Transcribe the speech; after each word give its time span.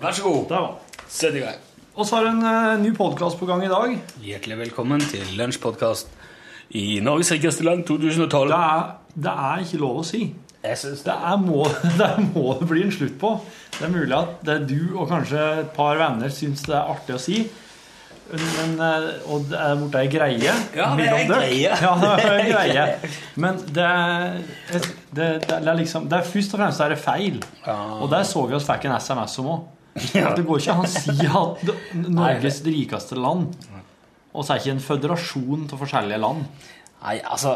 Vær 0.00 0.12
så 0.12 0.22
god. 0.22 0.48
Der 0.48 0.60
var 0.60 0.74
Sett 1.08 1.36
i 1.38 1.40
gang. 1.40 1.60
Og 1.96 2.06
så 2.06 2.16
har 2.16 2.26
du 2.26 2.30
en 2.34 2.44
eh, 2.44 2.78
ny 2.82 2.90
podkast 2.96 3.38
på 3.40 3.46
gang 3.48 3.62
i 3.64 3.70
dag. 3.70 3.92
Hjertelig 4.20 4.58
velkommen 4.58 5.00
til 5.00 5.22
Lunsjpodkast 5.38 6.10
i 6.76 6.98
Norges 7.00 7.30
rikeste 7.32 7.64
land 7.64 7.84
2012. 7.88 8.50
Det 8.50 8.58
er, 8.58 8.82
det 9.14 9.34
er 9.46 9.62
ikke 9.62 9.78
lov 9.80 10.00
å 10.02 10.04
si. 10.04 10.24
Jeg 10.66 10.80
synes 10.80 11.04
Det 11.06 11.14
er 11.14 11.36
må, 11.40 11.62
det 12.00 12.10
må 12.34 12.56
det 12.58 12.68
bli 12.68 12.82
en 12.88 12.92
slutt 12.92 13.14
på. 13.22 13.30
Det 13.78 13.86
er 13.86 13.94
mulig 13.94 14.16
at 14.18 14.34
det 14.44 14.56
er 14.56 14.66
du 14.68 14.98
og 14.98 15.06
kanskje 15.12 15.44
et 15.62 15.70
par 15.76 15.96
venner 16.02 16.34
syns 16.34 16.66
det 16.66 16.74
er 16.76 16.92
artig 16.96 17.16
å 17.16 17.22
si. 17.22 17.38
Men, 18.34 18.74
eh, 18.82 19.06
og 19.30 19.46
det 19.48 19.62
er 19.62 19.78
borte 19.80 20.02
ei 20.02 20.10
greie. 20.10 20.56
Ja, 20.74 20.90
det 20.98 21.06
er 21.06 21.14
mellom 21.14 21.30
dere. 21.30 21.46
greie. 21.46 21.78
Ja, 21.86 21.94
det 22.02 22.34
er 22.34 22.50
greie. 22.50 23.14
Men 23.46 23.62
det 23.70 23.86
er, 23.86 24.90
det, 25.14 25.30
det 25.46 25.62
er 25.62 25.80
liksom 25.80 26.10
Det 26.10 26.18
er 26.18 26.28
først 26.34 26.58
og 26.58 26.60
fremst 26.64 26.84
er 26.84 26.92
det 26.92 27.00
feil. 27.00 27.40
Og 28.02 28.10
der 28.12 28.26
så 28.26 28.44
vi 28.50 28.58
oss 28.58 28.66
fikk 28.68 28.90
en 28.90 28.98
SMS 28.98 29.38
om 29.44 29.52
òg. 29.54 29.64
Det 29.96 30.44
går 30.44 30.60
ikke 30.60 30.74
an 30.74 30.82
å 30.84 30.90
si 30.90 31.14
at 31.26 31.70
Norges 32.06 32.60
rikeste 32.66 33.16
land 33.16 33.54
Og 34.34 34.44
så 34.44 34.52
er 34.52 34.60
ikke 34.60 34.74
en 34.74 34.82
føderasjon 34.84 35.62
av 35.72 35.80
forskjellige 35.80 36.20
land. 36.20 36.44
Nei, 37.00 37.16
altså 37.24 37.54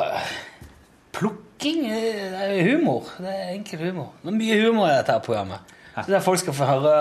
Plukking 1.12 1.84
eh, 1.90 2.30
det 2.32 2.46
er 2.46 2.70
humor. 2.70 3.10
Det 3.18 3.28
er 3.28 3.52
enkel 3.56 3.82
humor. 3.90 4.14
Det 4.22 4.32
er 4.32 4.38
mye 4.38 4.58
humor 4.62 4.88
i 4.88 4.94
dette 4.94 5.18
programmet. 5.26 5.76
Så 5.98 6.06
der 6.08 6.24
folk 6.24 6.40
skal 6.40 6.56
få 6.56 6.68
høre 6.70 6.96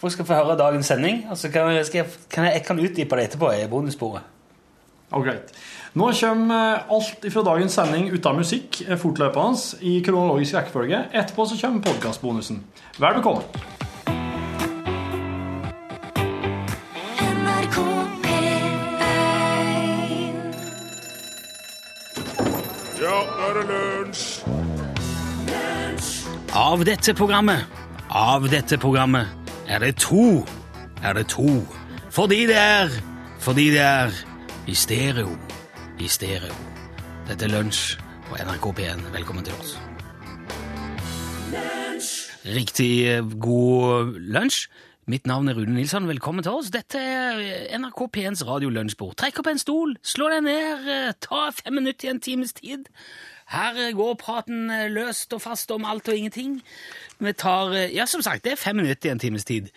Folk 0.00 0.14
skal 0.14 0.24
få 0.24 0.34
høre 0.38 0.56
dagens 0.56 0.88
sending. 0.88 1.26
Og 1.30 1.36
så 1.36 1.50
kan 1.52 1.68
jeg, 1.74 1.84
jeg, 1.94 2.06
kan 2.32 2.46
jeg, 2.48 2.62
kan 2.64 2.78
utdype 2.80 3.16
det 3.18 3.26
etterpå 3.28 3.50
i 3.52 3.66
bonussporet. 3.68 4.22
Og. 5.10 5.26
Nå 5.98 6.12
kommer 6.20 6.76
eh, 6.78 6.92
alt 6.94 7.26
fra 7.34 7.42
dagens 7.42 7.76
sending 7.76 8.08
uten 8.14 8.38
musikk 8.38 8.80
eh, 8.86 8.96
fortløpende 8.98 9.82
i 9.82 9.98
kronologisk 10.06 10.56
rekkefølge. 10.56 11.02
Etterpå 11.12 11.48
så 11.50 11.58
kommer 11.60 11.84
podkastbonusen. 11.84 12.62
Vær 13.02 13.18
bekomme. 13.18 13.68
Av 26.60 26.82
dette 26.84 27.14
programmet, 27.16 27.64
av 28.12 28.44
dette 28.52 28.76
programmet, 28.76 29.30
er 29.64 29.80
det 29.80 29.94
to. 30.02 30.42
Er 31.00 31.14
det 31.16 31.30
to. 31.32 31.62
Fordi 32.12 32.42
det 32.50 32.56
er 32.58 32.90
Fordi 33.40 33.70
det 33.72 33.80
er 33.80 34.12
i 34.68 34.74
stereo. 34.76 35.30
I 35.96 36.08
stereo. 36.08 36.52
Dette 37.30 37.48
er 37.48 37.54
Lunsj 37.54 37.96
på 38.28 38.36
NRK 38.36 38.68
P1. 38.76 39.06
Velkommen 39.14 39.46
til 39.46 39.56
oss. 39.56 39.72
Riktig 42.44 42.92
eh, 43.08 43.24
god 43.40 44.20
lunsj. 44.20 44.68
Mitt 45.08 45.24
navn 45.26 45.48
er 45.48 45.56
Rune 45.56 45.78
Nilsson. 45.78 46.12
Velkommen 46.12 46.44
til 46.44 46.60
oss. 46.60 46.68
Dette 46.76 47.00
er 47.00 47.40
eh, 47.40 47.78
NRK 47.80 48.04
P1s 48.18 48.44
radiolunsjbord. 48.44 49.16
Trekk 49.16 49.40
opp 49.40 49.48
en 49.48 49.64
stol, 49.64 49.96
slå 50.04 50.28
deg 50.34 50.44
ned, 50.44 50.92
eh, 50.92 51.12
ta 51.24 51.46
fem 51.56 51.80
minutter 51.80 52.10
i 52.10 52.12
en 52.12 52.20
times 52.20 52.52
tid. 52.60 52.92
Her 53.50 53.78
går 53.98 54.14
praten 54.20 54.70
eh, 54.70 54.86
løst 54.92 55.32
og 55.34 55.42
fast 55.42 55.72
om 55.74 55.86
alt 55.88 56.08
og 56.08 56.16
ingenting. 56.16 56.60
Vi 57.18 57.32
tar 57.32 57.74
eh, 57.74 57.90
Ja, 57.96 58.06
som 58.06 58.22
sagt, 58.22 58.44
det 58.44 58.54
er 58.54 58.60
fem 58.60 58.78
minutter 58.78 59.10
i 59.10 59.14
en 59.14 59.22
times 59.22 59.44
tid. 59.44 59.72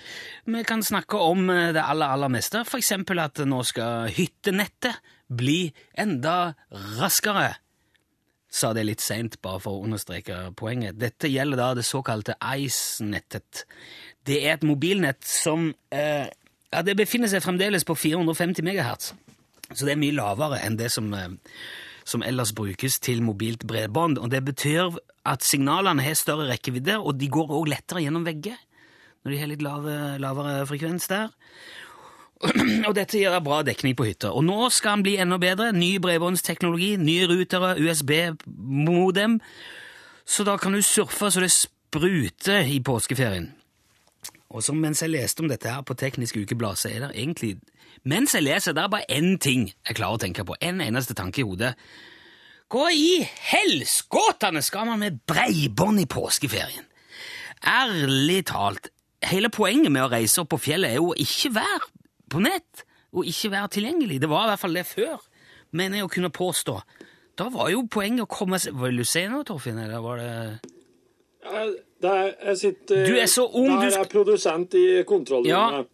Vi 0.45 0.63
kan 0.67 0.83
snakke 0.83 1.17
om 1.17 1.49
eh, 1.49 1.71
det 1.73 1.81
aller, 1.83 2.13
aller 2.13 2.31
meste. 2.33 2.63
For 2.69 2.81
eksempel 2.81 3.19
at 3.23 3.41
nå 3.45 3.63
skal 3.67 4.13
hyttenettet 4.13 5.01
bli 5.33 5.73
enda 5.97 6.53
raskere 6.99 7.55
sa 8.53 8.69
det 8.73 8.85
litt 8.85 9.01
seint, 9.01 9.39
bare 9.41 9.61
for 9.63 9.79
å 9.79 9.87
understreke 9.87 10.51
poenget. 10.57 10.99
Dette 11.01 11.31
gjelder 11.31 11.57
da 11.57 11.71
det 11.77 11.85
såkalte 11.87 12.35
ICE-nettet. 12.37 13.63
Det 14.27 14.43
er 14.43 14.57
et 14.57 14.67
mobilnett 14.67 15.25
som 15.25 15.71
eh, 15.89 16.29
ja, 16.73 16.83
det 16.85 16.95
befinner 16.99 17.31
seg 17.31 17.43
fremdeles 17.45 17.85
på 17.87 17.95
450 17.97 18.65
MHz, 18.65 19.09
så 19.73 19.87
det 19.87 19.95
er 19.95 20.01
mye 20.01 20.15
lavere 20.15 20.61
enn 20.65 20.77
det 20.77 20.91
som, 20.93 21.09
eh, 21.17 21.33
som 22.05 22.23
ellers 22.25 22.53
brukes 22.55 22.99
til 23.03 23.23
mobilt 23.23 23.67
bredbånd. 23.67 24.19
Og 24.19 24.31
det 24.31 24.43
betyr 24.45 24.97
at 25.25 25.45
signalene 25.45 26.03
har 26.03 26.19
større 26.19 26.49
rekkevidde, 26.51 26.99
og 26.99 27.17
de 27.19 27.31
går 27.31 27.51
også 27.51 27.71
lettere 27.75 28.05
gjennom 28.05 28.27
vegger 28.27 28.59
når 29.23 29.31
de 29.31 29.39
har 29.39 29.47
litt 29.47 29.63
lave, 29.63 29.93
lavere 30.19 30.65
frekvens 30.67 31.07
der. 31.07 31.29
Og 32.89 32.91
dette 32.97 33.15
gir 33.15 33.37
bra 33.39 33.61
dekning 33.63 33.95
på 33.95 34.09
hytta. 34.09 34.33
Og 34.35 34.43
nå 34.43 34.67
skal 34.75 34.97
den 34.97 35.05
bli 35.05 35.13
enda 35.23 35.37
bedre. 35.39 35.69
Ny 35.71 35.95
bredbåndsteknologi, 36.03 36.97
nye 36.99 37.29
rutere, 37.31 37.77
USB-modem. 37.79 39.37
Så 40.27 40.43
da 40.43 40.57
kan 40.59 40.75
du 40.75 40.81
surfe 40.83 41.31
så 41.31 41.43
det 41.43 41.53
spruter 41.55 42.67
i 42.67 42.81
påskeferien. 42.83 43.53
Og 44.53 44.61
så 44.61 44.73
mens 44.77 45.01
jeg 45.01 45.13
leste 45.13 45.41
om 45.41 45.49
dette 45.49 45.69
her 45.69 45.81
på 45.85 45.95
Teknisk 45.97 46.37
Ukeblad, 46.37 46.77
så 46.77 46.91
er 46.91 47.07
det 47.07 47.15
egentlig 47.17 47.57
Mens 48.09 48.33
jeg 48.35 48.43
leser, 48.43 48.73
det 48.75 48.81
er 48.83 48.89
bare 48.91 49.13
én 49.15 49.37
ting 49.39 49.69
jeg 49.69 49.95
klarer 49.95 50.17
å 50.17 50.19
tenke 50.19 50.43
på. 50.43 50.57
En 50.59 50.81
eneste 50.83 51.15
tanke 51.15 51.39
i 51.39 51.45
hodet. 51.47 51.69
Hva 52.73 52.89
i 52.91 53.21
helskotene 53.23 54.63
skal 54.65 54.89
man 54.89 54.99
med 54.99 55.21
breibånd 55.29 56.01
i 56.01 56.07
påskeferien? 56.09 56.83
Ærlig 57.63 58.41
talt, 58.49 58.89
hele 59.23 59.51
poenget 59.53 59.93
med 59.93 60.03
å 60.03 60.09
reise 60.11 60.41
opp 60.41 60.51
på 60.51 60.59
fjellet 60.65 60.91
er 60.91 60.99
jo 60.99 61.13
å 61.13 61.21
ikke 61.21 61.53
være 61.55 61.87
på 62.33 62.41
nett, 62.43 62.83
og 63.13 63.29
ikke 63.29 63.53
være 63.53 63.71
tilgjengelig. 63.77 64.19
Det 64.19 64.31
var 64.31 64.49
i 64.49 64.51
hvert 64.51 64.63
fall 64.65 64.75
det 64.81 64.85
før, 64.89 65.23
mener 65.71 66.01
jeg 66.01 66.09
å 66.09 66.13
kunne 66.17 66.33
påstå. 66.33 66.75
Da 67.39 67.47
var 67.53 67.71
jo 67.71 67.85
poenget 67.89 68.25
å 68.25 68.29
komme 68.29 68.59
seg 68.61 68.75
Vil 68.77 68.99
du 68.99 69.07
se 69.07 69.23
noe, 69.29 69.45
Torfinn, 69.47 69.79
eller 69.81 70.03
var 70.03 70.19
det 70.21 70.33
Der, 72.03 72.33
jeg 72.49 72.57
sitter, 72.59 73.05
Du 73.07 73.15
er 73.15 73.29
så 73.31 73.45
ung, 73.47 73.69
du 73.79 73.87
Der 73.87 73.99
er 74.03 74.09
produsent 74.11 74.75
i 74.75 74.87
kontrollrommet. 75.07 75.89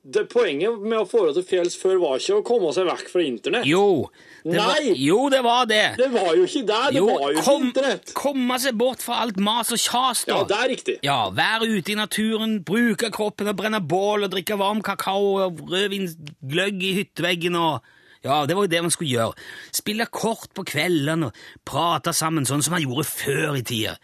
Det 0.00 0.22
Poenget 0.32 0.78
med 0.80 0.96
å 0.96 1.04
få 1.04 1.26
til 1.36 1.44
fjells 1.44 1.74
før 1.76 1.98
var 2.00 2.20
ikke 2.22 2.38
å 2.38 2.44
komme 2.48 2.70
seg 2.72 2.86
vekk 2.88 3.10
fra 3.12 3.20
internett. 3.20 3.66
Jo, 3.68 4.06
det 4.46 4.56
var, 4.56 4.78
jo, 4.96 5.18
det 5.28 5.40
var 5.44 5.66
det. 5.68 5.82
Det 6.00 6.06
var 6.14 6.30
jo 6.38 6.46
ikke 6.48 6.62
der. 6.70 6.86
Det 6.94 7.02
Jo, 7.02 7.08
var 7.10 7.34
jo 7.36 7.42
kom, 7.44 7.66
internett. 7.68 8.12
komme 8.16 8.56
seg 8.64 8.78
bort 8.80 9.04
fra 9.04 9.18
alt 9.26 9.36
mas 9.44 9.68
og 9.76 9.82
kjas, 9.82 10.22
da. 10.24 10.38
Ja, 10.38 10.46
det 10.48 10.56
er 10.56 10.70
riktig. 10.72 10.94
Ja, 11.04 11.18
være 11.36 11.68
ute 11.68 11.92
i 11.92 11.98
naturen, 12.00 12.56
bruke 12.64 13.12
kroppen 13.12 13.52
og 13.52 13.58
brenne 13.60 13.82
bål 13.84 14.24
og 14.24 14.32
drikke 14.32 14.56
varm 14.60 14.80
kakao 14.88 15.34
og 15.44 15.60
rødvinsgløgg 15.68 16.80
i 16.88 16.94
hytteveggen 17.02 17.60
og 17.60 17.84
Ja, 18.24 18.42
det 18.44 18.52
var 18.52 18.66
jo 18.66 18.68
det 18.72 18.80
man 18.84 18.92
skulle 18.92 19.14
gjøre. 19.16 19.36
Spille 19.72 20.04
kort 20.12 20.50
på 20.52 20.60
kveldene 20.68 21.30
og 21.30 21.36
prate 21.64 22.12
sammen 22.12 22.44
sånn 22.44 22.60
som 22.64 22.74
man 22.76 22.82
gjorde 22.84 23.06
før 23.08 23.56
i 23.56 23.62
tida. 23.64 23.94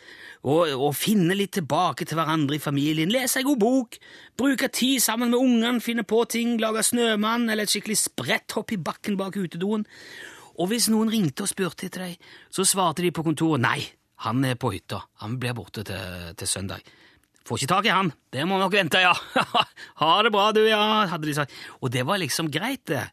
Og, 0.46 0.70
og 0.78 0.92
finne 0.94 1.34
litt 1.34 1.56
tilbake 1.56 2.06
til 2.06 2.18
hverandre 2.20 2.54
i 2.54 2.62
familien. 2.62 3.10
Lese 3.10 3.40
ei 3.40 3.46
god 3.46 3.58
bok. 3.58 3.98
Bruke 4.38 4.68
tid 4.70 5.02
sammen 5.02 5.32
med 5.32 5.40
ungene, 5.40 5.82
finne 5.82 6.04
på 6.06 6.20
ting, 6.30 6.54
lage 6.62 6.84
snømann 6.86 7.48
eller 7.50 7.66
et 7.66 7.72
skikkelig 7.72 7.98
spretthopp 8.04 8.76
i 8.76 8.78
bakken 8.78 9.18
bak 9.18 9.34
utedoen. 9.34 9.82
Og 10.56 10.70
hvis 10.70 10.86
noen 10.92 11.10
ringte 11.12 11.44
og 11.44 11.50
spurte 11.50 11.88
etter 11.88 12.06
deg, 12.06 12.28
så 12.54 12.64
svarte 12.64 13.02
de 13.04 13.10
på 13.14 13.26
kontoret 13.26 13.60
nei, 13.64 13.80
han 14.24 14.44
er 14.46 14.54
på 14.56 14.70
hytta. 14.72 15.02
Han 15.24 15.36
blir 15.40 15.56
borte 15.56 15.84
til, 15.84 16.30
til 16.38 16.48
søndag. 16.48 16.86
Får 17.46 17.60
ikke 17.60 17.72
tak 17.74 17.86
i 17.86 17.94
han. 17.94 18.08
Det 18.32 18.46
må 18.48 18.58
nok 18.58 18.74
vente, 18.74 19.02
ja. 19.02 19.12
ha 20.00 20.14
det 20.24 20.32
bra, 20.34 20.48
du, 20.56 20.62
ja, 20.66 20.80
hadde 21.10 21.28
de 21.28 21.36
sagt. 21.36 21.54
Og 21.82 21.92
det 21.94 22.06
var 22.08 22.22
liksom 22.22 22.48
greit, 22.54 22.86
det. 22.90 23.04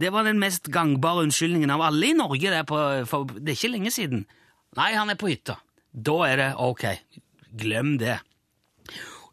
Det 0.00 0.12
var 0.14 0.24
den 0.24 0.38
mest 0.40 0.70
gangbare 0.72 1.26
unnskyldningen 1.26 1.72
av 1.74 1.82
alle 1.88 2.12
i 2.12 2.16
Norge. 2.16 2.52
Det 2.52 2.60
på, 2.68 2.78
for, 3.08 3.32
det 3.36 3.52
er 3.52 3.58
ikke 3.58 3.72
lenge 3.74 3.92
siden. 3.94 4.22
Nei, 4.78 4.92
han 4.94 5.10
er 5.12 5.18
på 5.20 5.32
hytta. 5.32 5.58
Da 5.90 6.16
er 6.28 6.36
det 6.38 6.50
ok. 6.62 6.84
Glem 7.60 7.96
det. 7.98 8.20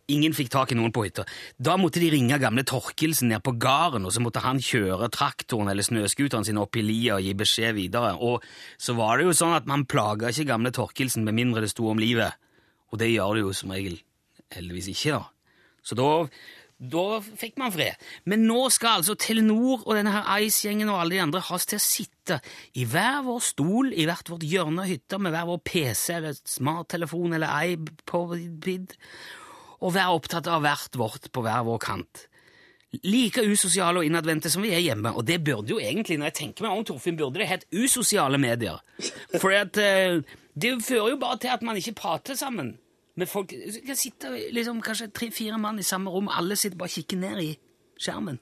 Ingen 0.08 0.32
fikk 0.32 0.50
tak 0.54 0.72
i 0.72 0.78
noen 0.80 0.94
på 0.96 1.04
hytta. 1.04 1.26
Da 1.60 1.76
måtte 1.76 2.00
de 2.00 2.08
ringe 2.14 2.38
gamle 2.40 2.64
Torkelsen 2.68 3.28
ned 3.28 3.44
på 3.44 3.58
gården, 3.60 4.06
og 4.08 4.14
så 4.16 4.22
måtte 4.24 4.40
han 4.46 4.62
kjøre 4.64 5.10
traktoren 5.12 5.68
eller 5.68 5.84
snøskuteren 5.84 6.48
sin 6.48 6.60
opp 6.62 6.80
i 6.80 6.84
lia 6.86 7.18
og 7.18 7.26
gi 7.26 7.34
beskjed 7.36 7.76
videre. 7.76 8.14
Og 8.16 8.46
så 8.80 8.96
var 8.96 9.20
det 9.20 9.28
jo 9.28 9.36
sånn 9.36 9.58
at 9.58 9.68
man 9.68 9.84
plaga 9.90 10.32
ikke 10.32 10.48
gamle 10.54 10.72
Torkelsen 10.72 11.28
med 11.28 11.36
mindre 11.36 11.66
det 11.66 11.74
sto 11.74 11.90
om 11.92 12.00
livet. 12.00 12.40
Og 12.88 13.02
det 13.02 13.12
gjør 13.12 13.36
det 13.36 13.44
jo 13.44 13.58
som 13.60 13.76
regel 13.76 14.00
heldigvis 14.56 14.94
ikke, 14.94 15.20
da. 15.20 15.26
Så 15.84 15.96
da, 15.96 16.08
da 16.78 17.18
fikk 17.26 17.58
man 17.58 17.74
fred. 17.74 17.98
Men 18.30 18.46
nå 18.46 18.68
skal 18.74 19.00
altså 19.00 19.16
Telenor 19.18 19.82
og 19.82 19.96
denne 19.98 20.14
her 20.14 20.28
Ice-gjengen 20.46 20.92
og 20.94 21.02
alle 21.02 21.16
de 21.16 21.24
andre 21.24 21.42
has 21.50 21.66
til 21.66 21.80
å 21.80 21.84
sitte 21.84 22.38
i 22.78 22.86
hver 22.86 23.24
vår 23.26 23.42
stol 23.48 23.92
i 23.98 24.06
hvert 24.06 24.30
vårt 24.30 24.46
hjørne 24.46 24.86
av 24.86 24.92
hytta 24.92 25.18
med 25.18 25.34
hver 25.34 25.50
vår 25.50 25.62
PC 25.66 26.06
eller 26.20 26.38
smarttelefon 26.38 27.34
eller 27.38 27.74
iPod 27.74 28.94
og 29.78 29.94
være 29.94 30.14
opptatt 30.14 30.50
av 30.54 30.64
hvert 30.66 30.98
vårt 30.98 31.30
på 31.34 31.46
hver 31.46 31.66
vår 31.66 31.82
kant. 31.82 32.26
Like 33.04 33.44
usosiale 33.44 34.00
og 34.00 34.08
innadvendte 34.08 34.50
som 34.50 34.64
vi 34.64 34.72
er 34.74 34.82
hjemme. 34.82 35.12
Og 35.18 35.26
det 35.28 35.42
burde 35.46 35.74
jo 35.74 35.82
egentlig, 35.82 36.18
når 36.18 36.32
jeg 36.32 36.40
tenker 36.40 36.66
meg 36.66 36.78
om, 36.78 36.86
Torfinn, 36.88 37.18
burde 37.20 37.42
det 37.42 37.50
hett 37.50 37.66
usosiale 37.74 38.40
medier. 38.42 38.80
For 39.38 39.54
at, 39.54 39.78
eh, 39.78 40.22
det 40.58 40.78
fører 40.86 41.14
jo 41.14 41.22
bare 41.22 41.38
til 41.42 41.54
at 41.54 41.66
man 41.66 41.78
ikke 41.78 41.98
prater 42.00 42.38
sammen 42.38 42.78
med 43.18 43.28
folk. 43.30 43.50
Det 43.54 43.84
kan 43.88 43.98
sitte 44.00 44.34
liksom, 44.54 44.82
kanskje 44.86 45.12
tre-fire 45.14 45.58
mann 45.62 45.80
i 45.82 45.86
samme 45.88 46.12
rom, 46.14 46.30
alle 46.30 46.56
sitter 46.60 46.78
bare 46.78 46.92
og 46.92 46.98
kikker 47.00 47.18
ned 47.24 47.42
i 47.44 47.56
skjermen. 48.00 48.38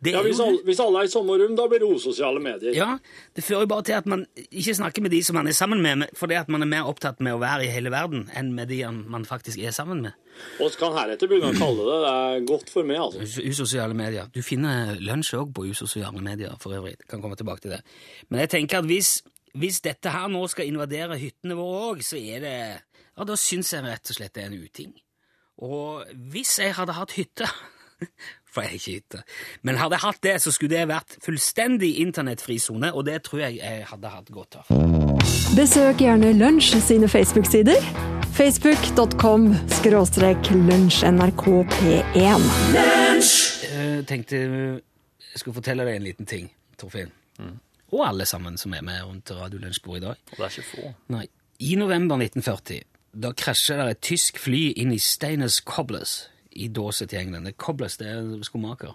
Det 0.00 0.14
Ja, 0.14 0.22
hvis 0.24 0.38
alle, 0.40 0.62
hvis 0.64 0.78
alle 0.80 1.02
er 1.02 1.08
i 1.10 1.10
samme 1.12 1.34
rom, 1.36 1.52
da 1.58 1.66
blir 1.68 1.82
det 1.82 1.88
usosiale 1.92 2.40
medier. 2.40 2.72
Ja, 2.72 2.94
det 3.36 3.42
fører 3.44 3.66
jo 3.66 3.68
bare 3.68 3.84
til 3.84 3.92
at 3.98 4.06
man 4.08 4.22
ikke 4.48 4.72
snakker 4.78 5.02
med 5.04 5.12
de 5.12 5.18
som 5.22 5.36
man 5.36 5.46
er 5.50 5.52
sammen 5.52 5.82
med, 5.84 6.06
fordi 6.16 6.38
at 6.40 6.48
man 6.48 6.62
er 6.64 6.70
mer 6.70 6.88
opptatt 6.88 7.20
med 7.20 7.34
å 7.36 7.40
være 7.42 7.66
i 7.66 7.68
hele 7.74 7.92
verden 7.92 8.22
enn 8.34 8.48
med 8.56 8.70
de 8.72 8.78
man 8.88 9.26
faktisk 9.28 9.60
er 9.60 9.74
sammen 9.76 10.00
med. 10.06 10.16
Så 10.56 10.70
kan 10.80 10.96
heretter 10.96 11.28
begynne 11.28 11.52
å 11.52 11.58
kalle 11.60 11.84
det 11.84 11.98
det 12.06 12.14
er 12.14 12.46
godt 12.48 12.72
for 12.72 12.88
meg, 12.88 12.96
altså. 12.96 13.20
Us- 13.20 13.44
Usosiale 13.52 13.92
medier. 13.94 14.30
Du 14.32 14.40
finner 14.42 14.96
lunsj 15.04 15.34
òg 15.36 15.52
på 15.52 15.68
usosiale 15.68 16.24
medier, 16.24 16.56
for 16.64 16.72
øvrig. 16.80 16.96
Kan 17.06 17.20
komme 17.20 17.36
tilbake 17.36 17.60
til 17.66 17.76
det. 17.76 17.82
Men 18.30 18.40
jeg 18.46 18.54
tenker 18.56 18.78
at 18.80 18.88
hvis, 18.88 19.18
hvis 19.52 19.82
dette 19.84 20.08
her 20.16 20.32
nå 20.32 20.46
skal 20.48 20.64
invadere 20.72 21.20
hyttene 21.20 21.60
våre 21.60 21.90
òg, 21.92 22.00
så 22.08 22.16
er 22.16 22.40
det 22.40 22.56
Ja, 23.20 23.26
da 23.28 23.34
syns 23.36 23.68
jeg 23.74 23.84
rett 23.84 24.08
og 24.08 24.16
slett 24.16 24.32
det 24.32 24.46
er 24.46 24.48
en 24.48 24.62
uting. 24.64 24.92
Og 25.60 26.08
hvis 26.32 26.54
jeg 26.56 26.72
hadde 26.72 26.94
hatt 26.96 27.12
hytte 27.18 27.44
For 28.50 28.64
jeg 28.64 28.70
har 28.70 28.78
ikke 28.78 28.94
hytte. 28.94 29.18
Men 29.62 29.76
hadde 29.76 29.98
jeg 29.98 30.02
hatt 30.06 30.22
det, 30.24 30.32
så 30.40 30.50
skulle 30.54 30.72
det 30.72 30.88
vært 30.88 31.18
fullstendig 31.22 31.90
internettfri 32.00 32.56
sone, 32.58 32.88
og 32.96 33.04
det 33.06 33.18
tror 33.28 33.44
jeg 33.44 33.60
jeg 33.60 33.84
hadde 33.90 34.10
hatt 34.10 34.32
godt 34.34 34.56
av. 34.62 34.72
Besøk 35.52 36.00
gjerne 36.00 36.32
Lunsj 36.34 36.80
sine 36.82 37.06
Facebook-sider. 37.12 37.78
Facebook.com 38.34 39.50
skråstrek 39.76 40.50
lunsjnrkp1. 40.56 42.50
Jeg 43.68 44.06
tenkte 44.08 44.40
jeg 44.40 45.44
skulle 45.44 45.60
fortelle 45.60 45.84
deg 45.86 46.00
en 46.00 46.08
liten 46.08 46.26
ting, 46.26 46.48
Torfinn. 46.80 47.12
Og 47.92 48.02
alle 48.08 48.24
sammen 48.26 48.56
som 48.58 48.72
er 48.74 48.82
med 48.82 49.04
rundt 49.04 49.30
radiolunsjbordet 49.36 50.00
i 50.00 50.06
dag. 50.08 50.24
Og 50.32 50.40
det 50.40 50.48
er 50.48 50.56
ikke 50.56 50.70
få. 50.72 50.94
Nei. 51.12 51.28
I 51.60 51.76
november 51.76 52.16
1940 52.16 52.89
da 53.12 53.32
krasja 53.34 53.76
det 53.80 53.88
et 53.96 54.00
tysk 54.06 54.38
fly 54.38 54.70
inn 54.78 54.92
i 54.94 54.98
Steiners 55.02 55.60
Cobblers 55.66 56.28
i 56.54 56.68
Dorset 56.68 57.12
i 57.14 57.18
England. 57.20 57.48
Er 57.50 57.52
Cobblers, 57.58 57.96
det 58.00 58.08
er 58.10 58.22
skomaker. 58.46 58.94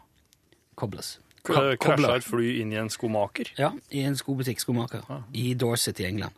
Cobblers. 0.75 1.17
Co- 1.45 1.75
Krasja 1.77 2.15
et 2.17 2.23
fly 2.25 2.55
inn 2.61 2.71
i 2.73 2.79
en 2.81 2.89
skomaker. 2.89 3.51
Ja, 3.59 3.69
i 3.93 4.01
en 4.07 4.15
skobutikk, 4.17 4.59
skomaker, 4.63 5.03
i 5.37 5.53
Dorset 5.53 5.99
i 6.01 6.07
England. 6.07 6.33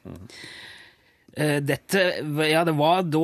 Eh, 1.38 1.60
Dette, 1.62 2.02
ja, 2.50 2.64
det 2.66 2.74
var 2.80 3.04
da, 3.06 3.22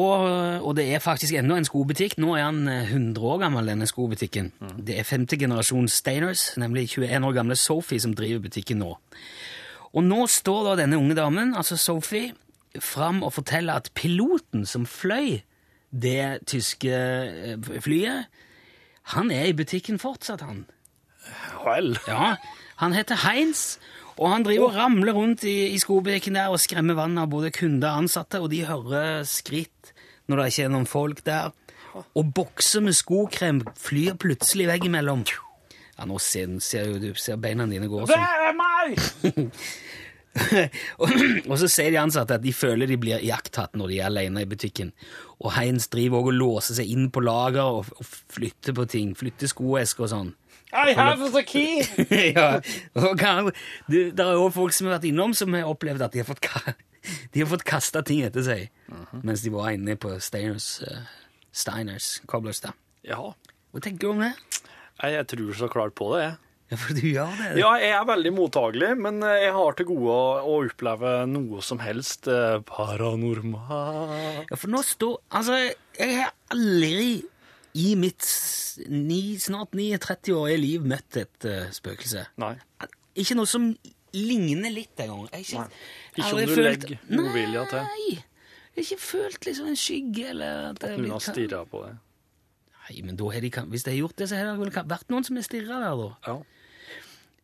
og 0.62 0.76
det 0.78 0.86
er 0.94 1.02
faktisk 1.02 1.34
ennå 1.40 1.56
en 1.58 1.66
skobutikk. 1.66 2.16
Nå 2.22 2.36
er 2.38 2.44
han 2.46 2.62
eh, 2.70 2.92
100 2.94 3.26
år 3.26 3.40
gammel, 3.42 3.72
denne 3.72 3.88
skobutikken. 3.90 4.52
Det 4.78 5.00
er 5.02 5.08
femte 5.08 5.38
generasjon 5.42 5.90
Steiners, 5.90 6.52
nemlig 6.62 6.86
21 6.94 7.26
år 7.26 7.34
gamle 7.40 7.58
Sophie, 7.58 8.00
som 8.04 8.14
driver 8.16 8.44
butikken 8.46 8.80
nå. 8.84 8.92
Og 9.94 10.06
nå 10.06 10.24
står 10.30 10.64
da 10.70 10.76
denne 10.84 10.98
unge 11.02 11.18
damen, 11.18 11.52
altså 11.58 11.76
Sophie, 11.78 12.32
fram 12.82 13.22
og 13.24 13.34
forteller 13.36 13.82
at 13.82 13.92
piloten 13.98 14.66
som 14.70 14.86
fløy 14.90 15.42
det 15.94 16.46
tyske 16.50 16.90
eh, 16.90 17.82
flyet, 17.82 18.30
han 19.14 19.32
er 19.32 19.52
i 19.52 19.58
butikken 19.58 20.00
fortsatt, 20.02 20.42
han. 20.42 20.64
Vel. 21.64 21.98
Ja, 22.08 22.36
han 22.82 22.96
heter 22.96 23.20
Heinz, 23.28 23.78
og 24.18 24.32
han 24.32 24.46
driver 24.46 24.72
og 24.72 24.78
ramler 24.78 25.16
rundt 25.16 25.46
i, 25.48 25.74
i 25.74 25.80
skobeken 25.82 26.38
der 26.38 26.54
og 26.54 26.62
skremmer 26.62 26.98
vannet 26.98 27.26
av 27.26 27.32
både 27.32 27.52
kunder 27.54 27.92
og 27.92 28.06
ansatte, 28.06 28.42
og 28.42 28.50
de 28.54 28.64
hører 28.68 29.24
skritt 29.28 29.94
når 30.28 30.40
det 30.40 30.50
ikke 30.52 30.66
er 30.68 30.74
noen 30.74 30.90
folk 30.90 31.24
der. 31.28 31.54
Og 32.18 32.30
bokser 32.34 32.82
med 32.82 32.96
skokrem 32.98 33.62
flyr 33.78 34.16
plutselig 34.18 34.66
veggimellom. 34.72 35.26
Ja, 35.94 36.08
nå 36.10 36.18
ser, 36.18 36.56
ser 36.64 36.96
ser 37.22 37.38
beina 37.42 37.68
dine 37.70 37.90
gå 37.92 38.08
sånn. 38.10 38.18
er 38.18 38.56
meg! 38.58 38.98
og, 41.04 41.56
så 41.62 41.68
sier 41.70 41.92
de 41.94 42.00
ansatte 42.02 42.38
at 42.40 42.44
de 42.44 42.54
føler 42.56 42.90
de 42.90 42.98
blir 42.98 43.22
iakttatt 43.22 43.76
når 43.78 43.92
de 43.92 44.00
er 44.00 44.08
alene 44.10 44.44
i 44.44 44.50
butikken. 44.50 44.90
Og 45.44 45.54
Heinz 45.58 45.90
driver 45.94 46.22
også 46.24 46.32
og 46.34 46.40
låser 46.40 46.80
seg 46.80 46.94
inn 46.94 47.10
på 47.14 47.22
lager 47.24 47.80
og, 47.82 47.92
og 48.00 48.08
flytter 48.34 48.76
på 48.78 48.88
ting. 48.90 49.12
Flytter 49.18 49.52
skoesker 49.52 50.08
og 50.08 50.12
sånn. 50.14 50.32
I 50.74 50.96
have 50.98 51.30
the 51.30 51.44
key! 51.46 51.84
ja, 52.34 52.56
og 52.98 53.52
du, 53.86 54.10
det 54.10 54.24
er 54.24 54.32
jo 54.40 54.48
folk 54.54 54.74
som 54.74 54.88
har 54.90 54.96
vært 54.98 55.06
innom 55.12 55.36
som 55.38 55.54
har 55.54 55.70
opplevd 55.70 56.02
at 56.02 56.16
de 56.16 56.24
har 56.24 56.26
fått, 56.26 56.42
ka- 56.42 56.74
de 57.34 57.44
har 57.44 57.50
fått 57.52 57.66
kasta 57.68 58.02
ting 58.06 58.24
etter 58.26 58.42
seg 58.48 58.72
mens 59.22 59.44
de 59.46 59.52
var 59.54 59.70
inne 59.76 59.94
på 60.02 60.16
Steiners, 60.24 60.80
uh, 60.82 61.04
Steiners 61.54 62.16
Cobblers. 62.30 62.64
Ja. 63.06 63.20
Hva 63.74 63.82
tenker 63.86 64.08
du 64.08 64.12
om 64.16 64.24
det? 64.26 64.32
Jeg, 65.04 65.14
Jeg 65.20 65.28
tror 65.36 65.54
så 65.62 65.70
klart 65.70 65.94
på 65.98 66.10
det, 66.16 66.24
jeg. 66.26 66.36
Ja, 66.74 66.80
for 66.82 66.98
du 66.98 67.04
gjør 67.06 67.36
det. 67.40 67.50
Ja, 67.62 67.72
jeg 67.82 67.94
er 67.94 68.08
veldig 68.10 68.32
mottagelig, 68.34 68.92
men 68.98 69.22
jeg 69.28 69.52
har 69.54 69.78
til 69.78 69.90
gode 69.92 70.16
å, 70.18 70.58
oppleve 70.64 71.14
noe 71.30 71.62
som 71.66 71.82
helst 71.84 72.26
paranormalt. 72.70 74.50
Ja, 74.50 74.58
for 74.58 74.74
nå 74.74 74.82
står 74.86 75.20
Altså, 75.38 75.60
jeg 76.00 76.18
har 76.18 76.34
aldri 76.54 77.22
i 77.74 77.94
mitt 77.98 78.26
ni, 78.90 79.38
snart 79.42 79.74
39-årige 79.78 80.60
liv 80.62 80.86
møtt 80.86 81.18
et 81.22 81.48
uh, 81.50 81.66
spøkelse. 81.74 82.28
Nei. 82.42 82.54
Ikke 83.20 83.38
noe 83.38 83.50
som 83.50 83.72
ligner 84.14 84.74
litt 84.74 85.00
engang. 85.02 85.26
Ikke, 85.34 85.64
Nei. 85.64 85.84
Ikke 86.14 86.30
om 86.30 86.40
du 86.40 86.54
følt- 86.54 86.68
legger 86.68 87.04
godvilja 87.10 87.66
til. 87.72 87.90
Nei. 87.90 88.24
Jeg 88.74 88.82
har 88.82 88.88
ikke 88.88 89.06
følt 89.06 89.46
liksom 89.46 89.70
en 89.70 89.78
skygge 89.78 90.30
eller 90.32 90.72
at 90.72 90.84
at 90.84 90.98
Noen 90.98 91.14
har 91.14 91.22
stirra 91.22 91.62
på 91.70 91.84
det. 91.86 91.94
Nei, 92.84 93.02
men 93.06 93.16
da 93.16 93.30
har 93.32 93.42
de, 93.42 93.50
Hvis 93.70 93.86
de 93.86 93.92
har 93.92 94.00
gjort 94.00 94.18
det, 94.18 94.28
så 94.30 94.36
har 94.36 94.50
det 94.50 94.56
vel 94.60 94.90
vært 94.90 95.10
noen 95.14 95.24
som 95.24 95.38
har 95.38 95.46
stirra 95.46 95.78
der, 95.84 96.02
da. 96.02 96.10
Ja. 96.28 96.36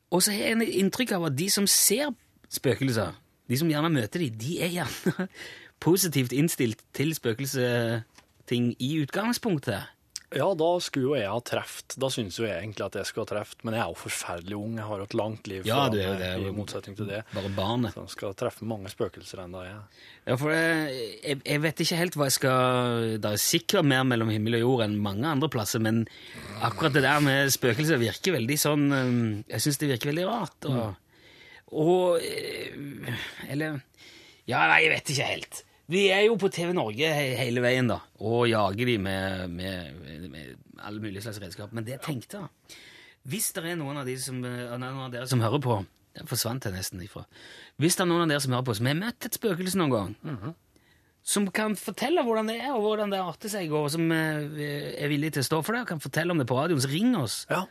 Og 0.10 0.24
så 0.24 0.34
har 0.34 0.50
jeg 0.50 0.58
en 0.58 0.66
inntrykk 0.66 1.14
av 1.18 1.28
at 1.30 1.38
de 1.38 1.50
som 1.54 1.68
ser 1.70 2.14
spøkelser, 2.50 3.14
de 3.50 3.58
som 3.58 3.70
gjerne 3.70 3.92
møter 3.94 4.24
dem, 4.24 4.38
de 4.42 4.58
er 4.66 4.74
gjerne 4.74 5.28
positivt 5.86 6.34
innstilt 6.34 6.82
til 6.98 7.14
spøkelseting 7.16 8.74
i 8.80 8.96
utgangspunktet. 9.04 9.90
Ja, 10.36 10.46
da 10.54 10.68
skulle 10.86 11.08
jo 11.08 11.16
jeg 11.18 11.26
ha 11.26 11.38
truffet. 11.42 11.96
Da 11.98 12.10
syns 12.14 12.36
jo 12.38 12.44
jeg 12.46 12.60
egentlig 12.60 12.84
at 12.86 12.98
jeg 13.00 13.08
skulle 13.10 13.26
ha 13.26 13.30
truffet, 13.32 13.64
men 13.66 13.74
jeg 13.74 13.82
er 13.82 13.90
jo 13.90 13.98
forferdelig 13.98 14.58
ung. 14.60 14.76
Jeg 14.78 14.86
har 14.86 15.02
jo 15.02 15.08
et 15.08 15.16
langt 15.18 15.48
liv 15.50 15.66
Ja, 15.66 15.80
du 15.90 15.98
meg, 15.98 16.20
det. 16.22 16.30
i 16.38 16.52
motsetning 16.54 16.98
til 17.00 17.08
det. 17.10 17.22
Bare 17.34 17.50
barnet. 17.56 17.96
Så 17.96 18.04
jeg 18.06 18.14
skal 18.14 18.36
treffe 18.38 18.68
mange 18.70 18.92
spøkelser 18.94 19.42
ennå, 19.46 19.64
jeg. 19.66 19.80
Ja, 20.30 20.36
for 20.38 20.54
det, 20.54 20.62
jeg, 21.24 21.40
jeg 21.50 21.64
vet 21.64 21.82
ikke 21.86 21.98
helt 21.98 22.18
hva 22.20 22.28
jeg 22.30 22.36
skal 22.36 23.16
Det 23.24 23.32
er 23.32 23.42
sikkert 23.42 23.88
mer 23.90 24.04
mellom 24.06 24.30
himmel 24.30 24.60
og 24.60 24.62
jord 24.66 24.84
enn 24.86 25.00
mange 25.02 25.26
andre 25.32 25.50
plasser, 25.50 25.82
men 25.82 26.04
akkurat 26.62 26.94
det 26.94 27.02
der 27.08 27.24
med 27.26 27.50
spøkelser 27.56 27.98
virker 28.02 28.38
veldig 28.38 28.58
sånn 28.62 28.86
um, 28.94 29.24
Jeg 29.50 29.66
syns 29.66 29.82
det 29.82 29.90
virker 29.96 30.12
veldig 30.14 30.28
rart. 30.30 30.70
Og, 30.70 30.94
og 31.74 32.22
eh, 32.22 33.10
Eller 33.50 33.82
Ja, 34.50 34.68
jeg 34.78 34.94
vet 34.94 35.10
ikke 35.16 35.32
helt. 35.34 35.64
Vi 35.90 36.06
er 36.14 36.28
jo 36.28 36.38
på 36.38 36.52
TV 36.54 36.74
Norge 36.78 37.10
he 37.18 37.30
hele 37.40 37.64
veien, 37.66 37.90
da, 37.90 37.98
og 38.22 38.46
jager 38.50 38.92
de 38.92 38.98
med, 39.02 39.50
med, 39.58 40.28
med, 40.30 40.52
alle 40.86 41.02
mulige 41.02 41.24
slags 41.26 41.42
redskap. 41.42 41.74
Men 41.74 41.88
det 41.88 41.98
jeg 41.98 42.06
tenkte 42.06 42.46
Hvis 43.30 43.52
det 43.56 43.66
er 43.66 43.80
noen 43.80 43.98
av, 43.98 44.06
de 44.06 44.16
som, 44.22 44.38
eh, 44.46 44.70
noen 44.78 45.06
av 45.08 45.12
dere 45.12 45.28
som 45.28 45.42
hører 45.42 45.62
på 45.64 45.80
Den 46.20 46.30
forsvant 46.30 46.66
jeg 46.66 46.74
nesten 46.74 47.02
ifra. 47.02 47.26
Hvis 47.82 47.98
det 47.98 48.06
er 48.06 48.10
noen 48.10 48.26
av 48.26 48.32
dere 48.32 48.42
som 48.44 48.54
hører 48.54 48.68
på, 48.68 48.76
som 48.78 48.90
har 48.90 48.98
møtt 48.98 49.26
et 49.26 49.38
spøkelse 49.38 49.78
noen 49.80 49.94
gang, 49.94 50.56
som 51.24 51.46
kan 51.54 51.76
fortelle 51.78 52.24
hvordan 52.26 52.50
det 52.50 52.58
er, 52.60 52.72
og 52.74 52.82
hvordan 52.86 53.14
det 53.14 53.20
arter 53.22 53.52
seg, 53.52 53.74
og 53.74 53.90
som 53.94 54.10
eh, 54.14 54.96
er 54.98 55.12
villig 55.12 55.34
til 55.36 55.46
å 55.46 55.50
stå 55.50 55.62
for 55.66 55.76
det, 55.76 55.84
og 55.86 55.94
kan 55.94 56.02
fortelle 56.04 56.34
om 56.34 56.42
det 56.42 56.48
på 56.50 56.58
radioen, 56.58 56.82
så 56.82 56.92
ring 56.92 57.14
oss. 57.18 57.44
Ja. 57.50 57.66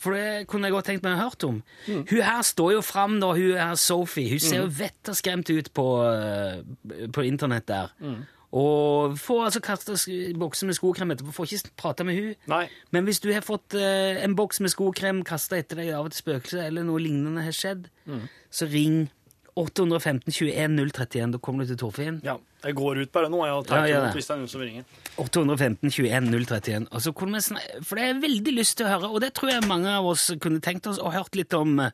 For 0.00 0.16
det 0.16 0.46
kunne 0.50 0.68
jeg 0.68 0.74
godt 0.74 0.88
tenkt 0.90 1.04
meg 1.06 1.16
å 1.16 1.22
hørt 1.22 1.46
om. 1.46 1.62
Hun 1.86 2.22
her 2.26 2.42
står 2.44 2.74
jo 2.76 2.84
fram, 2.84 3.18
da, 3.22 3.32
hun 3.36 3.58
er 3.66 3.74
Sophie. 3.80 4.28
Hun 4.32 4.42
ser 4.42 4.64
jo 4.64 4.70
vetterskremt 4.70 5.50
ut 5.54 5.70
på, 5.76 5.88
eh, 6.10 7.08
på 7.14 7.26
internett 7.26 7.68
der. 7.70 7.94
Og 8.54 9.16
får 9.18 9.40
altså 9.48 9.60
kasta 9.64 9.96
bokser 10.38 10.68
med 10.68 10.76
skokrem 10.78 11.10
etterpå. 11.10 11.32
Får 11.34 11.48
ikke 11.56 11.72
prate 11.80 12.06
med 12.06 12.18
hun. 12.20 12.34
Nei. 12.50 12.68
Men 12.94 13.08
hvis 13.08 13.18
du 13.18 13.32
har 13.34 13.42
fått 13.42 13.74
uh, 13.74 14.14
en 14.22 14.36
boks 14.38 14.60
med 14.62 14.70
skokrem 14.70 15.24
kasta 15.26 15.58
etter 15.58 15.80
deg 15.82 15.90
av 15.96 16.06
et 16.06 16.14
spøkelse, 16.14 16.62
eller 16.68 16.86
noe 16.86 17.02
lignende 17.02 17.42
har 17.42 17.56
skjedd, 17.56 17.88
så 18.54 18.68
ring 18.70 19.08
815 19.58 20.30
21 20.30 20.78
031. 20.78 21.34
Da 21.34 21.42
kommer 21.42 21.66
du 21.66 21.72
til 21.72 21.82
Torfinn. 21.82 22.20
Ja. 22.26 22.38
Jeg 22.64 22.74
går 22.78 23.02
ut 23.02 23.10
bare 23.12 23.28
nå, 23.28 23.42
jeg, 23.44 23.54
og 23.54 23.66
Ja, 23.70 23.80
ja. 23.86 23.98
imot 24.04 24.14
hvis 24.16 24.26
det 24.30 24.34
er 24.34 24.38
noen 24.40 24.48
som 24.48 24.60
ringer. 24.64 24.84
815 25.20 25.90
21 25.90 26.30
031. 26.32 26.86
Og 26.90 27.00
så 27.04 27.12
kunne 27.14 27.36
vi 27.36 27.42
snak- 27.44 27.84
For 27.84 27.96
det 28.00 28.04
er 28.08 28.20
veldig 28.22 28.54
lyst 28.56 28.78
til 28.78 28.86
å 28.86 28.92
høre, 28.94 29.10
og 29.12 29.20
det 29.20 29.34
tror 29.34 29.50
jeg 29.52 29.68
mange 29.68 29.86
av 29.92 30.06
oss 30.06 30.30
kunne 30.40 30.60
tenkt 30.64 30.86
oss, 30.86 30.98
og 30.98 31.12
hørt 31.12 31.34
litt 31.36 31.52
om 31.54 31.78
eh, 31.80 31.90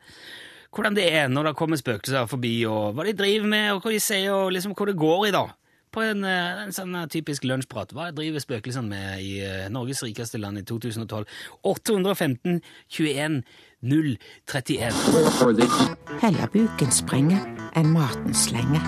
hvordan 0.72 0.94
det 0.94 1.08
er 1.12 1.28
når 1.28 1.50
det 1.50 1.56
kommer 1.58 1.76
spøkelser 1.76 2.28
forbi, 2.30 2.64
og 2.70 2.94
hva 2.94 3.04
de 3.04 3.12
driver 3.18 3.46
med, 3.50 3.72
og 3.74 3.82
hva 3.82 3.90
de 3.90 3.98
sier, 4.00 4.30
og 4.32 4.52
liksom 4.54 4.74
hvor 4.78 4.86
det 4.86 4.96
går 4.96 5.26
i, 5.28 5.32
da. 5.34 5.48
På 5.90 6.04
en, 6.06 6.22
eh, 6.22 6.62
en 6.62 6.70
sånn 6.70 6.94
eh, 6.94 7.08
typisk 7.10 7.42
lunsjprat. 7.50 7.90
Hva 7.92 8.12
driver 8.14 8.38
spøkelsene 8.38 8.86
med 8.86 9.20
i 9.26 9.42
Norges 9.74 10.04
rikeste 10.06 10.38
land 10.38 10.58
i 10.58 10.62
2012? 10.62 11.26
815 11.66 12.60
21 12.88 13.42
031. 13.82 14.94
Heller 16.22 16.46
buken 16.52 16.90
sprenge 16.94 17.40
enn 17.74 17.90
maten 17.90 18.34
slenge. 18.36 18.78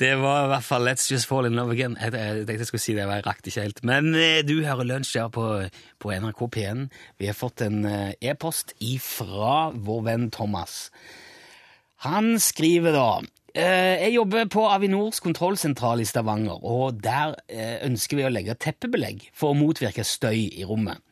Det 0.00 0.14
var 0.16 0.46
i 0.46 0.48
hvert 0.48 0.64
fall 0.64 0.86
Let's 0.88 1.10
Just 1.12 1.28
Fall 1.28 1.44
in 1.44 1.58
Love 1.58 1.74
Again. 1.74 1.96
Jeg, 2.00 2.12
tenkte 2.14 2.54
jeg 2.56 2.68
skulle 2.70 2.80
si 2.80 2.94
det, 2.96 3.04
jeg 3.04 3.24
rakk 3.26 3.42
det 3.44 3.50
ikke 3.52 3.64
helt. 3.66 3.82
Men 3.84 4.14
eh, 4.16 4.38
du 4.48 4.62
hører 4.64 4.88
lunsj 4.88 5.18
her 5.20 5.28
på, 5.34 5.44
på 6.00 6.12
NRK 6.14 6.40
P1. 6.54 6.86
Vi 7.20 7.28
har 7.28 7.36
fått 7.36 7.60
en 7.66 7.84
eh, 7.84 8.14
e-post 8.32 8.72
ifra 8.80 9.58
vår 9.76 10.00
venn 10.08 10.30
Thomas. 10.32 10.86
Han 12.06 12.38
skriver 12.40 12.96
da 12.96 13.10
eh, 13.52 14.06
Jeg 14.06 14.14
jobber 14.14 14.48
på 14.48 14.64
Avinors 14.72 15.20
kontrollsentral 15.20 16.00
i 16.00 16.08
Stavanger, 16.08 16.64
og 16.64 17.04
der 17.04 17.36
ønsker 17.84 18.22
vi 18.22 18.24
å 18.24 18.32
legge 18.32 18.56
teppebelegg 18.56 19.28
for 19.36 19.52
å 19.52 19.60
motvirke 19.60 20.06
støy 20.06 20.46
i 20.48 20.64
rommet. 20.64 21.04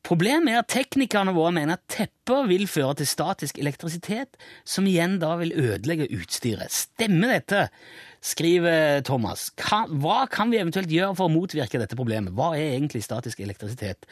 Problemet 0.00 0.54
er 0.54 0.62
at 0.62 0.70
teknikerne 0.72 1.34
våre 1.36 1.52
mener 1.52 1.76
at 1.76 1.84
tepper 1.92 2.46
vil 2.48 2.64
føre 2.72 2.96
til 3.00 3.08
statisk 3.10 3.58
elektrisitet, 3.60 4.38
som 4.64 4.88
igjen 4.88 5.18
da 5.20 5.34
vil 5.42 5.52
ødelegge 5.52 6.08
utstyret. 6.16 6.72
Stemmer 6.72 7.36
dette? 7.36 7.66
Skriver 8.20 9.00
Thomas. 9.06 9.48
Hva 9.56 10.26
kan 10.30 10.52
vi 10.52 10.60
eventuelt 10.60 10.92
gjøre 10.92 11.16
for 11.16 11.30
å 11.30 11.32
motvirke 11.32 11.80
dette 11.80 11.98
problemet? 11.98 12.34
Hva 12.36 12.52
er 12.58 12.76
egentlig 12.76 13.04
statisk 13.06 13.40
elektrisitet? 13.40 14.08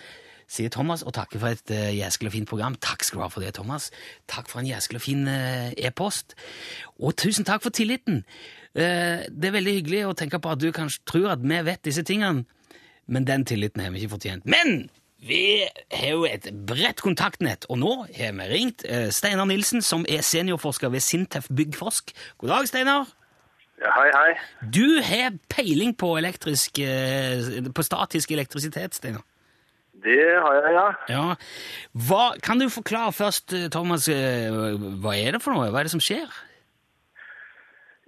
sier 0.49 0.73
Thomas, 0.73 1.05
og 1.05 1.15
takker 1.17 1.41
for 1.43 1.53
et 1.53 1.73
uh, 1.75 1.89
jæskelig 1.93 2.33
fint 2.33 2.49
program. 2.49 2.77
Takk 2.81 3.05
skal 3.05 3.21
du 3.21 3.25
ha 3.27 3.31
for 3.33 3.45
det, 3.45 3.55
Thomas. 3.59 3.91
Takk 4.31 4.49
for 4.51 4.63
en 4.63 4.69
jæskelig 4.69 5.03
fin 5.05 5.27
uh, 5.29 5.69
e-post. 5.77 6.35
Og 6.99 7.17
tusen 7.21 7.47
takk 7.49 7.65
for 7.65 7.75
tilliten. 7.75 8.23
Uh, 8.73 9.27
det 9.29 9.51
er 9.51 9.59
veldig 9.59 9.75
hyggelig 9.81 10.07
å 10.09 10.15
tenke 10.17 10.41
på 10.41 10.53
at 10.53 10.63
du 10.63 10.71
kanskje 10.75 11.05
tror 11.09 11.35
at 11.35 11.45
vi 11.45 11.61
vet 11.69 11.85
disse 11.85 12.05
tingene, 12.07 12.47
men 13.09 13.29
den 13.29 13.45
tilliten 13.49 13.85
har 13.85 13.93
vi 13.93 14.03
ikke 14.03 14.17
fortjent. 14.17 14.49
Men 14.49 14.89
vi 15.29 15.67
har 15.93 16.11
jo 16.15 16.25
et 16.29 16.49
bredt 16.69 17.03
kontaktnett, 17.05 17.67
og 17.69 17.81
nå 17.83 17.93
har 18.17 18.35
vi 18.39 18.49
ringt 18.53 18.85
Steinar 19.13 19.49
Nilsen, 19.51 19.83
som 19.83 20.05
er 20.09 20.23
seniorforsker 20.23 20.93
ved 20.93 21.03
Sintef 21.03 21.49
Byggforsk. 21.51 22.13
God 22.39 22.53
dag, 22.55 22.69
Steinar. 22.71 23.09
Ja, 23.79 23.95
hei, 23.95 24.09
hei. 24.11 24.31
Du 24.75 24.99
har 25.07 25.37
peiling 25.53 25.95
på, 25.95 26.17
elektrisk, 26.19 26.81
på 27.75 27.85
statisk 27.87 28.33
elektrisitet, 28.35 28.97
Steinar? 28.99 29.23
Det 30.05 30.25
har 30.43 30.55
jeg, 30.55 30.75
ja. 30.77 30.89
ja. 31.11 31.23
Hva, 32.07 32.25
kan 32.45 32.61
du 32.61 32.69
forklare 32.71 33.15
først, 33.15 33.55
eh, 33.57 33.71
Thomas, 33.73 34.07
eh, 34.13 34.51
hva 35.03 35.15
er 35.19 35.35
det 35.35 35.43
for 35.43 35.57
noe? 35.57 35.73
Hva 35.73 35.81
er 35.81 35.89
det 35.89 35.95
som 35.97 36.03
skjer? 36.03 36.29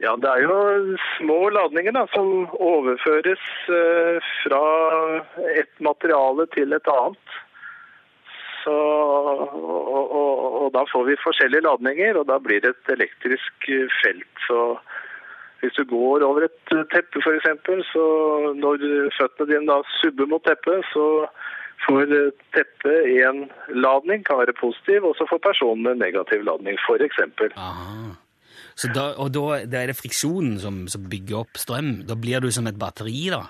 Ja, 0.01 0.15
det 0.17 0.31
er 0.31 0.47
jo 0.47 0.97
små 1.19 1.51
ladninger 1.53 1.93
da, 1.93 2.07
som 2.15 2.47
overføres 2.57 3.43
fra 4.41 4.61
et 5.61 5.75
materiale 5.85 6.47
til 6.55 6.73
et 6.73 6.89
annet. 6.89 7.35
Så, 8.63 8.73
og, 8.73 10.15
og, 10.17 10.41
og, 10.63 10.71
da 10.73 10.87
får 10.89 11.05
vi 11.11 11.19
forskjellige 11.21 11.67
ladninger, 11.67 12.17
og 12.17 12.31
da 12.33 12.39
blir 12.41 12.65
det 12.65 12.73
et 12.73 12.95
elektrisk 12.97 13.69
felt. 14.01 14.33
Så 14.47 14.63
hvis 15.61 15.77
du 15.77 15.85
går 15.85 16.25
over 16.25 16.47
et 16.47 16.75
teppe 16.93 17.21
f.eks., 17.21 17.49
så 17.93 18.05
når 18.57 18.85
føttene 19.17 19.51
dine 19.51 19.69
da 19.69 19.81
subber 20.01 20.31
mot 20.31 20.45
teppet, 20.47 20.87
så 20.93 21.07
får 21.87 22.15
eh, 22.17 22.33
teppet 22.57 23.11
én 23.13 23.45
ladning 23.77 24.25
kan 24.27 24.41
være 24.43 24.57
positiv, 24.61 25.11
og 25.11 25.15
så 25.19 25.29
får 25.31 25.45
personen 25.51 25.93
en 25.93 26.03
negativ 26.03 26.45
ladning, 26.49 26.81
f.eks. 26.87 27.23
Så 28.81 28.89
da, 28.95 29.11
og 29.21 29.33
da, 29.35 29.63
det 29.69 29.77
er 29.77 29.91
det 29.91 29.99
friksjonen 29.99 30.59
som, 30.63 30.85
som, 30.89 31.09
bygger 31.11 31.43
opp 31.43 31.61
strøm? 31.61 32.01
Da 32.09 32.17
blir 32.17 32.41
du 32.41 32.51
som 32.55 32.69
et 32.71 32.79
batteri, 32.81 33.29
da? 33.33 33.45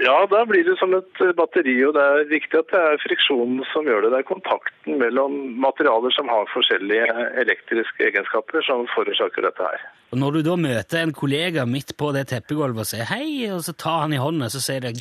Ja, 0.00 0.16
da 0.32 0.44
blir 0.48 0.64
det 0.64 0.78
som 0.80 0.94
et 0.96 1.22
batteri, 1.36 1.74
og 1.84 1.92
det 1.92 2.02
er 2.02 2.28
viktig 2.30 2.56
at 2.62 2.70
det 2.72 2.80
er 2.80 3.00
friksjonen 3.02 3.60
som 3.68 3.88
gjør 3.88 4.06
det. 4.06 4.12
Det 4.14 4.20
er 4.22 4.28
kontakten 4.30 5.00
mellom 5.02 5.34
materialer 5.60 6.14
som 6.16 6.30
har 6.32 6.48
forskjellige 6.54 7.08
elektriske 7.42 8.06
egenskaper, 8.08 8.64
som 8.64 8.86
forårsaker 8.94 9.44
dette 9.44 9.66
her. 9.66 9.82
Og 10.10 10.22
Når 10.22 10.38
du 10.38 10.40
da 10.46 10.54
møter 10.56 11.02
en 11.02 11.12
kollega 11.16 11.66
midt 11.68 11.92
på 12.00 12.14
det 12.16 12.30
teppegulvet 12.32 12.86
og 12.86 12.88
sier 12.88 13.10
hei, 13.12 13.50
og 13.52 13.60
så 13.66 13.76
tar 13.76 14.06
han 14.06 14.16
i 14.16 14.22
hånda, 14.22 14.48
så 14.48 14.62
sier 14.64 14.86
det 14.86 14.96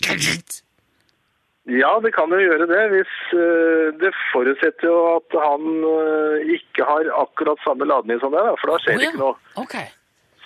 ja, 1.70 1.92
det 2.02 2.12
kan 2.16 2.32
jo 2.34 2.40
gjøre 2.40 2.66
det. 2.70 2.82
Hvis, 2.94 3.16
uh, 3.38 3.94
det 4.02 4.10
forutsetter 4.32 4.90
jo 4.90 4.98
at 5.20 5.36
han 5.44 5.68
uh, 5.86 6.52
ikke 6.56 6.88
har 6.88 7.12
akkurat 7.22 7.62
samme 7.66 7.86
ladning 7.86 8.18
som 8.24 8.34
deg, 8.34 8.52
for 8.58 8.74
da 8.74 8.80
skjer 8.82 8.98
det 8.98 9.00
oh, 9.00 9.06
ja. 9.06 9.12
ikke 9.14 9.22
noe. 9.22 9.64
Okay. 9.64 9.88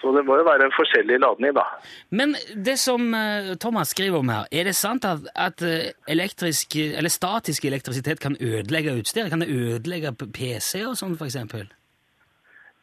Så 0.03 0.11
det 0.11 0.25
må 0.27 0.35
jo 0.35 0.43
være 0.43 0.65
en 0.67 0.73
forskjellig 0.75 1.17
ladning, 1.23 1.53
da. 1.55 1.63
Men 2.11 2.33
det 2.65 2.75
som 2.81 3.05
uh, 3.15 3.53
Thomas 3.63 3.93
skriver 3.95 4.19
om 4.19 4.31
her, 4.33 4.49
er 4.51 4.67
det 4.67 4.75
sant 4.75 5.07
at, 5.07 5.23
at 5.31 5.63
elektrisk, 6.11 6.75
eller 6.75 7.13
statisk 7.13 7.65
elektrisitet 7.65 8.19
kan 8.19 8.35
ødelegge 8.35 8.97
utstyr? 8.99 9.29
Kan 9.31 9.45
det 9.45 9.53
ødelegge 9.53 10.11
PC 10.25 10.83
og 10.89 10.97
sånn, 10.99 11.15
f.eks.? 11.15 11.39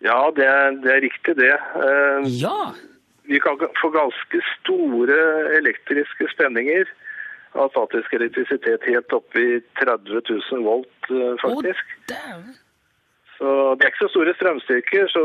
Ja, 0.01 0.17
det 0.33 0.47
er, 0.49 0.81
det 0.81 0.95
er, 0.95 1.05
riktig, 1.05 1.37
det. 1.37 1.53
ja! 2.41 2.73
Vi 3.29 3.39
kan 3.45 3.61
få 3.83 3.93
ganske 3.93 4.41
store 4.55 5.19
elektriske 5.61 6.31
spenninger 6.33 6.89
av 7.61 7.69
statisk 7.75 8.17
elektrisitet 8.17 8.89
helt 8.89 9.13
oppe 9.13 9.45
i 9.45 9.61
30 9.83 10.25
000 10.25 10.65
volt, 10.65 10.91
faktisk. 11.45 11.45
faktisk. 11.45 11.95
Oh, 12.17 12.70
så 13.41 13.75
Det 13.75 13.85
er 13.85 13.93
ikke 13.93 14.05
så 14.05 14.13
store 14.13 14.35
strømstyrker, 14.37 15.07
så 15.09 15.23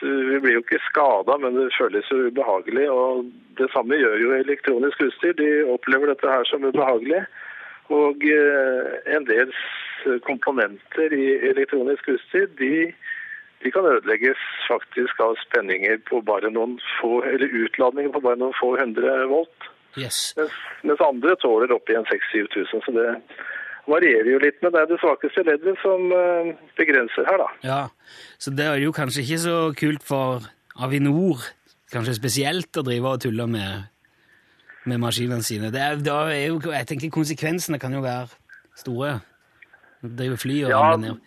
vi 0.00 0.38
blir 0.40 0.54
jo 0.54 0.62
ikke 0.64 0.80
skada, 0.86 1.36
men 1.42 1.58
det 1.58 1.74
føles 1.76 2.08
jo 2.10 2.16
ubehagelig. 2.30 2.86
og 2.90 3.26
Det 3.58 3.68
samme 3.72 3.98
gjør 4.00 4.16
jo 4.22 4.30
elektronisk 4.32 5.02
utstyr. 5.06 5.34
De 5.36 5.50
opplever 5.74 6.08
dette 6.08 6.30
her 6.30 6.44
som 6.48 6.64
ubehagelig. 6.64 7.20
Og 7.92 8.24
eh, 8.24 8.88
en 9.16 9.26
del 9.28 9.52
komponenter 10.24 11.12
i 11.12 11.26
elektronisk 11.50 12.08
utstyr 12.08 12.48
de, 12.58 12.92
de 13.62 13.72
kan 13.74 13.84
ødelegges 13.84 14.40
faktisk 14.68 15.20
av 15.20 15.36
spenninger 15.44 16.00
på 16.08 16.22
bare 16.24 16.48
noen 16.54 16.78
få, 17.00 17.20
eller 17.28 17.52
utladninger 17.64 18.14
på 18.14 18.24
bare 18.24 18.40
noen 18.40 18.56
få 18.56 18.72
hundre 18.80 19.18
volt. 19.28 19.70
Yes. 19.98 20.32
Mens, 20.38 20.56
mens, 20.86 21.00
andre 21.04 21.36
tåler 21.42 21.72
opp 21.76 21.90
igjen 21.90 22.08
6000-7000. 22.08 22.84
Så 22.86 22.96
det 22.96 23.08
varierer 23.90 24.30
jo 24.32 24.40
litt. 24.42 24.58
Men 24.62 24.74
det 24.74 24.82
er 24.82 24.90
det 24.90 25.00
svakeste 25.02 25.44
leddet 25.46 25.78
som 25.82 26.10
uh, 26.14 26.50
begrenser 26.78 27.28
her, 27.28 27.40
da. 27.42 27.48
Ja, 27.66 27.80
Så 28.38 28.54
det 28.54 28.66
er 28.66 28.80
jo 28.82 28.94
kanskje 28.96 29.24
ikke 29.24 29.40
så 29.44 29.56
kult 29.78 30.06
for 30.06 30.46
Avinor, 30.80 31.44
kanskje 31.92 32.16
spesielt, 32.18 32.70
å 32.76 32.86
drive 32.86 33.16
og 33.16 33.24
tulle 33.24 33.46
med, 33.50 33.90
med 34.88 35.02
maskinene 35.02 35.44
sine. 35.46 35.72
Det 35.74 35.82
er, 35.82 35.98
da 36.04 36.22
er 36.32 36.46
jo, 36.48 36.60
jeg 36.70 36.88
tenker 36.88 37.12
Konsekvensene 37.12 37.80
kan 37.82 37.94
jo 37.94 38.04
være 38.06 38.30
store. 38.80 39.18
Drive 40.00 40.38
fly 40.40 40.62
og 40.64 40.72
ja, 40.72 40.84
ned. 40.96 41.18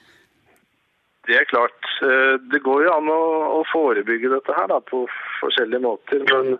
Det 1.27 1.35
er 1.37 1.45
klart. 1.47 1.83
Eh, 2.03 2.35
det 2.51 2.63
går 2.65 2.87
jo 2.87 2.93
an 2.95 3.11
å, 3.11 3.23
å 3.59 3.65
forebygge 3.71 4.31
dette 4.33 4.55
her 4.57 4.71
da, 4.71 4.79
på 4.83 5.05
forskjellige 5.39 5.83
måter. 5.83 6.23
men 6.31 6.57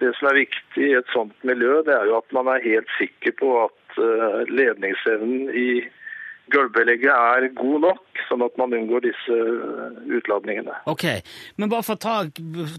det 0.00 0.12
som 0.18 0.30
er 0.30 0.42
viktig 0.44 0.88
i 0.90 0.96
et 0.98 1.12
sånt 1.14 1.36
miljø, 1.46 1.80
det 1.86 1.94
er 1.96 2.08
jo 2.10 2.18
at 2.18 2.34
man 2.36 2.50
er 2.52 2.64
helt 2.64 2.90
sikker 2.98 3.36
på 3.38 3.52
at 3.64 4.00
eh, 4.00 4.42
ledningsevnen 4.50 5.52
i 5.56 5.68
gulvbelegget 6.52 7.10
er 7.10 7.48
god 7.58 7.80
nok, 7.82 8.20
sånn 8.28 8.44
at 8.46 8.58
man 8.60 8.74
unngår 8.76 9.06
disse 9.08 9.36
eh, 9.36 10.00
utladningene. 10.18 10.76
Ok, 10.90 11.06
Men 11.58 11.72
bare 11.72 11.86
for 11.86 11.98
å 11.98 12.02
ta, 12.02 12.16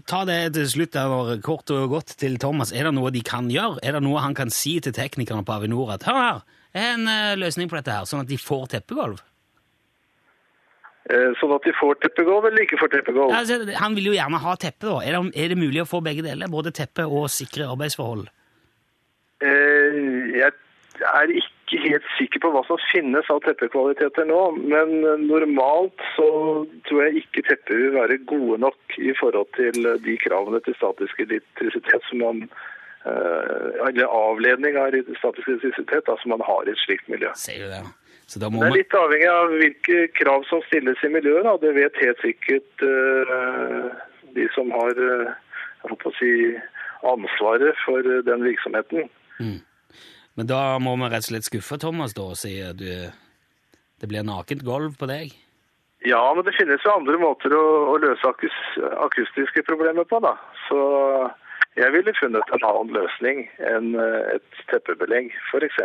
ta 0.08 0.22
det 0.28 0.40
til 0.56 0.68
slutt 0.72 0.98
over, 1.00 1.34
kort 1.44 1.72
og 1.74 1.88
godt 1.92 2.16
til 2.20 2.38
Thomas. 2.40 2.72
Er 2.72 2.88
det 2.88 2.94
noe 2.96 3.12
de 3.14 3.24
kan 3.24 3.50
gjøre? 3.52 3.82
Er 3.82 3.98
det 3.98 4.04
noe 4.06 4.24
han 4.24 4.36
kan 4.38 4.52
si 4.54 4.78
til 4.84 4.96
teknikerne 4.96 5.44
på 5.44 5.58
Avinor 5.58 5.96
at 5.98 6.08
hør 6.08 6.22
her, 6.22 6.44
er 6.76 6.94
en 6.94 7.08
uh, 7.08 7.34
løsning 7.40 7.70
på 7.70 7.78
dette 7.78 7.94
her, 7.94 8.08
sånn 8.08 8.24
at 8.24 8.30
de 8.30 8.40
får 8.40 8.68
teppegulv? 8.76 9.20
Eh, 11.08 11.30
sånn 11.40 11.54
at 11.56 11.64
de 11.64 11.72
får 11.72 12.00
teppegulv 12.02 12.50
eller 12.50 12.66
ikke 12.66 12.78
får 12.82 12.90
teppegulv? 12.92 13.32
Altså, 13.32 13.62
han 13.80 13.94
vil 13.96 14.10
jo 14.10 14.16
gjerne 14.16 14.40
ha 14.44 14.56
teppe. 14.60 14.90
da. 14.90 14.98
Er 15.00 15.16
det, 15.16 15.20
er 15.40 15.52
det, 15.54 15.60
mulig 15.60 15.80
å 15.80 15.88
få 15.88 16.02
begge 16.04 16.24
deler? 16.26 16.50
Både 16.52 16.74
teppe 16.76 17.06
og 17.08 17.30
sikre 17.32 17.68
arbeidsforhold? 17.72 18.26
Eh, 19.40 19.96
jeg 20.36 20.52
er 21.08 21.32
ikke 21.32 21.80
helt 21.80 22.08
sikker 22.18 22.42
på 22.44 22.50
hva 22.52 22.60
som 22.68 22.80
finnes 22.90 23.30
av 23.32 23.40
teppekvaliteter 23.46 24.28
nå. 24.28 24.40
Men 24.60 24.92
normalt 25.24 26.04
så 26.12 26.28
tror 26.90 27.06
jeg 27.06 27.22
ikke 27.22 27.46
tepper 27.48 27.80
vil 27.86 27.96
være 27.96 28.20
gode 28.28 28.60
nok 28.66 28.98
i 29.00 29.14
forhold 29.16 29.48
til 29.56 29.88
de 30.04 30.16
kravene 30.20 30.60
til 30.66 30.76
statisk 30.76 31.22
elektrisitet 31.24 32.04
som 32.10 32.20
man 32.20 32.42
eh, 33.08 33.88
eller 33.88 34.12
avledning 34.12 34.76
av 34.76 34.92
statisk 35.22 35.54
elektrisitet 35.54 36.12
som 36.20 36.36
man 36.36 36.44
har 36.44 36.68
i 36.68 36.76
et 36.76 36.84
slikt 36.84 37.08
miljø. 37.08 37.32
Ser 37.32 37.64
du 37.64 37.72
det? 37.72 37.82
Det 38.36 38.44
er 38.44 38.74
litt 38.74 38.92
avhengig 38.92 39.28
av 39.32 39.52
hvilke 39.56 40.00
krav 40.18 40.42
som 40.50 40.60
stilles 40.66 41.00
i 41.04 41.08
miljøet. 41.08 41.46
Da. 41.46 41.54
Det 41.62 41.72
vet 41.78 42.02
helt 42.02 42.20
sikkert 42.20 42.84
uh, 42.84 43.88
de 44.36 44.44
som 44.52 44.68
har 44.74 45.00
uh, 45.00 46.10
si, 46.18 46.32
ansvaret 47.08 47.80
for 47.86 48.04
uh, 48.04 48.20
den 48.26 48.44
virksomheten. 48.44 49.08
Mm. 49.40 49.62
Men 50.36 50.50
da 50.50 50.60
må 50.82 50.92
vi 51.00 51.08
rett 51.08 51.24
og 51.24 51.30
slett 51.30 51.48
skuffe 51.48 51.80
Thomas 51.80 52.12
da, 52.14 52.26
og 52.34 52.36
si 52.36 52.58
at 52.60 52.76
du, 52.76 53.08
det 53.98 54.10
blir 54.10 54.26
nakent 54.28 54.66
gulv 54.66 54.98
på 55.00 55.08
deg? 55.08 55.32
Ja, 56.04 56.20
men 56.36 56.44
det 56.46 56.54
finnes 56.54 56.84
jo 56.84 56.92
andre 56.94 57.16
måter 57.18 57.56
å, 57.56 57.64
å 57.94 57.96
løse 58.02 58.28
akus, 58.28 58.58
akustiske 59.08 59.64
problemer 59.66 60.04
på. 60.04 60.20
da. 60.22 60.36
Så 60.68 60.78
jeg 61.80 61.96
ville 61.96 62.14
funnet 62.20 62.52
en 62.52 62.68
annen 62.68 62.92
løsning 62.92 63.46
enn 63.72 63.96
et 64.36 64.62
teppebelegg. 64.68 65.32
F.eks. 65.48 65.80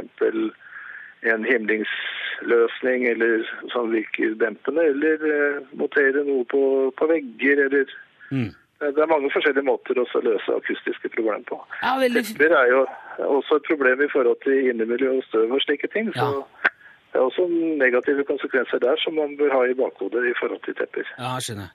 en 1.31 1.45
himlingsløsning 1.47 3.07
eller 3.11 3.45
som 3.73 3.91
virker 3.93 4.35
dempende, 4.41 4.89
eller 4.93 5.23
eh, 5.29 5.61
montere 5.79 6.25
noe 6.27 6.43
på, 6.51 6.63
på 6.97 7.09
vegger, 7.13 7.65
eller 7.67 7.95
mm. 8.31 8.51
Det 8.83 8.99
er 8.99 9.07
mange 9.07 9.29
forskjellige 9.31 9.63
måter 9.63 9.95
å 9.95 10.03
løse 10.25 10.55
akustiske 10.57 11.07
problemer 11.13 11.45
på. 11.47 11.55
Ja, 11.79 11.93
veldig... 12.01 12.25
Tepper 12.27 12.51
er 12.57 12.67
jo 12.67 12.81
også 13.37 13.61
et 13.61 13.69
problem 13.69 14.01
i 14.03 14.09
forhold 14.11 14.41
til 14.43 14.71
innemiljø 14.73 15.13
og 15.21 15.23
støv 15.29 15.55
og 15.55 15.63
slike 15.63 15.87
ting. 15.95 16.11
så... 16.17 16.29
Ja. 16.43 16.69
Det 17.13 17.19
er 17.19 17.25
også 17.29 17.43
negative 17.77 18.23
konsekvenser 18.25 18.79
der 18.81 18.95
som 18.97 19.13
man 19.13 19.35
bør 19.37 19.51
ha 19.53 19.59
i 19.69 19.75
bakhodet 19.77 20.23
i 20.31 20.33
forhold 20.39 20.61
til 20.65 20.73
tepper. 20.79 21.05
Ja, 21.19 21.35
skjønner. 21.45 21.69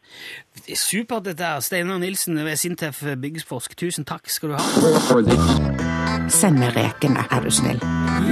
Det 0.55 0.73
er 0.75 0.81
supert 0.83 1.29
dette 1.29 1.47
her. 1.47 1.63
Steinar 1.63 2.03
Nilsen 2.03 2.43
ved 2.43 2.57
Sintef 2.59 3.05
Byggsforsk, 3.23 3.79
tusen 3.79 4.05
takk 4.05 4.27
skal 4.27 4.51
du 4.51 4.59
ha. 4.59 6.27
Send 6.41 6.59
meg 6.59 6.75
rekene, 6.75 7.23
er 7.31 7.47
du 7.47 7.55
snill. 7.55 7.79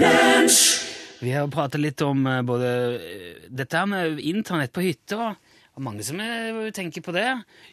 Lunsj! 0.02 0.85
Vi 1.26 1.32
har 1.34 1.48
pratet 1.50 1.82
litt 1.82 2.02
om 2.06 2.26
eh, 2.30 2.42
både 2.46 2.72
eh, 2.94 3.46
dette 3.50 3.80
her 3.80 3.88
med 3.90 4.20
internett 4.22 4.74
på 4.74 4.84
hytta. 4.84 5.32
Og 5.76 5.82
mange 5.84 6.04
som 6.06 6.20
eh, 6.22 6.68
tenker 6.74 7.02
på 7.02 7.14
det. 7.16 7.28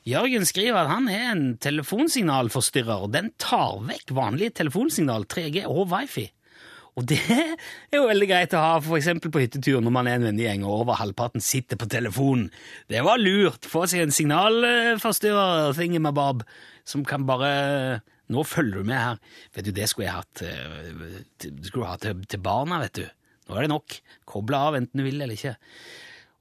Jørgen 0.10 0.48
skriver 0.50 0.82
at 0.82 0.90
han 0.90 1.10
har 1.12 1.36
en 1.36 1.44
telefonsignalforstyrrer, 1.62 3.06
og 3.06 3.14
den 3.14 3.30
tar 3.42 3.84
vekk 3.86 4.16
vanlige 4.18 4.58
telefonsignal, 4.64 5.28
3G 5.30 5.68
og 5.70 5.86
wifi. 5.94 6.26
Og 6.98 7.06
det 7.10 7.20
er 7.30 8.00
jo 8.00 8.10
veldig 8.10 8.30
greit 8.30 8.58
å 8.58 8.64
ha 8.64 8.74
eksempel 8.98 9.34
på 9.34 9.46
hyttetur 9.46 9.80
når 9.82 9.96
man 9.96 10.10
er 10.10 10.18
en 10.18 10.28
vennegjeng 10.32 10.66
og 10.66 10.84
over 10.84 10.98
halvparten 10.98 11.42
sitter 11.42 11.78
på 11.78 11.90
telefonen. 11.94 12.50
Det 12.90 13.06
var 13.06 13.22
lurt. 13.22 13.70
Få 13.70 13.86
seg 13.90 14.02
en 14.04 14.14
signalforstyrrer, 14.14 15.74
thingamabob, 15.78 16.46
som 16.90 17.06
kan 17.06 17.30
bare 17.30 18.02
Nå 18.34 18.40
følger 18.48 18.82
du 18.82 18.88
med 18.88 18.98
her. 18.98 19.18
Vet 19.54 19.66
du, 19.68 19.74
det 19.76 19.90
skulle 19.92 20.08
jeg 20.08 20.16
hatt 20.16 20.42
skulle 21.68 21.84
jeg 21.84 21.90
ha 21.90 21.98
til, 22.02 22.22
til 22.32 22.42
barna, 22.42 22.80
vet 22.82 23.02
du. 23.02 23.04
Nå 23.48 23.58
er 23.58 23.66
det 23.66 23.74
nok. 23.74 24.00
Koble 24.30 24.64
av 24.70 24.80
enten 24.80 25.02
du 25.02 25.06
vil 25.06 25.22
eller 25.22 25.36
ikke. 25.36 25.56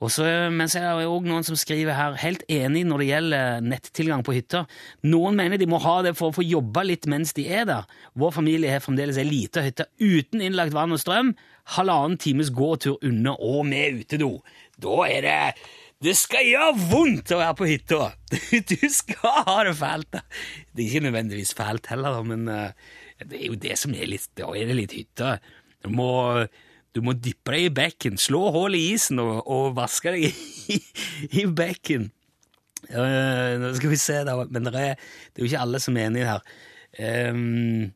Og 0.03 0.11
så, 0.11 0.25
Men 0.51 0.71
så 0.71 0.81
er 0.81 0.99
det 0.99 1.11
òg 1.11 1.27
noen 1.31 1.45
som 1.47 1.57
skriver 1.59 1.95
her, 1.95 2.17
helt 2.19 2.43
enig 2.51 2.83
når 2.89 3.03
det 3.03 3.09
gjelder 3.11 3.67
nettilgang 3.71 4.25
på 4.27 4.35
hytta. 4.35 4.65
Noen 5.07 5.39
mener 5.39 5.61
de 5.61 5.69
må 5.71 5.79
ha 5.85 6.01
det 6.03 6.17
for 6.19 6.33
å 6.33 6.35
få 6.35 6.43
jobba 6.43 6.83
litt 6.89 7.07
mens 7.11 7.35
de 7.37 7.47
er 7.47 7.69
der. 7.69 7.87
Vår 8.19 8.35
familie 8.35 8.73
har 8.73 8.83
fremdeles 8.83 9.21
ei 9.21 9.29
lita 9.29 9.63
hytte 9.63 9.87
uten 10.03 10.43
innlagt 10.43 10.75
vann 10.75 10.95
og 10.95 10.99
strøm. 11.03 11.37
Halvannen 11.77 12.19
times 12.19 12.51
gåtur 12.51 12.99
unna 13.07 13.37
og 13.39 13.63
med 13.71 14.03
utedo. 14.03 14.33
Da 14.83 15.07
er 15.07 15.23
det 15.29 15.39
Det 16.03 16.17
skal 16.19 16.49
gjøre 16.49 16.89
vondt 16.91 17.31
å 17.31 17.39
være 17.39 17.55
på 17.61 17.71
hytta! 17.71 18.11
Du 18.73 18.89
skal 18.91 19.45
ha 19.47 19.61
det 19.69 19.77
fælt! 19.79 20.11
da. 20.11 20.25
Det 20.75 20.83
er 20.83 20.89
ikke 20.89 21.07
nødvendigvis 21.07 21.55
fælt 21.55 21.87
heller, 21.93 22.19
da, 22.19 22.27
men 22.27 22.49
eh, 22.51 22.75
det 23.23 23.39
er 23.39 23.47
jo 23.53 23.61
det 23.69 23.79
som 23.79 23.95
er 23.95 24.11
litt 24.11 24.27
Da 24.35 24.51
er 24.51 24.67
det 24.67 24.81
litt 24.81 24.97
hytte. 24.99 25.37
Du 25.79 25.93
må 25.95 26.11
du 26.93 27.01
må 27.05 27.15
dyppe 27.17 27.55
deg 27.55 27.69
i 27.69 27.73
bekken, 27.75 28.19
slå 28.21 28.51
hull 28.55 28.77
i 28.77 28.91
isen 28.93 29.21
og, 29.23 29.41
og 29.49 29.77
vaske 29.79 30.13
deg 30.13 30.29
i, 30.77 30.79
i 31.43 31.47
bekken. 31.49 32.11
Uh, 32.91 33.57
nå 33.63 33.73
skal 33.79 33.93
vi 33.93 33.99
se, 34.01 34.21
da. 34.27 34.37
Men 34.51 34.69
det 34.69 34.75
er, 34.77 34.95
det 35.33 35.41
er 35.41 35.45
jo 35.45 35.51
ikke 35.51 35.65
alle 35.65 35.81
som 35.83 35.97
er 35.97 36.09
enige 36.11 36.29
her. 36.29 36.47
Um, 37.33 37.93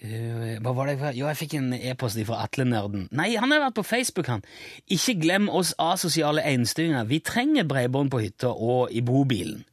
uh, 0.00 0.54
hva 0.64 0.74
var 0.78 0.88
det? 0.88 0.96
jeg 1.00 1.18
Jo, 1.20 1.26
jeg 1.28 1.40
fikk 1.42 1.56
en 1.58 1.72
e-post 1.76 2.20
fra 2.28 2.40
Atle 2.46 2.66
Nerden. 2.68 3.08
Nei, 3.12 3.32
han 3.36 3.52
har 3.52 3.66
vært 3.66 3.80
på 3.80 3.86
Facebook, 3.86 4.30
han. 4.32 4.46
Ikke 4.86 5.18
glem 5.20 5.50
oss 5.52 5.74
asosiale 5.82 6.44
einstøinger. 6.48 7.04
Vi 7.10 7.20
trenger 7.26 7.68
bredbånd 7.68 8.12
på 8.14 8.22
hytta 8.22 8.54
og 8.54 8.94
i 8.94 9.04
bobilen. 9.04 9.66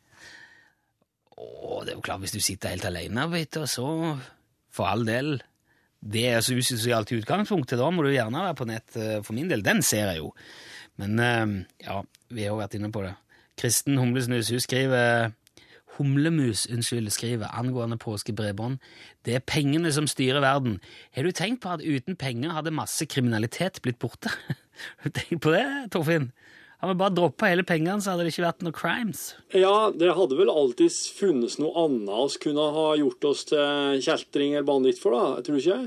Å, 1.40 1.80
det 1.86 1.94
er 1.94 1.96
jo 1.96 2.04
klart, 2.04 2.26
hvis 2.26 2.36
du 2.36 2.42
sitter 2.44 2.74
helt 2.74 2.90
alene 2.90 3.30
på 3.30 3.40
hytta, 3.40 3.64
så 3.70 3.88
for 4.76 4.90
all 4.90 5.06
del 5.08 5.38
det 6.02 6.26
er 6.32 6.42
så 6.46 6.56
usosialt 6.56 7.12
i 7.12 7.20
utgangspunktet. 7.20 7.80
Da 7.80 7.90
må 7.92 8.06
du 8.06 8.14
gjerne 8.14 8.46
være 8.46 8.56
på 8.56 8.68
nett. 8.70 8.96
eh, 8.96 9.20
For 9.26 9.34
min 9.36 9.50
del, 9.52 9.64
den 9.66 9.82
ser 9.82 10.12
jeg 10.14 10.22
jo. 10.22 10.34
Men 10.98 11.20
eh, 11.20 11.66
ja, 11.86 12.02
vi 12.30 12.46
har 12.46 12.54
jo 12.54 12.62
vært 12.62 12.78
inne 12.80 12.92
på 12.92 13.04
det. 13.04 13.16
Kristen 13.60 14.00
Humlesnus 14.00 14.50
hun 14.54 14.64
skriver 14.64 15.34
Humlemus 15.98 16.64
unnskyld, 16.72 17.10
skriver 17.12 17.52
angående 17.60 17.98
påskebredbånd. 18.00 18.78
Det 19.28 19.36
er 19.36 19.44
pengene 19.44 19.92
som 19.92 20.08
styrer 20.08 20.40
verden. 20.40 20.78
Har 21.12 21.28
du 21.28 21.32
tenkt 21.36 21.60
på 21.66 21.74
at 21.74 21.84
uten 21.84 22.16
penger 22.16 22.56
hadde 22.56 22.72
masse 22.72 23.04
kriminalitet 23.06 23.82
blitt 23.84 24.00
borte? 24.00 24.32
Tenkt 25.04 25.42
på 25.44 25.52
det, 25.52 25.66
Torfinn? 25.92 26.30
Hadde 26.80 26.94
vi 26.94 27.00
bare 27.02 27.12
droppa 27.12 27.50
hele 27.52 27.66
pengene, 27.68 28.00
så 28.00 28.14
hadde 28.14 28.24
det 28.24 28.32
ikke 28.32 28.46
vært 28.46 28.62
noe 28.64 28.76
crimes. 28.76 29.24
Ja, 29.52 29.90
det 29.92 30.14
hadde 30.16 30.38
vel 30.40 30.52
alltid 30.52 30.94
funnes 31.18 31.58
noe 31.60 31.74
annet 31.82 32.38
vi 32.38 32.44
kunne 32.46 32.68
ha 32.76 32.86
gjort 33.02 33.28
oss 33.28 33.44
til 33.50 34.00
kjeltring 34.06 34.56
eller 34.56 34.68
banditt 34.70 35.02
for, 35.02 35.18
da. 35.18 35.44
Tror 35.44 35.60
du 35.60 35.64
ikke? 35.64 35.82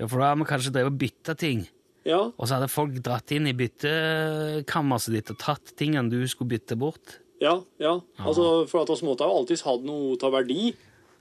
Ja, 0.00 0.06
For 0.08 0.16
da 0.16 0.30
hadde 0.30 0.40
vi 0.40 0.48
kanskje 0.48 0.72
drevet 0.72 0.94
og 0.94 1.00
bytta 1.02 1.36
ting. 1.36 1.66
Ja. 2.08 2.20
Og 2.32 2.46
så 2.46 2.56
hadde 2.56 2.70
folk 2.72 2.94
dratt 3.04 3.32
inn 3.36 3.50
i 3.50 3.56
byttekammeret 3.56 5.12
ditt 5.12 5.34
og 5.34 5.40
tatt 5.42 5.74
tingene 5.76 6.08
du 6.08 6.22
skulle 6.32 6.54
bytte 6.54 6.78
bort. 6.80 7.18
Ja, 7.40 7.58
ja. 7.80 7.98
Altså, 8.20 8.64
for 8.68 8.84
at 8.84 8.92
oss 8.92 9.04
måtte 9.04 9.28
ha 9.28 9.36
alltid 9.36 9.60
hatt 9.64 9.84
noe 9.84 10.16
av 10.24 10.32
verdi. 10.32 10.70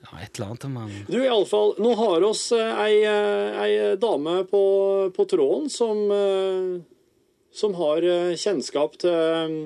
Ja, 0.08 0.22
et 0.24 0.40
eller 0.40 0.54
annet 0.54 0.68
men. 0.72 0.92
Du, 1.10 1.18
i 1.20 1.28
alle 1.28 1.48
fall, 1.48 1.74
nå 1.84 1.92
har 2.00 2.24
oss 2.28 2.46
eh, 2.56 2.80
ei, 2.80 3.02
eh, 3.04 3.60
ei 3.60 3.74
dame 4.00 4.46
på, 4.48 4.62
på 5.16 5.26
tråden 5.28 5.68
som, 5.72 6.06
eh, 6.16 6.80
som 7.56 7.74
har 7.80 8.04
eh, 8.06 8.36
kjennskap 8.40 8.98
til 9.02 9.10
eh, 9.14 9.58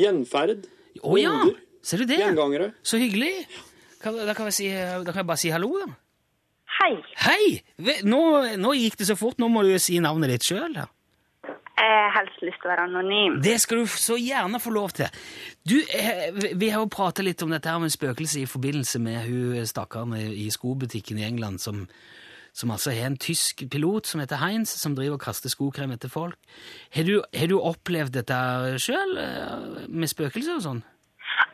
gjenferd. 0.00 0.66
Å 1.02 1.16
ja! 1.20 1.32
Hoder. 1.42 1.58
Ser 1.82 2.02
du 2.02 2.10
det? 2.10 2.18
Gjengangere. 2.20 2.72
Så 2.84 2.98
hyggelig! 3.00 3.46
Da, 4.04 4.32
kan 4.36 4.48
jeg 4.48 4.56
si, 4.56 4.68
da 4.72 5.04
kan 5.12 5.22
jeg 5.22 5.28
bare 5.28 5.40
si 5.40 5.50
hallo, 5.52 5.72
da. 5.80 5.90
Hei. 6.80 6.94
Hei! 7.20 8.00
Nå, 8.08 8.20
nå 8.60 8.72
gikk 8.76 8.96
det 9.00 9.08
så 9.10 9.16
fort, 9.18 9.36
nå 9.40 9.48
må 9.52 9.64
du 9.66 9.74
si 9.80 9.98
navnet 10.00 10.32
ditt 10.32 10.46
sjøl. 10.48 10.76
Jeg 10.76 11.88
har 11.88 12.12
helst 12.14 12.40
lyst 12.44 12.60
til 12.62 12.68
å 12.68 12.72
være 12.74 12.84
anonym. 12.88 13.38
Det 13.44 13.56
skal 13.60 13.82
du 13.82 13.90
så 13.92 14.16
gjerne 14.20 14.60
få 14.60 14.72
lov 14.72 14.92
til. 14.96 15.08
Du, 15.68 15.76
eh, 15.80 16.28
vi- 16.52 16.68
har 16.70 16.80
jo 16.84 16.88
pratet 16.92 17.24
litt 17.24 17.42
om 17.42 17.50
dette 17.52 17.68
her 17.72 17.80
med 17.80 17.92
spøkelse 17.92 18.40
i 18.42 18.48
forbindelse 18.48 19.00
med 19.00 19.24
hun 19.28 19.66
stakkaren 19.68 20.12
i 20.16 20.48
skobutikken 20.52 21.18
i 21.20 21.24
England 21.28 21.60
som, 21.60 21.86
som 22.52 22.70
altså 22.74 22.92
har 22.94 23.10
en 23.10 23.18
tysk 23.20 23.64
pilot 23.70 24.06
som 24.06 24.20
heter 24.22 24.40
Heinz, 24.42 24.72
som 24.80 24.94
driver 24.96 25.18
og 25.18 25.24
kaster 25.24 25.52
skokrem 25.52 25.92
etter 25.94 26.12
folk. 26.12 26.38
Har 26.94 27.06
du, 27.08 27.20
har 27.34 27.50
du 27.50 27.58
opplevd 27.58 28.16
dette 28.18 28.38
sjøl, 28.82 29.14
med 29.88 30.10
spøkelser 30.10 30.58
og 30.58 30.64
sånn? 30.66 30.82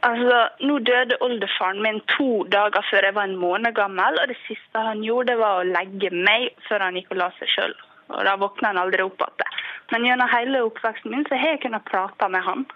Altså, 0.06 0.38
Nå 0.66 0.78
døde 0.86 1.18
oldefaren 1.24 1.82
min 1.84 2.00
to 2.14 2.44
dager 2.52 2.84
før 2.90 3.08
jeg 3.08 3.16
var 3.16 3.28
en 3.28 3.38
måned 3.40 3.74
gammel, 3.76 4.18
og 4.22 4.30
det 4.30 4.38
siste 4.46 4.82
han 4.88 5.02
gjorde, 5.04 5.36
var 5.40 5.60
å 5.60 5.68
legge 5.68 6.10
meg 6.14 6.52
før 6.68 6.86
han 6.86 6.98
gikk 6.98 7.12
og 7.14 7.20
la 7.22 7.30
seg 7.38 7.52
sjøl. 7.52 7.76
Og 8.14 8.22
da 8.26 8.36
våkna 8.38 8.70
han 8.72 8.80
aldri 8.84 9.02
opp 9.02 9.22
igjen. 9.24 9.62
Men 9.92 10.06
gjennom 10.06 10.30
hele 10.30 10.62
oppveksten 10.66 11.12
min 11.12 11.26
så 11.28 11.38
har 11.38 11.54
jeg 11.54 11.64
kunnet 11.66 11.86
prate 11.88 12.28
med 12.30 12.44
han. 12.46 12.66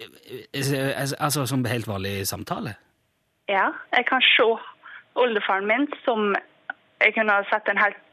Eh, 0.00 0.96
Altså 0.96 1.16
altså 1.18 1.46
som 1.46 1.64
helt 1.64 1.88
vanlig 1.88 2.26
samtale? 2.28 2.74
Ja, 3.48 3.70
jeg 3.92 4.06
kan 4.08 4.22
se 4.24 4.46
oldefaren 5.20 5.66
min 5.68 5.88
som 6.04 6.34
jeg 7.00 7.14
kunne 7.16 7.36
ha 7.38 7.46
sett 7.50 7.68
en 7.72 7.80
helt 7.80 8.06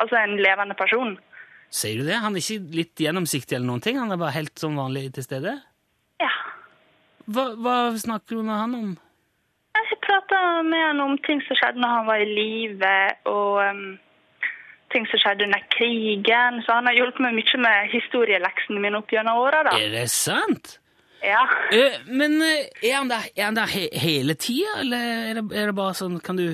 Altså 0.00 0.16
en 0.16 0.38
levende 0.40 0.74
person. 0.74 1.10
Sier 1.70 2.00
du 2.00 2.06
det? 2.08 2.16
Han 2.22 2.34
er 2.34 2.40
ikke 2.40 2.74
litt 2.74 3.00
gjennomsiktig 3.04 3.54
eller 3.54 3.68
noen 3.68 3.82
ting? 3.84 3.98
Han 4.00 4.10
er 4.10 4.18
bare 4.18 4.32
helt 4.34 4.58
som 4.58 4.78
vanlig 4.80 5.10
til 5.14 5.26
stede? 5.26 5.52
Ja. 6.18 6.30
Hva, 7.30 7.50
hva 7.60 7.74
snakker 8.00 8.40
du 8.40 8.46
med 8.46 8.56
han 8.56 8.74
om? 8.78 8.94
Jeg 9.78 9.98
prata 10.02 10.38
med 10.66 10.82
han 10.82 11.02
om 11.04 11.18
ting 11.26 11.42
som 11.46 11.58
skjedde 11.58 11.82
når 11.82 11.92
han 11.96 12.08
var 12.08 12.22
i 12.24 12.30
live, 12.30 12.94
og 13.30 13.60
um, 13.62 13.84
ting 14.90 15.06
som 15.12 15.22
skjedde 15.22 15.46
under 15.46 15.62
krigen. 15.76 16.60
Så 16.66 16.74
han 16.74 16.90
har 16.90 16.98
hjulpet 16.98 17.22
meg 17.26 17.38
mye 17.38 17.62
med 17.66 17.92
historieleksene 17.94 18.82
mine 18.82 18.98
opp 18.98 19.14
gjennom 19.14 19.42
åra. 19.44 19.62
da. 19.68 19.76
Er 19.78 19.94
det 19.94 20.08
sant? 20.10 20.78
Ja. 21.22 21.44
Uh, 21.70 22.00
men 22.08 22.40
eh, 22.42 22.66
er 22.80 22.96
han 22.96 23.12
der, 23.12 23.28
er 23.36 23.50
han 23.50 23.60
der 23.60 23.70
he 23.70 23.86
hele 24.00 24.34
tida, 24.34 24.80
eller 24.80 25.06
er 25.30 25.38
det, 25.38 25.46
er 25.52 25.70
det 25.70 25.76
bare 25.76 25.96
sånn 25.98 26.16
Kan 26.24 26.40
du 26.40 26.46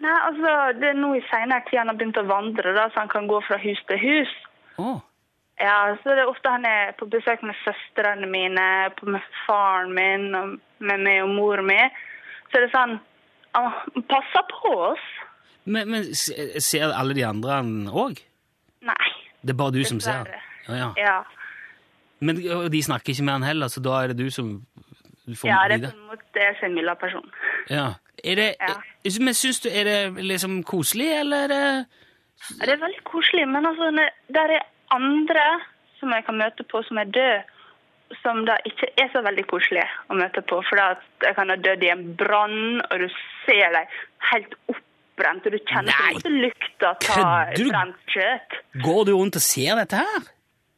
Nei, 0.00 0.16
altså, 0.28 0.52
Det 0.80 0.88
er 0.90 0.98
nå 0.98 1.12
i 1.18 1.22
seinere 1.28 1.64
tid 1.68 1.82
han 1.82 1.92
har 1.92 1.98
begynt 2.00 2.20
å 2.20 2.28
vandre, 2.28 2.72
da, 2.76 2.88
så 2.88 3.02
han 3.02 3.12
kan 3.12 3.28
gå 3.28 3.40
fra 3.44 3.58
hus 3.60 3.80
til 3.88 4.00
hus. 4.00 4.34
Oh. 4.80 5.00
Ja, 5.60 5.96
så 6.00 6.14
det 6.16 6.22
er 6.22 6.30
ofte 6.30 6.52
han 6.54 6.64
er 6.64 6.94
på 6.96 7.08
besøk 7.12 7.42
med 7.44 7.58
søstrene 7.66 8.28
mine, 8.30 8.66
på 8.96 9.10
med 9.12 9.24
faren 9.44 9.92
min, 9.96 10.30
og 10.34 10.54
med 10.80 11.04
meg 11.04 11.20
og 11.26 11.34
mor 11.36 11.60
mi. 11.68 11.78
Så 12.48 12.58
det 12.58 12.70
er 12.70 12.76
sånn 12.76 12.98
Han 13.50 14.04
passer 14.06 14.44
på 14.46 14.70
oss. 14.92 15.06
Men, 15.64 15.88
men 15.90 16.04
ser 16.14 16.92
alle 16.94 17.16
de 17.18 17.24
andre 17.26 17.56
han 17.58 17.72
òg? 17.90 18.20
Nei. 18.86 19.08
Det 19.42 19.52
er 19.52 19.58
bare 19.58 19.74
du 19.74 19.82
som 19.88 19.98
ser? 20.00 20.22
han? 20.22 20.30
Ja, 20.68 20.76
ja. 20.78 20.90
Ja. 21.00 21.16
Men 22.22 22.38
de 22.70 22.82
snakker 22.84 23.10
ikke 23.10 23.26
med 23.26 23.40
han 23.40 23.48
heller, 23.48 23.72
så 23.72 23.82
da 23.82 23.96
er 24.04 24.12
det 24.12 24.20
du 24.22 24.30
som 24.30 24.60
får 25.26 25.50
ja, 25.50 25.58
det 25.68 25.80
er 25.80 25.88
på 25.88 25.96
en 25.96 26.06
måte 26.12 26.44
jeg 26.44 26.56
som 26.60 26.78
er 26.78 26.94
person. 27.00 27.26
Ja. 27.70 27.88
Er 28.24 28.34
det, 28.36 28.54
Ja. 28.60 28.74
Men 29.20 29.34
syns 29.34 29.60
du 29.60 29.68
er 29.68 29.84
det 29.84 30.24
liksom 30.24 30.62
koselig, 30.64 31.08
eller 31.20 31.44
er 31.44 31.48
det 31.48 31.86
Ja, 32.58 32.66
det 32.66 32.72
er 32.72 32.82
veldig 32.86 33.04
koselig, 33.04 33.46
men 33.48 33.66
altså, 33.66 33.90
der 34.32 34.54
er 34.56 34.62
andre 34.90 35.60
som 36.00 36.12
jeg 36.16 36.24
kan 36.24 36.38
møte 36.40 36.64
på 36.64 36.82
som 36.88 36.98
er 36.98 37.04
døde, 37.04 37.42
som 38.22 38.44
da 38.46 38.56
ikke 38.66 38.88
er 38.98 39.10
så 39.12 39.22
veldig 39.22 39.44
koselige 39.46 39.86
å 40.10 40.16
møte 40.18 40.42
på. 40.42 40.62
For 40.68 40.80
jeg 40.80 41.34
kan 41.36 41.52
ha 41.52 41.56
dødd 41.56 41.84
i 41.86 41.90
en 41.92 42.16
brann, 42.16 42.80
og 42.90 42.98
du 43.04 43.08
ser 43.44 43.70
dem 43.76 43.86
helt 44.32 44.54
oppbrent, 44.72 45.46
og 45.46 45.52
du 45.52 45.58
kjenner 45.68 45.92
ikke 46.16 46.32
lukta 46.32 46.94
av 46.96 47.52
brent 47.60 48.00
kjøtt. 48.14 48.56
Går 48.82 49.04
du 49.04 49.12
rundt 49.14 49.36
og 49.36 49.44
ser 49.44 49.76
dette 49.82 50.00
her? 50.00 50.30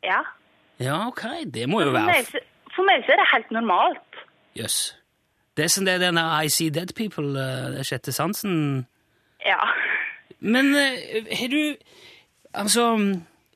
Ja. 0.03 0.21
Ja, 0.83 0.99
ok. 1.09 1.23
Det 1.55 1.69
må 1.71 1.85
jo 1.85 1.93
For 1.95 2.11
meg, 2.11 2.27
for 2.75 2.89
meg 2.89 3.07
så 3.07 3.15
er 3.15 3.23
det 3.23 3.29
helt 3.33 3.55
normalt. 3.55 4.21
Jøss. 4.59 4.81
Det 5.57 5.67
er 5.67 5.73
som 5.73 5.85
det 5.85 5.99
er 5.99 6.07
denne 6.07 6.23
I 6.41 6.49
See 6.53 6.73
Dead 6.73 6.95
People, 6.97 7.35
det 7.75 7.85
sjette 7.89 8.15
sansen 8.15 8.87
Ja. 9.45 9.61
Men 10.41 10.73
eh, 10.75 11.29
har 11.39 11.53
du 11.53 11.77
Altså 12.53 12.87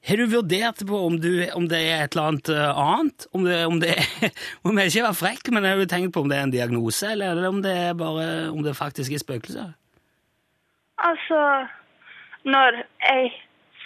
Har 0.07 0.17
du 0.17 0.27
vurdert 0.31 0.85
på 0.89 0.99
om, 1.07 1.17
du, 1.21 1.47
om 1.55 1.67
det 1.69 1.81
er 1.83 2.05
et 2.05 2.15
eller 2.15 2.29
annet 2.31 2.49
eh, 2.53 2.83
annet? 2.83 3.27
Om 3.33 3.45
det, 3.45 3.57
om 3.67 3.81
det 3.81 3.95
Om 4.67 4.79
jeg 4.79 4.93
ikke 4.93 5.07
var 5.09 5.19
frekk, 5.19 5.51
men 5.53 5.65
har 5.65 5.81
du 5.81 5.87
tenkt 5.87 6.15
på 6.15 6.23
om 6.23 6.31
det 6.31 6.39
er 6.39 6.47
en 6.47 6.55
diagnose, 6.55 7.11
eller 7.13 7.49
om 7.49 7.63
det 7.65 7.75
er 7.89 7.99
bare 7.99 8.29
om 8.51 8.63
det 8.63 8.77
faktisk 8.77 9.13
er 9.13 9.23
spøkelser? 9.25 9.75
Altså, 11.05 11.41
når 12.45 12.83
jeg 13.03 13.33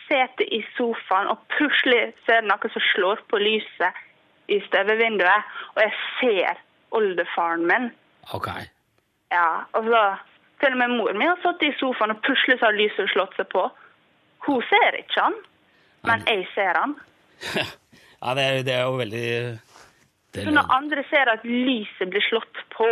sitter 0.06 0.46
i 0.54 0.60
sofaen, 0.76 1.30
og 1.32 1.38
plutselig 1.56 2.12
så 2.26 2.38
er 2.38 2.46
noe 2.46 2.70
som 2.70 2.84
slår 2.92 3.24
på 3.30 3.40
lyset 3.42 4.04
i 4.50 4.60
støvevinduet, 4.66 5.50
og 5.74 5.82
jeg 5.82 5.94
ser 6.20 6.62
oldefaren 6.94 7.66
min. 7.66 7.90
Ok. 8.36 8.48
Ja, 9.32 9.64
og 9.76 9.84
så 9.86 10.02
Til 10.60 10.74
og 10.74 10.78
med 10.82 10.92
mor 10.92 11.14
mi 11.16 11.24
har 11.24 11.38
sittet 11.40 11.70
i 11.70 11.76
sofaen, 11.80 12.12
og 12.12 12.18
plutselig 12.26 12.58
så 12.60 12.66
har 12.68 12.76
lyset 12.76 13.08
slått 13.14 13.32
seg 13.38 13.46
på. 13.48 13.62
Hun 14.44 14.58
ser 14.68 14.98
ikke 14.98 15.22
han, 15.24 15.36
men 16.04 16.24
jeg 16.28 16.46
ser 16.54 16.76
han. 16.76 16.96
Ja, 18.20 18.34
det 18.36 18.42
er, 18.44 18.58
det 18.68 18.72
er 18.76 18.82
jo 18.84 18.98
veldig 19.00 19.28
det 20.34 20.42
Så 20.44 20.50
når 20.52 20.66
andre 20.76 21.02
ser 21.08 21.30
at 21.32 21.44
lyset 21.48 22.10
blir 22.12 22.20
slått 22.28 22.58
på, 22.74 22.88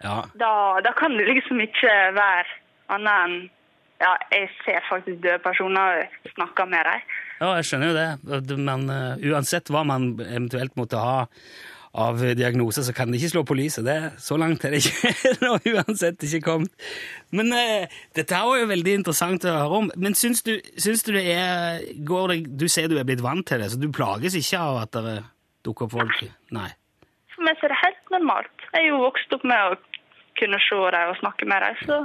Ja. 0.00 0.22
da, 0.40 0.80
da 0.80 0.92
kan 0.96 1.12
det 1.18 1.26
liksom 1.28 1.60
ikke 1.60 1.92
være 2.16 2.46
annet 2.88 3.12
enn 3.26 3.36
Ja, 4.00 4.14
jeg 4.32 4.48
ser 4.64 4.80
faktisk 4.88 5.20
døde 5.24 5.38
personer 5.44 6.02
og 6.06 6.32
snakker 6.34 6.66
med 6.68 6.84
dem. 6.88 7.04
ja, 7.40 7.50
jeg 7.60 7.64
skjønner 7.68 7.88
jo 7.92 7.94
det. 7.96 8.56
Men 8.60 8.88
uh, 8.92 9.20
uansett 9.32 9.68
hva 9.72 9.84
man 9.88 10.14
eventuelt 10.20 10.74
måtte 10.76 11.00
ha 11.00 11.22
av 11.96 12.20
diagnose, 12.36 12.84
så 12.84 12.92
kan 12.96 13.10
det 13.10 13.20
ikke 13.20 13.32
slå 13.32 13.42
på 13.48 13.56
lyset. 13.56 13.86
Det, 13.86 13.96
så 14.20 14.36
langt 14.40 14.64
er 14.64 14.74
det 14.76 14.82
ikke 14.84 15.12
nå 15.44 15.54
uansett 15.72 16.26
ikke 16.28 16.42
kommet. 16.44 16.88
Men 17.34 17.52
uh, 17.56 18.00
dette 18.16 18.36
er 18.36 18.60
jo 18.60 18.68
veldig 18.70 18.96
interessant 19.00 19.46
å 19.48 19.54
høre 19.54 19.80
om. 19.80 19.88
Men 19.96 20.16
syns 20.18 20.44
du, 20.46 20.54
syns 20.76 21.06
du 21.06 21.14
det 21.16 21.24
er 21.32 21.86
går 22.06 22.34
det, 22.34 22.38
Du 22.60 22.66
sier 22.72 22.90
du 22.92 22.98
er 23.00 23.08
blitt 23.08 23.24
vant 23.24 23.46
til 23.48 23.62
det, 23.62 23.70
så 23.72 23.80
du 23.80 23.88
plages 23.94 24.36
ikke 24.38 24.60
av 24.60 24.82
at 24.84 25.00
det 25.06 25.16
dukker 25.66 25.88
opp 25.88 25.96
folk? 25.96 26.22
Nei. 26.54 26.68
For 27.34 27.44
meg 27.46 27.64
er 27.64 27.72
det 27.72 27.80
helt 27.82 28.14
normalt. 28.14 28.68
Jeg 28.72 28.84
er 28.84 28.92
jo 28.92 29.02
vokst 29.02 29.32
opp 29.36 29.44
med 29.48 29.72
å 29.72 29.80
kunne 30.36 30.60
se 30.62 30.78
dem 30.94 31.10
og 31.10 31.18
snakke 31.22 31.48
med 31.48 31.64
dem, 31.64 31.82
så 31.88 31.98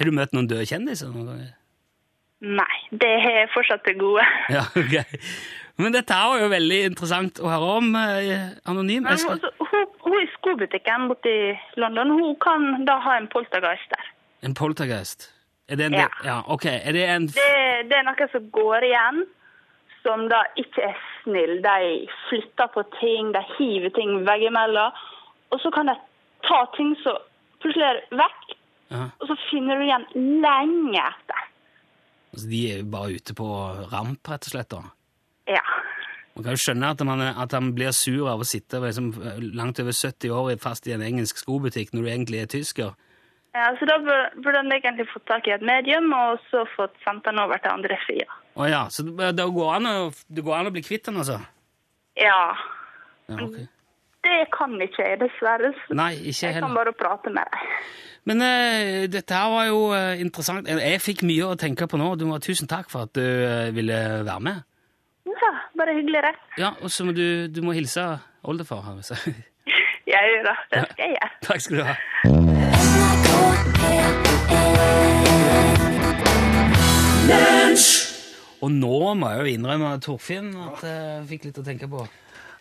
Har 0.00 0.08
du 0.08 0.16
møtt 0.16 0.34
noen 0.36 0.48
døde 0.48 0.66
kjendiser 0.68 1.12
noen 1.12 1.30
ganger? 1.30 1.54
nei. 2.46 2.74
Det 2.92 3.12
har 3.24 3.38
jeg 3.40 3.52
fortsatt 3.54 3.84
til 3.86 3.96
gode. 4.00 4.24
Ja, 4.56 4.66
ok. 4.76 4.96
Men 5.76 5.92
dette 5.92 6.14
er 6.16 6.30
var 6.32 6.40
jo 6.40 6.48
veldig 6.48 6.78
interessant 6.88 7.40
å 7.42 7.50
høre 7.52 7.70
om, 7.78 7.88
eh, 8.00 8.46
Anonym. 8.64 9.02
Men 9.04 9.12
altså, 9.12 9.36
hun, 9.36 9.68
hun, 9.72 9.86
hun 10.06 10.18
i 10.22 10.28
skobutikken 10.38 11.08
borte 11.10 11.28
i 11.28 11.50
London, 11.76 12.14
hun 12.16 12.36
kan 12.40 12.84
da 12.88 12.96
ha 13.04 13.16
en 13.20 13.28
poltergeist 13.32 13.90
der. 13.92 14.12
en 14.42 14.54
poltergeist? 14.54 15.32
Er 15.68 15.76
det 15.76 15.86
en, 15.86 15.92
Ja. 15.98 16.08
ja, 16.24 16.42
ok. 16.46 16.64
Er 16.64 16.92
det 16.92 17.04
en 17.10 17.26
Det, 17.26 17.88
det 17.90 17.96
er 17.98 18.04
noe 18.06 18.28
som 18.32 18.50
går 18.54 18.86
igjen, 18.88 19.24
som 20.02 20.28
da 20.30 20.44
ikke 20.56 20.84
er 20.86 20.96
snill. 21.24 21.56
De 21.62 22.06
flytter 22.28 22.68
på 22.72 22.84
ting, 23.00 23.32
de 23.34 23.42
hiver 23.58 23.90
ting 23.90 24.20
veggimellom, 24.24 24.92
og 25.50 25.60
så 25.60 25.72
kan 25.74 25.90
de 25.90 25.96
ta 26.46 26.64
ting 26.76 26.94
som 27.02 27.18
plutselig 27.60 27.84
er 27.88 28.00
vekk, 28.14 28.56
ja. 28.94 29.08
og 29.20 29.26
så 29.28 29.36
finner 29.50 29.76
du 29.76 29.82
igjen 29.88 30.06
lenge 30.44 31.02
etter. 31.02 31.48
altså, 32.32 32.46
De 32.48 32.60
er 32.70 32.78
jo 32.78 32.90
bare 32.94 33.18
ute 33.18 33.34
på 33.34 33.48
ramp, 33.92 34.22
rett 34.30 34.46
og 34.46 34.54
slett. 34.54 34.70
da. 34.70 34.82
Ja. 35.50 35.62
Man 36.36 36.44
kan 36.44 36.52
jo 36.52 36.60
skjønne 36.60 36.92
at, 36.92 37.02
man, 37.08 37.22
at 37.24 37.52
han 37.56 37.70
blir 37.76 37.94
sur 37.96 38.28
av 38.28 38.42
å 38.44 38.46
sitte 38.46 38.80
liksom, 38.82 39.12
langt 39.56 39.80
over 39.80 39.94
70 39.96 40.34
år 40.36 40.56
fast 40.60 40.88
i 40.88 40.92
en 40.92 41.04
engelsk 41.04 41.40
skobutikk 41.40 41.94
når 41.94 42.02
du 42.02 42.10
egentlig 42.12 42.42
er 42.42 42.50
tysker. 42.52 42.92
ja 43.56 43.70
så 43.78 43.88
da 43.88 43.96
burde 44.04 44.58
han 44.58 44.72
egentlig 44.72 45.08
fått 45.14 45.24
tak 45.30 45.48
i 45.48 45.54
et 45.54 45.64
medium, 45.64 46.12
og 46.12 46.42
så 46.50 46.66
fått 46.74 46.92
sendt 47.06 47.24
han 47.30 47.40
over 47.40 47.62
til 47.62 47.72
andre 47.72 47.96
sida. 48.04 48.28
Å 48.56 48.68
ja, 48.68 48.82
så 48.92 49.06
det, 49.06 49.32
det, 49.38 49.48
går 49.56 49.72
an 49.78 49.88
å, 49.88 49.96
det 50.28 50.44
går 50.44 50.58
an 50.58 50.68
å 50.68 50.74
bli 50.76 50.84
kvitt 50.84 51.08
han, 51.08 51.22
altså? 51.24 51.40
Ja. 52.20 52.52
Ja, 53.30 53.40
ok. 53.40 53.56
Det 54.26 54.38
kan 54.52 54.76
ikke 54.82 55.06
jeg, 55.06 55.20
dessverre. 55.22 55.72
Nei, 55.94 56.12
ikke 56.32 56.50
Jeg 56.50 56.60
kan 56.60 56.76
bare 56.76 56.92
prate 56.96 57.32
med 57.32 57.48
deg. 57.48 57.82
Men 58.26 58.42
uh, 58.42 59.04
dette 59.10 59.38
her 59.38 59.50
var 59.52 59.66
jo 59.68 59.82
uh, 59.94 60.20
interessant. 60.20 60.66
Jeg 60.66 61.02
fikk 61.04 61.22
mye 61.28 61.52
å 61.52 61.58
tenke 61.60 61.86
på 61.86 62.00
nå. 62.00 62.08
Du 62.18 62.24
må 62.26 62.40
Tusen 62.42 62.68
takk 62.70 62.90
for 62.90 63.06
at 63.06 63.14
du 63.14 63.22
uh, 63.22 63.70
ville 63.76 64.00
være 64.26 64.42
med. 64.42 64.64
Ja, 65.36 65.52
bare 65.78 65.94
hyggelig, 65.96 66.22
det. 66.22 66.34
Ja, 66.58 66.70
Og 66.82 66.90
så 66.90 67.04
må 67.04 67.12
du, 67.12 67.48
du 67.48 67.62
må 67.62 67.72
hilse 67.76 68.18
oldefar. 68.42 69.02
sagt. 69.02 69.28
Jeg 70.06 70.22
gjør 70.32 70.42
det. 70.46 70.56
Det 70.70 70.84
skal 70.90 71.02
jeg 71.02 71.10
gjøre. 71.16 71.30
Takk 71.42 71.60
skal 71.60 71.76
du 71.76 71.82
ha. 71.82 71.94
Og 78.62 78.70
nå 78.72 79.14
må 79.18 79.32
jeg 79.32 79.40
jo 79.40 79.50
innrømme, 79.56 79.90
Torfinn, 80.02 80.52
at 80.68 80.84
jeg 80.86 81.26
fikk 81.32 81.48
litt 81.48 81.58
å 81.60 81.64
tenke 81.66 81.88
på. 81.90 82.06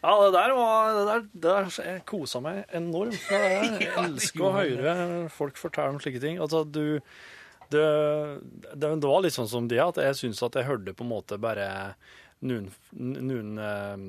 Ja, 0.05 0.15
det 0.21 0.33
der 0.35 0.51
var 0.57 0.89
det 0.93 1.05
der, 1.07 1.21
det 1.33 1.53
der, 1.53 1.69
Jeg 1.85 2.03
kosa 2.09 2.41
meg 2.43 2.65
enormt. 2.77 3.21
Jeg 3.31 3.87
elsker 4.03 4.43
å 4.45 4.51
høre 4.57 4.97
folk 5.33 5.57
fortelle 5.61 5.95
om 5.95 6.01
slike 6.01 6.21
ting. 6.21 6.41
Altså, 6.41 6.65
du 6.65 6.99
det, 7.73 7.85
det, 8.75 8.89
det 9.01 9.09
var 9.09 9.23
litt 9.25 9.33
sånn 9.33 9.49
som 9.49 9.69
det 9.69 9.79
at 9.81 9.97
jeg 9.97 10.17
syns 10.19 10.43
at 10.45 10.57
jeg 10.59 10.67
hørte 10.67 10.93
på 10.93 11.05
en 11.05 11.09
måte 11.15 11.39
bare 11.41 11.95
noen, 12.41 12.71
noen 12.95 13.61
eh, 13.61 14.07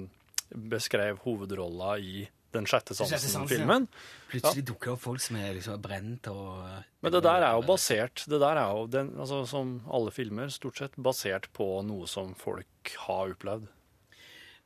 beskrev 0.70 1.20
hovedrolla 1.24 1.98
i 1.98 2.26
Den 2.54 2.64
sjette 2.64 2.94
Sjette 2.94 3.18
sansen, 3.18 3.32
sansen-filmen. 3.32 3.86
Plutselig 4.30 4.64
dukker 4.70 4.94
opp 4.94 5.02
folk 5.02 5.20
som 5.20 5.36
er 5.40 5.56
liksom 5.58 5.80
brent 5.82 6.28
og 6.32 6.62
Men 7.04 7.12
det 7.12 7.22
der 7.26 7.44
er 7.44 7.56
jo 7.58 7.64
basert 7.68 8.24
Det 8.30 8.38
der 8.40 8.60
er 8.62 8.70
jo, 8.72 8.86
den, 8.90 9.12
altså, 9.18 9.42
som 9.50 9.80
alle 9.92 10.14
filmer, 10.14 10.48
stort 10.54 10.78
sett 10.80 10.96
basert 10.96 11.50
på 11.56 11.66
noe 11.86 12.08
som 12.10 12.34
folk 12.38 12.94
har 13.06 13.34
opplevd. 13.34 13.66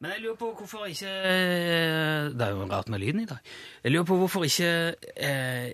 Men 0.00 0.14
jeg 0.14 0.22
lurer 0.24 0.38
på 0.40 0.52
hvorfor 0.56 0.86
ikke 0.88 1.10
Det 2.32 2.46
er 2.46 2.54
jo 2.54 2.68
rart 2.70 2.88
med 2.88 3.02
lyden 3.02 3.24
i 3.24 3.28
dag. 3.28 3.40
Jeg 3.84 3.92
lurer 3.92 4.08
på 4.08 4.16
hvorfor 4.22 4.46
ikke 4.48 4.70
eh, 5.16 5.72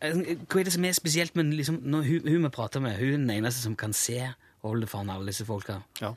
Hva 0.00 0.60
er 0.60 0.68
det 0.68 0.72
som 0.72 0.86
er 0.88 0.96
spesielt 0.96 1.36
med 1.36 1.52
liksom, 1.52 1.82
når 1.84 2.06
hun, 2.08 2.30
hun 2.30 2.46
vi 2.46 2.52
prater 2.54 2.80
med, 2.80 2.96
hun 3.00 3.10
er 3.10 3.18
den 3.18 3.34
eneste 3.36 3.66
som 3.66 3.76
kan 3.76 3.92
se 3.92 4.20
og 4.64 4.70
holde 4.70 4.88
foran 4.88 5.12
alle 5.12 5.28
disse 5.28 5.44
folka. 5.44 5.82
Ja. 6.00 6.14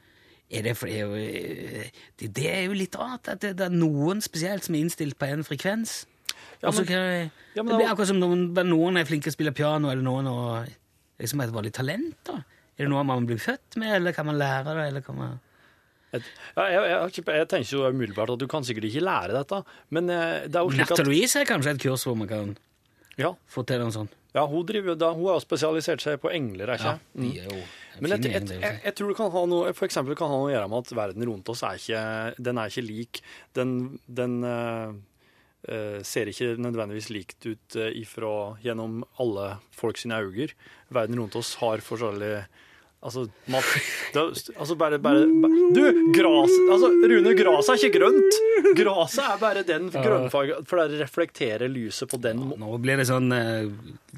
Er 0.48 0.64
det, 0.64 0.78
for, 0.80 0.88
er 0.88 1.02
jo, 1.04 1.16
eh, 1.20 1.90
det, 2.20 2.30
det 2.38 2.46
er 2.48 2.62
jo 2.70 2.76
litt 2.80 2.96
rart 2.96 3.28
at 3.34 3.42
det, 3.44 3.56
det 3.60 3.66
er 3.68 3.74
noen 3.76 4.22
spesielt 4.24 4.64
som 4.64 4.78
er 4.78 4.86
innstilt 4.86 5.18
på 5.20 5.28
en 5.28 5.44
frekvens. 5.44 6.06
Ja, 6.62 6.72
men- 6.72 6.86
kan 6.88 7.04
det, 7.04 7.32
Ja, 7.58 7.64
men 7.64 7.74
det 7.74 7.80
blir 7.82 7.90
akkurat 7.92 8.08
som 8.14 8.22
noen, 8.22 8.46
noen 8.54 8.98
er 8.98 9.06
flinke 9.10 9.28
til 9.28 9.34
å 9.34 9.38
spille 9.38 9.52
piano, 9.58 9.90
eller 9.92 10.06
noen 10.06 10.30
og, 10.32 10.70
liksom 11.20 11.42
er 11.42 11.50
et 11.50 11.58
vanlig 11.58 11.74
talent. 11.76 12.16
da. 12.24 12.38
Er 12.78 12.86
det 12.86 12.92
noe 12.94 13.04
man 13.04 13.26
blir 13.28 13.42
født 13.42 13.76
med, 13.82 13.96
eller 13.98 14.14
kan 14.14 14.26
man 14.30 14.38
lære 14.40 14.76
det? 14.78 14.88
eller 14.92 15.02
kan 15.02 15.18
man... 15.18 15.40
Ja, 16.14 16.20
jeg, 16.72 16.84
jeg, 16.88 17.24
jeg 17.36 17.48
tenker 17.52 17.72
jo 17.74 17.90
umiddelbart 17.92 18.32
at 18.32 18.40
du 18.40 18.48
kan 18.48 18.64
sikkert 18.64 18.88
ikke 18.88 19.04
lære 19.04 19.34
dette, 19.36 19.60
men 19.92 20.08
eh, 20.10 20.46
det 20.48 20.56
er 20.56 20.64
jo 20.64 20.72
slik 20.72 20.94
at 20.96 21.02
Louise 21.06 21.42
er 21.42 21.50
kanskje 21.50 21.74
et 21.76 21.82
kurs 21.84 22.06
hvor 22.08 22.16
man 22.16 22.30
kan 22.32 22.54
Ja, 23.17 23.32
Fortell 23.49 23.82
om 23.82 23.91
sånn. 23.93 24.10
ja 24.36 24.43
hun, 24.45 24.65
driver, 24.69 24.95
da, 24.99 25.12
hun 25.17 25.25
har 25.32 25.39
spesialisert 25.41 26.03
seg 26.03 26.19
på 26.21 26.30
engler, 26.34 26.69
er 26.69 26.77
ikke 26.77 26.91
Ja, 26.93 26.99
Mm. 27.17 27.32
de 27.32 27.39
er 27.39 27.47
jo 27.49 27.63
Men 27.99 28.12
jeg, 28.12 28.19
et, 28.19 28.25
jeg, 28.25 28.32
igjen, 28.36 28.47
det 28.51 28.58
jeg, 28.62 28.80
jeg 28.86 28.95
tror 28.95 29.08
det 29.10 29.17
kan 29.17 29.32
ha 29.34 29.45
noe 29.49 29.73
for 29.73 29.88
eksempel 29.88 30.15
kan 30.19 30.30
ha 30.30 30.38
noe 30.38 30.49
å 30.51 30.53
gjøre 30.53 30.69
med 30.69 30.77
at 30.86 30.95
verden 30.99 31.25
rundt 31.25 31.49
oss 31.49 31.63
er 31.65 31.80
ikke, 31.82 32.01
den 32.45 32.58
er 32.62 32.69
ikke 32.69 32.86
lik. 32.86 33.21
Den, 33.58 33.71
den 34.06 34.36
uh, 34.45 34.93
ser 36.06 36.30
ikke 36.30 36.51
nødvendigvis 36.62 37.10
likt 37.10 37.47
ut 37.49 37.77
uh, 37.82 37.89
ifra, 37.97 38.30
gjennom 38.62 39.01
alle 39.17 39.47
folk 39.73 39.97
sine 39.97 40.21
øyne. 40.21 40.53
Verden 40.93 41.17
rundt 41.19 41.36
oss 41.41 41.56
har 41.63 41.82
forskjellig 41.82 42.45
Altså, 42.98 43.28
mat, 43.46 43.64
det, 44.14 44.22
altså 44.58 44.76
bare, 44.76 44.98
bare, 44.98 45.28
bare 45.30 45.68
Du, 45.76 45.84
gras 46.16 46.54
Altså, 46.66 46.90
Rune, 46.90 47.34
gresset 47.38 47.76
er 47.76 47.84
ikke 47.86 48.00
grønt! 48.00 48.40
Gresset 48.80 49.22
er 49.22 49.38
bare 49.42 49.62
den 49.68 49.92
grønnfargen, 49.94 50.66
for 50.66 50.82
det 50.82 50.98
reflekterer 51.04 51.70
lyset 51.70 52.10
på 52.10 52.18
den 52.24 52.42
måten. 52.42 52.66
Nå 52.66 52.80
blir 52.82 52.98
det 52.98 53.06
sånn 53.10 53.30
eh, 53.36 53.70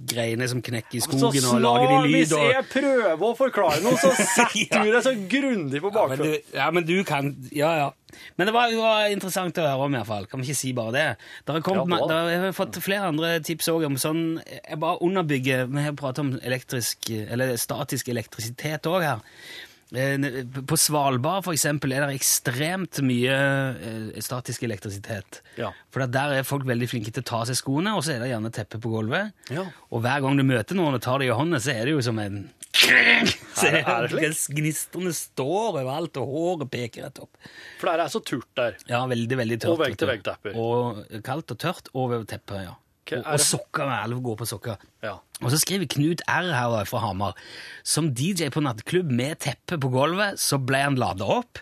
greiene 0.10 0.48
som 0.48 0.64
knekker 0.64 0.96
i 0.96 1.04
skogen 1.04 1.26
skogen 1.26 1.50
og 1.52 1.62
lager 1.66 1.92
de 1.92 2.00
hvis 2.06 2.32
lyd. 2.32 2.38
Og... 2.40 2.48
jeg 2.56 2.68
prøver 2.72 3.28
å 3.28 3.34
forklare 3.38 3.84
noe, 3.84 4.00
så 4.00 4.14
setter 4.38 4.88
du 4.88 4.94
deg 4.96 5.04
så 5.06 5.16
grundig 5.36 5.84
på 5.84 5.92
Ja, 5.92 5.98
bakfra. 6.00 6.24
du, 6.24 6.56
ja, 6.62 6.70
men 6.72 6.88
du 6.88 6.96
kan 7.08 7.34
Ja, 7.52 7.76
ja. 7.84 7.90
Men 8.38 8.50
det 8.50 8.56
var, 8.56 8.74
det 8.74 8.82
var 8.82 9.14
interessant 9.14 9.62
å 9.62 9.68
høre 9.68 9.88
om, 9.88 9.96
iallfall. 10.00 10.28
Kan 10.32 10.42
vi 10.42 10.50
ikke 10.50 10.60
si 10.62 10.74
bare 10.78 10.96
det? 10.96 11.08
Der 11.48 11.60
har 11.60 11.66
kommet, 11.66 11.96
Ja, 12.00 12.08
det 12.08 12.16
der, 12.16 12.34
jeg 12.34 12.44
har 12.46 12.58
fått 12.58 12.82
flere 12.84 13.10
andre 13.14 13.32
tips 13.46 13.72
òg 13.72 13.86
om 13.90 13.98
sånn 14.02 14.22
Jeg 14.48 14.80
bare 14.82 15.02
underbygger 15.06 15.66
Vi 15.72 15.88
har 15.88 15.98
pratet 16.00 16.24
om 16.26 16.36
elektrisk, 16.42 17.10
eller 17.16 17.56
statisk 17.60 18.12
elektrisitet 18.14 18.88
òg 18.90 19.06
her. 19.06 19.26
Eh, 19.96 20.46
På 20.70 20.78
Svalbard 20.78 21.44
for 21.48 21.56
eksempel, 21.56 21.94
er 21.96 22.06
det 22.06 22.20
ekstremt 22.20 23.00
mye 23.06 23.34
eh, 23.34 24.20
statisk 24.22 24.64
elektrisitet. 24.68 25.42
Ja. 25.58 25.72
For 25.90 26.06
der 26.06 26.38
er 26.38 26.46
folk 26.48 26.68
veldig 26.70 26.90
flinke 26.92 27.14
til 27.14 27.26
å 27.26 27.30
ta 27.30 27.42
av 27.42 27.50
seg 27.50 27.58
skoene, 27.58 27.96
og 27.98 28.06
så 28.06 28.14
er 28.16 28.24
det 28.24 28.30
gjerne 28.34 28.54
teppe 28.54 28.82
på 28.82 28.92
gulvet. 28.94 29.34
Ja. 29.50 29.66
Og 29.90 30.04
hver 30.06 30.22
gang 30.26 30.38
du 30.38 30.46
møter 30.46 30.78
noen 30.78 31.00
og 31.00 31.02
tar 31.06 31.22
dem 31.22 31.32
i 31.32 31.36
hånda, 31.36 31.62
så 31.64 31.74
er 31.74 31.90
det 31.90 31.98
jo 31.98 32.06
som 32.06 32.22
en 32.22 32.44
Så 32.74 33.72
det-? 33.74 34.34
Gnistrene 34.56 35.14
står 35.16 35.80
overalt, 35.80 36.20
og 36.22 36.34
håret 36.34 36.72
peker 36.74 37.08
rett 37.08 37.22
opp. 37.24 37.40
For 37.80 37.90
det 37.90 38.06
er 38.06 38.14
så 38.14 38.22
turt 38.26 38.50
der. 38.60 38.78
Ja, 38.90 39.02
veldig, 39.10 39.40
veldig 39.42 39.58
tørt. 39.64 39.72
Og 39.74 39.82
vegg-til-vegg-tepper. 39.84 40.60
Og 40.60 41.24
kaldt 41.26 41.56
og 41.56 41.60
tørt 41.62 41.90
over 41.98 42.24
teppet, 42.30 42.68
ja. 42.68 42.76
Okay, 43.10 43.24
Og, 43.24 43.34
og 43.34 43.42
sokker. 43.42 43.90
Alle 43.90 44.20
går 44.22 44.38
på 44.38 44.46
sokker. 44.46 44.84
Ja. 45.04 45.16
Og 45.42 45.54
så 45.54 45.58
skriver 45.62 45.90
Knut 45.90 46.22
R. 46.30 46.52
her 46.54 46.70
da, 46.76 46.84
fra 46.86 47.02
Hamar. 47.02 47.40
Som 47.84 48.12
DJ 48.14 48.52
på 48.54 48.62
nattklubb 48.62 49.10
med 49.12 49.40
teppe 49.42 49.80
på 49.82 49.90
gulvet, 49.94 50.38
så 50.42 50.60
ble 50.62 50.84
han 50.86 51.00
lada 51.00 51.26
opp. 51.40 51.62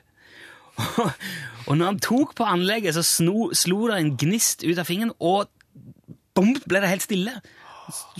og 1.67 1.71
når 1.77 1.85
han 1.85 2.01
tok 2.03 2.35
på 2.37 2.45
anlegget, 2.45 2.97
så 2.97 3.05
sno, 3.05 3.51
slo 3.55 3.87
det 3.89 4.01
en 4.01 4.11
gnist 4.19 4.65
ut 4.67 4.77
av 4.77 4.89
fingeren, 4.89 5.15
og 5.23 5.47
bom, 6.37 6.51
ble 6.67 6.83
det 6.83 6.91
helt 6.91 7.05
stille. 7.07 7.37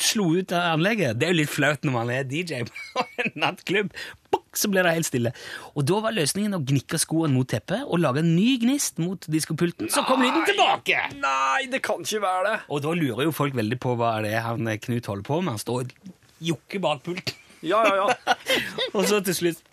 Slo 0.01 0.29
ut 0.37 0.53
anlegget. 0.55 1.17
Det 1.19 1.27
er 1.27 1.33
jo 1.33 1.39
litt 1.41 1.51
flaut 1.51 1.83
når 1.85 1.95
man 1.95 2.11
er 2.13 2.27
DJ 2.27 2.63
på 2.95 3.03
en 3.23 3.33
nattklubb. 3.43 3.91
Bok, 4.33 4.45
så 4.59 4.69
blir 4.71 4.87
det 4.87 4.93
helt 4.97 5.07
stille. 5.09 5.31
Og 5.75 5.85
da 5.87 5.99
var 6.03 6.15
løsningen 6.15 6.57
å 6.57 6.61
gnikke 6.67 6.99
skoen 7.01 7.35
mot 7.35 7.47
teppet 7.49 7.85
og 7.85 8.01
lage 8.03 8.23
en 8.23 8.33
ny 8.35 8.57
gnist 8.63 9.01
mot 9.03 9.27
diskopulten. 9.31 9.91
Så 9.93 10.03
kom 10.07 10.23
lyden 10.25 10.45
tilbake! 10.47 11.01
Nei, 11.21 11.67
det 11.71 11.81
kan 11.85 12.03
ikke 12.03 12.23
være 12.23 12.45
det! 12.51 12.55
Og 12.71 12.83
da 12.85 12.93
lurer 12.97 13.27
jo 13.27 13.35
folk 13.35 13.57
veldig 13.57 13.79
på 13.83 13.97
hva 13.99 14.17
det 14.25 14.35
er 14.37 14.47
han 14.47 14.67
Knut 14.87 15.11
holder 15.11 15.27
på 15.27 15.41
med. 15.41 15.55
Han 15.55 15.61
står 15.63 15.83
og 15.85 16.15
jokker 16.43 16.83
bak 16.83 17.03
pulten. 17.05 17.43
Ja, 17.65 17.79
ja, 17.89 18.05
ja. 18.05 18.35
Og 18.95 19.07
så 19.09 19.17
til 19.25 19.33
slutt 19.33 19.63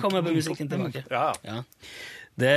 kommer 0.00 0.22
musikken 0.32 0.70
tilbake. 0.72 1.04
ja. 1.10 1.30
Ja. 1.44 1.62
Det, 2.36 2.52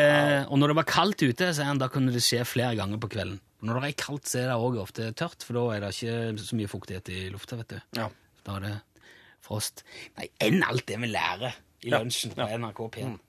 og 0.51 0.59
når 0.59 0.73
det 0.73 0.75
var 0.75 0.87
kaldt 0.91 1.21
ute, 1.23 1.53
så 1.55 1.63
han, 1.63 1.79
da 1.79 1.87
kunne 1.87 2.11
det 2.11 2.19
skje 2.19 2.41
flere 2.43 2.75
ganger 2.75 2.99
på 2.99 3.07
kvelden. 3.13 3.37
Når 3.59 3.81
det 3.81 3.89
er 3.89 3.95
kaldt, 3.99 4.27
så 4.29 4.39
er 4.39 4.45
det 4.47 4.55
også 4.55 4.83
ofte 4.85 5.11
tørt, 5.19 5.43
for 5.43 5.57
da 5.57 5.63
er 5.75 5.79
det 5.83 5.89
ikke 5.97 6.43
så 6.47 6.55
mye 6.55 6.71
fuktighet 6.71 7.09
i 7.11 7.29
lufta. 7.33 7.57
vet 7.59 7.73
du. 7.73 7.79
Ja. 7.97 8.05
Da 8.45 8.55
er 8.55 8.61
det 8.63 8.75
frost. 9.43 9.83
Nei, 10.15 10.29
enn 10.39 10.63
alt 10.63 10.85
det 10.87 10.99
vi 11.01 11.07
lærer 11.11 11.57
i 11.83 11.91
lunsjen 11.91 12.31
på 12.35 12.47
NRK 12.47 12.79
P1. 12.95 13.19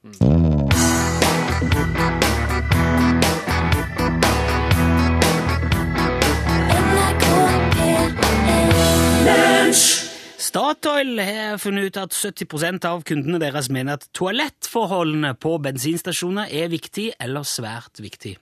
Statoil 10.51 11.19
har 11.23 11.59
funnet 11.63 11.91
ut 11.91 11.99
at 12.01 12.15
70% 12.15 12.87
av 12.87 13.03
kundene 13.07 13.39
deres 13.43 13.69
mener 13.71 13.99
at 13.99 14.07
toalettforholdene 14.19 15.35
på 15.39 15.59
bensinstasjoner 15.63 16.51
er 16.51 16.71
viktig 16.73 17.13
eller 17.23 17.47
svært 17.47 17.99
viktig. 18.03 18.37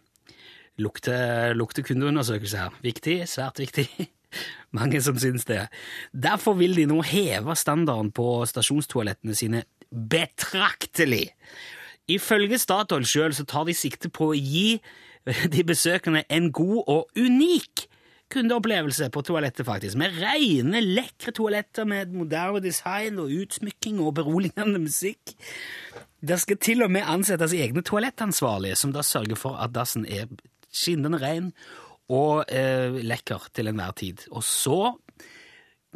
Lukter, 0.78 1.56
luktekundeundersøkelse 1.58 2.60
her. 2.60 2.78
Viktig, 2.84 3.20
svært 3.28 3.58
viktig. 3.58 3.88
Mange 4.78 5.00
som 5.02 5.18
syns 5.18 5.46
det. 5.48 5.64
Derfor 6.12 6.58
vil 6.60 6.76
de 6.76 6.86
nå 6.90 7.00
heve 7.06 7.56
standarden 7.56 8.12
på 8.14 8.44
stasjonstoalettene 8.46 9.34
sine 9.38 9.64
betraktelig. 9.90 11.30
Ifølge 12.08 12.60
Statoil 12.60 13.06
sjøl 13.08 13.36
tar 13.48 13.66
de 13.68 13.76
sikte 13.76 14.10
på 14.12 14.32
å 14.32 14.38
gi 14.38 14.78
de 15.54 15.64
besøkende 15.66 16.24
en 16.32 16.52
god 16.52 16.82
og 16.86 17.18
unik 17.18 17.88
kundeopplevelse 18.32 19.08
på 19.12 19.22
toalettet, 19.24 19.64
faktisk. 19.66 19.96
Med 20.00 20.16
rene, 20.20 20.82
lekre 20.84 21.32
toaletter 21.36 21.88
med 21.88 22.12
moderne 22.12 22.60
design 22.64 23.20
og 23.22 23.32
utsmykking 23.32 24.02
og 24.04 24.14
beroligende 24.20 24.80
musikk. 24.82 25.32
Det 26.20 26.40
skal 26.42 26.60
til 26.60 26.84
og 26.84 26.92
med 26.92 27.08
ansettes 27.08 27.54
egne 27.56 27.84
toalettansvarlige, 27.86 28.76
som 28.76 28.92
da 28.92 29.04
sørger 29.06 29.38
for 29.38 29.56
at 29.62 29.72
dassen 29.74 30.04
er 30.04 30.28
skinnende 30.78 31.20
ren 31.22 31.52
og 32.08 32.48
eh, 32.48 32.94
lekker 33.04 33.50
til 33.54 33.68
enhver 33.68 33.92
tid. 33.98 34.24
Og 34.32 34.44
så 34.46 34.94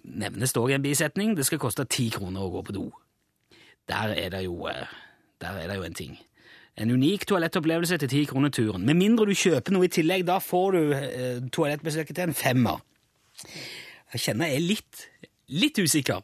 nevnes 0.03 0.53
det 0.53 0.61
òg 0.61 0.75
en 0.77 0.85
bisetning. 0.85 1.37
Det 1.37 1.47
skal 1.49 1.63
koste 1.63 1.87
ti 1.89 2.11
kroner 2.13 2.45
å 2.45 2.53
gå 2.53 2.67
på 2.69 2.77
do. 2.77 2.85
Der 3.89 4.15
er 4.17 4.35
det 4.35 4.45
jo, 4.45 4.67
eh, 4.69 4.93
der 5.41 5.63
er 5.63 5.71
det 5.71 5.79
jo 5.79 5.87
en 5.89 5.99
ting. 5.99 6.19
En 6.77 6.91
unik 6.91 7.27
toalettopplevelse 7.29 7.99
til 8.01 8.09
ti 8.09 8.25
kroner 8.25 8.53
turen. 8.53 8.85
Med 8.87 8.97
mindre 8.97 9.27
du 9.29 9.35
kjøper 9.37 9.75
noe 9.75 9.89
i 9.89 9.93
tillegg, 9.93 10.25
da 10.29 10.39
får 10.41 10.77
du 10.77 10.95
eh, 10.97 11.41
toalettbesøket 11.53 12.17
til 12.17 12.31
en 12.31 12.37
femmer. 12.37 12.81
Jeg 14.13 14.25
kjenner 14.27 14.53
jeg 14.53 14.61
er 14.61 14.69
litt, 14.69 15.03
litt 15.53 15.81
usikker. 15.81 16.23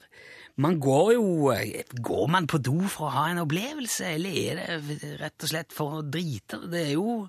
Man 0.59 0.81
går 0.83 1.12
jo 1.14 1.51
eh, 1.55 1.85
Går 2.03 2.31
man 2.33 2.49
på 2.51 2.59
do 2.59 2.81
for 2.90 3.09
å 3.09 3.14
ha 3.14 3.27
en 3.33 3.42
opplevelse, 3.44 4.14
eller 4.16 4.40
er 4.40 4.81
det 4.85 5.12
rett 5.21 5.44
og 5.44 5.53
slett 5.53 5.75
for 5.75 6.01
å 6.01 6.07
drite? 6.07 6.62
Det 6.71 6.87
er 6.87 6.97
jo 6.97 7.21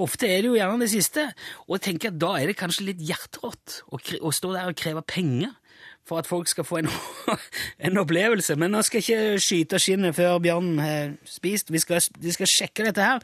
Ofte 0.00 0.26
er 0.26 0.42
det 0.42 0.50
jo 0.50 0.56
gjerne 0.58 0.82
det 0.82 0.90
siste. 0.92 1.28
Og 1.68 1.76
jeg 1.78 1.86
tenker 1.88 2.10
at 2.10 2.22
da 2.22 2.32
er 2.38 2.50
det 2.50 2.58
kanskje 2.58 2.88
litt 2.88 3.04
hjerterått 3.04 3.82
å, 3.86 4.00
å 4.00 4.34
stå 4.34 4.54
der 4.56 4.72
og 4.72 4.80
kreve 4.80 5.04
penger 5.06 5.54
for 6.04 6.20
at 6.20 6.28
folk 6.28 6.48
skal 6.48 6.66
få 6.68 6.82
en, 6.82 6.88
en 7.86 8.00
opplevelse. 8.00 8.56
Men 8.60 8.74
nå 8.74 8.82
skal 8.84 9.00
jeg 9.00 9.04
ikke 9.04 9.42
skyte 9.42 9.80
skinnet 9.80 10.16
før 10.16 10.40
bjørnen 10.44 10.80
har 10.82 11.14
spist. 11.28 11.72
Vi 11.72 11.80
skal, 11.80 12.02
vi 12.20 12.34
skal 12.34 12.50
sjekke 12.50 12.84
dette 12.88 13.04
her. 13.04 13.22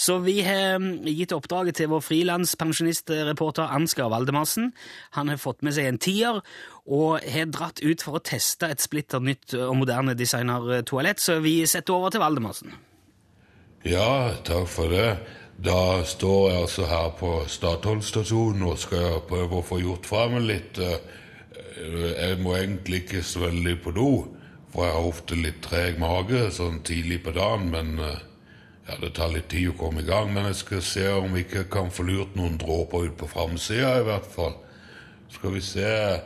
Så 0.00 0.18
vi 0.24 0.38
har 0.46 0.78
mm, 0.80 1.04
gitt 1.12 1.34
oppdraget 1.36 1.80
til 1.80 1.90
vår 1.92 2.04
frilanspensjonistreporter 2.06 3.74
Ansgar 3.76 4.08
Valdemarsen. 4.12 4.72
Han 5.18 5.32
har 5.32 5.42
fått 5.42 5.60
med 5.66 5.76
seg 5.76 5.90
en 5.90 6.00
tier 6.00 6.40
og 6.82 7.20
har 7.20 7.52
dratt 7.52 7.82
ut 7.84 8.02
for 8.02 8.18
å 8.18 8.24
teste 8.24 8.70
et 8.72 8.82
splitter 8.82 9.22
nytt 9.22 9.54
og 9.58 9.76
moderne 9.78 10.16
designertoalett, 10.18 11.20
så 11.22 11.36
vi 11.44 11.60
setter 11.68 11.94
over 11.94 12.10
til 12.10 12.24
Valdemarsen. 12.24 12.74
Ja, 13.86 14.32
takk 14.46 14.66
for 14.70 14.90
det. 14.90 15.14
Da 15.58 16.02
står 16.04 16.50
jeg 16.50 16.60
altså 16.60 16.86
her 16.86 17.10
på 17.18 17.32
Statoil-stasjonen 17.46 18.62
og 18.66 18.78
skal 18.78 19.20
prøve 19.28 19.60
å 19.60 19.66
få 19.66 19.78
gjort 19.82 20.08
fra 20.08 20.28
meg 20.32 20.46
litt. 20.48 20.78
eh, 20.78 20.98
Jeg 22.22 22.38
må 22.40 22.56
egentlig 22.56 23.02
ikke 23.02 23.22
så 23.22 23.40
veldig 23.46 23.76
på 23.82 23.90
do, 23.90 24.26
for 24.72 24.84
jeg 24.84 24.94
har 24.94 25.06
ofte 25.08 25.34
litt 25.34 25.62
treg 25.62 25.98
mage 25.98 26.50
sånn 26.50 26.82
tidlig 26.82 27.22
på 27.24 27.32
dagen, 27.32 27.70
men 27.70 27.98
eh, 27.98 28.20
ja, 28.88 28.96
det 29.00 29.14
tar 29.14 29.32
litt 29.32 29.48
tid 29.48 29.70
å 29.70 29.78
komme 29.78 30.02
i 30.02 30.08
gang. 30.08 30.32
Men 30.34 30.46
jeg 30.50 30.56
skal 30.56 30.82
se 30.82 31.06
om 31.12 31.32
vi 31.32 31.44
ikke 31.44 31.68
kan 31.70 31.90
få 31.90 32.02
lurt 32.02 32.36
noen 32.36 32.58
dråper 32.58 33.08
ut 33.08 33.16
på 33.18 33.30
framsida, 33.30 33.98
i 34.00 34.06
hvert 34.06 34.26
fall. 34.26 34.56
Skal 35.30 35.54
vi 35.56 35.60
se 35.60 36.20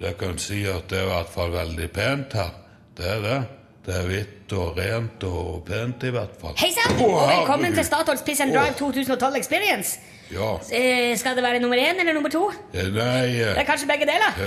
Jeg 0.00 0.16
kan 0.18 0.38
si 0.38 0.64
at 0.66 0.88
det 0.90 0.98
er 0.98 1.04
i 1.04 1.12
hvert 1.12 1.30
fall 1.30 1.52
veldig 1.54 1.86
pent 1.94 2.32
her. 2.34 2.50
Det 2.98 3.06
er 3.06 3.20
det. 3.22 3.42
Det 3.84 3.92
er 3.92 4.06
hvitt 4.08 4.52
og 4.56 4.78
rent 4.78 5.24
og 5.28 5.64
pent, 5.68 6.06
i 6.08 6.12
hvert 6.14 6.38
fall. 6.40 6.54
Hei 6.56 6.70
sann, 6.72 6.94
og 7.04 7.18
velkommen 7.28 7.66
herregud. 7.66 7.76
til 7.76 7.84
Statoils 7.84 8.22
Piss 8.24 8.40
and 8.40 8.54
Drive 8.54 8.78
2012 8.78 9.36
Experience. 9.36 9.98
Ja. 10.32 10.54
Eh, 10.72 11.12
skal 11.20 11.36
det 11.36 11.44
være 11.44 11.60
nummer 11.60 11.76
én 11.76 12.00
eller 12.00 12.16
nummer 12.16 12.32
to? 12.32 12.46
Eh, 12.72 12.88
Nei 12.88 13.26
Det 13.28 13.50
eh, 13.50 13.60
er 13.60 13.68
kanskje 13.68 13.90
begge 13.90 14.08
deler? 14.08 14.40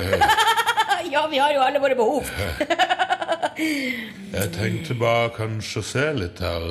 ja, 1.14 1.28
vi 1.30 1.38
har 1.38 1.54
jo 1.54 1.62
alle 1.62 1.80
våre 1.80 1.96
behov. 1.96 2.26
Jeg 4.34 4.52
tenkte 4.58 4.98
bare 4.98 5.30
kanskje 5.38 5.86
å 5.86 5.90
se 5.94 6.10
litt 6.18 6.42
her. 6.42 6.68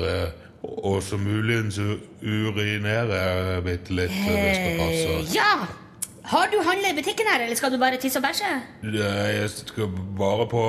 Og 0.67 0.99
så 1.07 1.15
muligens 1.15 1.79
urinere 1.79 3.61
bitte 3.63 3.95
litt, 3.95 4.23
hvis 4.27 4.63
det 4.65 4.79
passer. 4.83 5.35
Ja! 5.39 5.86
Har 6.27 6.49
du 6.51 6.57
handla 6.59 6.89
i 6.91 6.95
butikken 6.97 7.27
her, 7.31 7.39
eller 7.45 7.55
skal 7.55 7.71
du 7.71 7.77
bare 7.79 7.97
tisse 8.03 8.19
og 8.19 8.23
bæsje? 8.25 8.49
Jeg 8.93 9.49
skal 9.49 9.87
bare 10.19 10.47
på 10.51 10.63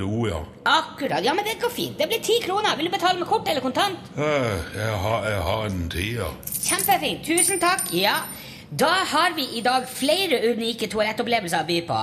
do, 0.00 0.26
ja. 0.26 0.38
Akkurat. 0.64 1.24
Ja, 1.24 1.34
men 1.36 1.44
det 1.44 1.58
går 1.60 1.72
fint. 1.74 1.98
Det 1.98 2.08
blir 2.08 2.22
ti 2.24 2.38
kroner. 2.46 2.76
Vil 2.76 2.88
du 2.88 2.94
betale 2.94 3.18
med 3.18 3.28
kort 3.28 3.48
eller 3.48 3.60
kontant? 3.60 3.98
Jeg 4.16 4.94
har, 5.04 5.28
jeg 5.28 5.42
har 5.48 5.66
en 5.68 5.90
tier. 5.92 6.32
Kjempefint. 6.48 7.26
Tusen 7.28 7.60
takk. 7.60 7.92
Ja. 7.92 8.14
Da 8.72 8.88
har 9.12 9.34
vi 9.36 9.44
i 9.58 9.60
dag 9.60 9.84
flere 9.88 10.38
unike 10.54 10.88
toalettopplevelser 10.88 11.60
å 11.60 11.68
by 11.68 11.80
på. 11.90 11.98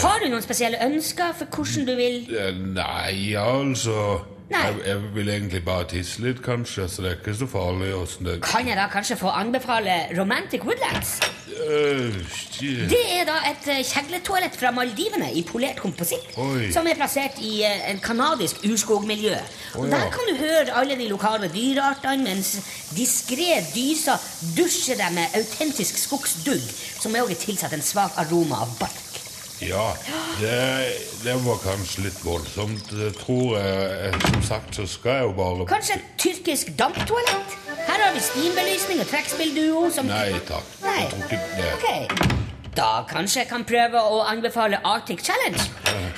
Har 0.00 0.24
du 0.24 0.30
noen 0.32 0.44
spesielle 0.44 0.80
ønsker 0.86 1.36
for 1.36 1.52
hvordan 1.52 1.84
du 1.90 1.98
vil 1.98 2.22
Nei, 2.72 3.34
altså 3.36 4.22
Nei. 4.48 4.60
Jeg, 4.60 4.80
jeg 4.86 5.12
vil 5.14 5.28
egentlig 5.32 5.60
bare 5.64 5.86
tisse 5.88 6.20
litt, 6.24 6.40
kanskje, 6.44 6.88
så 6.88 7.04
det 7.04 7.10
er 7.10 7.20
ikke 7.20 7.36
så 7.36 7.46
farlig. 7.48 7.92
det 8.24 8.40
Kan 8.44 8.68
jeg 8.68 8.76
da 8.76 8.88
kanskje 8.92 9.16
få 9.20 9.32
anbefale 9.32 9.96
Romantic 10.18 10.64
Woodlands? 10.64 11.18
Det 12.90 13.02
er 13.18 13.24
da 13.28 13.36
et 13.50 13.68
eh, 13.72 13.82
kjegletoalett 13.86 14.56
fra 14.58 14.72
Maldivene 14.74 15.30
i 15.34 15.44
polert 15.46 15.80
kompositt. 15.82 16.34
Oi. 16.40 16.70
Som 16.74 16.88
er 16.90 16.98
plassert 16.98 17.40
i 17.42 17.54
eh, 17.66 17.86
en 17.92 18.02
kanadisk 18.04 18.62
urskogmiljø. 18.68 19.36
Og 19.78 19.88
ja. 19.88 19.94
Der 19.96 20.10
kan 20.14 20.28
du 20.30 20.36
høre 20.40 20.76
alle 20.80 20.98
de 21.00 21.08
lokale 21.10 21.50
dyreartene 21.52 22.28
mens 22.28 22.54
diskré 22.96 23.58
dyser 23.74 24.20
dusjer 24.56 25.00
deg 25.00 25.16
med 25.16 25.38
autentisk 25.40 25.98
skogsdugg, 26.04 26.68
som 27.00 27.16
òg 27.18 27.34
er 27.34 27.40
tilsatt 27.40 27.74
en 27.76 27.84
svak 27.84 28.20
aroma 28.22 28.64
av 28.64 28.78
bark. 28.80 29.03
Ja, 29.62 29.92
det, 30.40 30.54
det 31.22 31.34
var 31.44 31.60
kanskje 31.62 32.08
litt 32.08 32.18
voldsomt. 32.24 32.90
Det 32.90 33.12
tror 33.20 33.54
jeg 33.58 34.08
eh, 34.08 34.16
Som 34.26 34.42
sagt 34.42 34.78
så 34.80 34.86
skal 34.90 35.20
jeg 35.20 35.28
jo 35.28 35.34
bare 35.38 35.66
Kanskje 35.70 35.98
et 36.00 36.08
tyrkisk 36.18 36.72
damptoalett? 36.78 37.54
Her 37.84 38.00
har 38.02 38.14
vi 38.16 38.22
steambelysning 38.24 39.02
og 39.04 39.10
trekkspillduo 39.12 39.84
som 39.94 40.08
Nei 40.10 40.40
takk. 40.48 40.74
Nei. 40.82 40.98
Jeg 41.04 41.12
tror 41.12 41.24
ikke 41.28 41.40
det. 41.60 41.72
Okay. 41.78 42.42
Da 42.74 42.88
kanskje 43.06 43.44
jeg 43.44 43.48
kan 43.52 43.62
prøve 43.68 44.00
å 44.02 44.22
anbefale 44.26 44.80
Arctic 44.82 45.22
Challenge. 45.22 45.62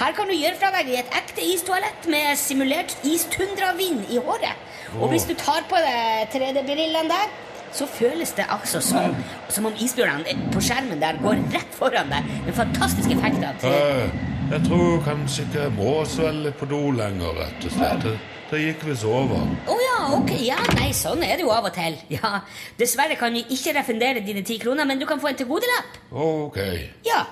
Her 0.00 0.14
kan 0.16 0.30
du 0.30 0.32
gjøre 0.36 0.56
fra 0.60 0.70
deg 0.78 0.88
i 0.94 1.00
et 1.02 1.18
ekte 1.18 1.44
istoalett 1.44 2.08
med 2.08 2.38
simulert 2.40 2.94
istundra-vind 3.04 4.08
i 4.14 4.22
håret. 4.22 4.64
Og 4.96 5.10
hvis 5.12 5.26
du 5.28 5.34
tar 5.36 5.66
på 5.68 5.76
deg 5.84 6.32
3D-brillene 6.32 7.10
der, 7.10 7.34
så 7.76 7.86
føles 7.90 8.30
det 8.38 8.46
altså 8.50 8.80
som, 8.84 9.16
som 9.52 9.66
om 9.68 9.74
isbjørnene 9.84 10.48
på 10.54 10.62
skjermen 10.64 11.00
der 11.02 11.18
går 11.22 11.42
rett 11.54 11.74
foran 11.76 12.08
deg. 12.12 12.30
Den 12.48 12.56
fantastiske 12.62 13.12
effekten 13.18 13.60
til 13.60 13.76
Eh, 13.76 14.08
Jeg 14.46 14.62
tror 14.68 15.00
kanskje 15.02 15.42
ikke 15.42 15.58
jeg 15.64 15.72
må 15.74 15.92
svelge 16.06 16.52
på 16.54 16.68
do 16.70 16.78
lenger, 16.94 17.32
rett 17.40 17.64
og 17.66 17.72
slett. 17.74 18.04
Det, 18.06 18.12
det 18.52 18.60
gikk 18.62 18.84
visst 18.86 19.02
over. 19.10 19.40
Å 19.66 19.76
ja, 19.82 19.96
ok. 20.14 20.30
Ja, 20.46 20.58
nei, 20.78 20.92
sånn 20.94 21.24
er 21.26 21.34
det 21.40 21.42
jo 21.42 21.50
av 21.50 21.66
og 21.66 21.74
til. 21.74 21.96
Ja, 22.14 22.30
Dessverre 22.78 23.16
kan 23.18 23.34
vi 23.34 23.42
ikke 23.56 23.74
refundere 23.74 24.22
dine 24.22 24.44
ti 24.46 24.54
kroner, 24.62 24.86
men 24.86 25.00
du 25.02 25.06
kan 25.10 25.18
få 25.18 25.32
en 25.32 25.40
tilgodelapp. 25.40 25.98
Ok. 26.14 26.60
Ja, 27.08 27.24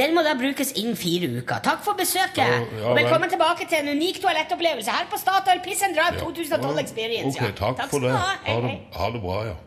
Den 0.00 0.14
må 0.16 0.22
da 0.24 0.32
brukes 0.40 0.70
innen 0.80 0.96
fire 0.96 1.28
uker. 1.28 1.58
Takk 1.66 1.82
for 1.84 1.92
besøket. 1.98 2.40
Ja, 2.40 2.62
ja, 2.80 2.94
velkommen 2.96 3.26
vel. 3.28 3.34
tilbake 3.34 3.66
til 3.68 3.82
en 3.82 3.90
unik 3.98 4.22
toalettopplevelse 4.22 4.90
her 4.96 5.04
på 5.12 5.18
Statoil 5.20 5.60
Piss 5.66 5.82
and 5.84 5.92
Drive 5.98 6.16
2012 6.24 6.80
Experience. 6.80 7.36
Ok, 7.36 7.52
takk, 7.60 7.76
takk, 7.82 7.90
for 7.92 8.00
det. 8.00 8.14
ha. 8.16 8.56
Det, 8.64 8.78
ha 8.96 9.10
det 9.12 9.20
bra, 9.26 9.36
ja. 9.50 9.58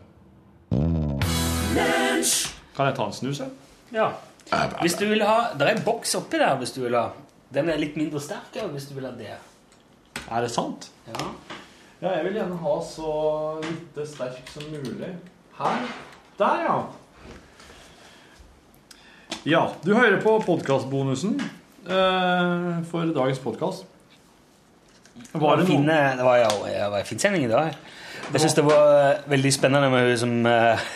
Kan 2.76 2.86
jeg 2.90 2.96
ta 2.96 3.06
en 3.06 3.12
snus, 3.16 3.38
jeg? 3.40 3.50
Ja. 3.94 4.08
Hvis 4.82 4.94
du 4.98 5.06
vil 5.08 5.22
ha 5.26 5.52
Det 5.58 5.66
er 5.66 5.72
en 5.76 5.82
boks 5.86 6.14
oppi 6.18 6.38
der 6.40 6.56
hvis 6.60 6.72
du 6.76 6.82
vil 6.84 6.94
ha. 6.96 7.08
Den 7.54 7.68
er 7.72 7.78
litt 7.80 7.96
mindre 7.98 8.20
sterk 8.22 8.56
hvis 8.72 8.88
du 8.90 8.94
vil 8.98 9.06
ha 9.08 9.12
det. 9.16 9.34
Er 10.26 10.40
det 10.44 10.50
sant? 10.52 10.88
Ja. 11.08 11.26
Ja, 12.02 12.10
jeg 12.18 12.26
vil 12.26 12.34
gjerne 12.40 12.56
ha 12.60 12.74
så 12.84 13.10
lite 13.64 14.04
sterk 14.08 14.50
som 14.52 14.66
mulig. 14.72 15.12
Her. 15.56 15.86
Der, 16.38 16.64
ja. 16.66 16.76
Ja, 19.46 19.62
du 19.84 19.94
hører 19.94 20.18
på 20.20 20.34
podkastbonusen 20.44 21.38
eh, 21.40 22.82
for 22.90 23.12
dagens 23.16 23.38
podkast. 23.40 23.86
Det 25.16 25.40
var, 25.40 25.56
det 25.56 25.68
noe- 25.70 26.16
det 26.18 26.24
var 26.26 26.36
jo 26.42 26.98
en 26.98 27.06
fin 27.08 27.18
sending 27.22 27.46
i 27.46 27.50
dag. 27.52 27.72
Jeg 28.32 28.42
syns 28.42 28.54
det 28.58 28.64
var 28.66 28.92
eh, 29.14 29.22
veldig 29.30 29.52
spennende 29.54 29.88
med 29.90 30.10
hun 30.10 30.18
som 30.18 30.34
uh, 30.46 30.86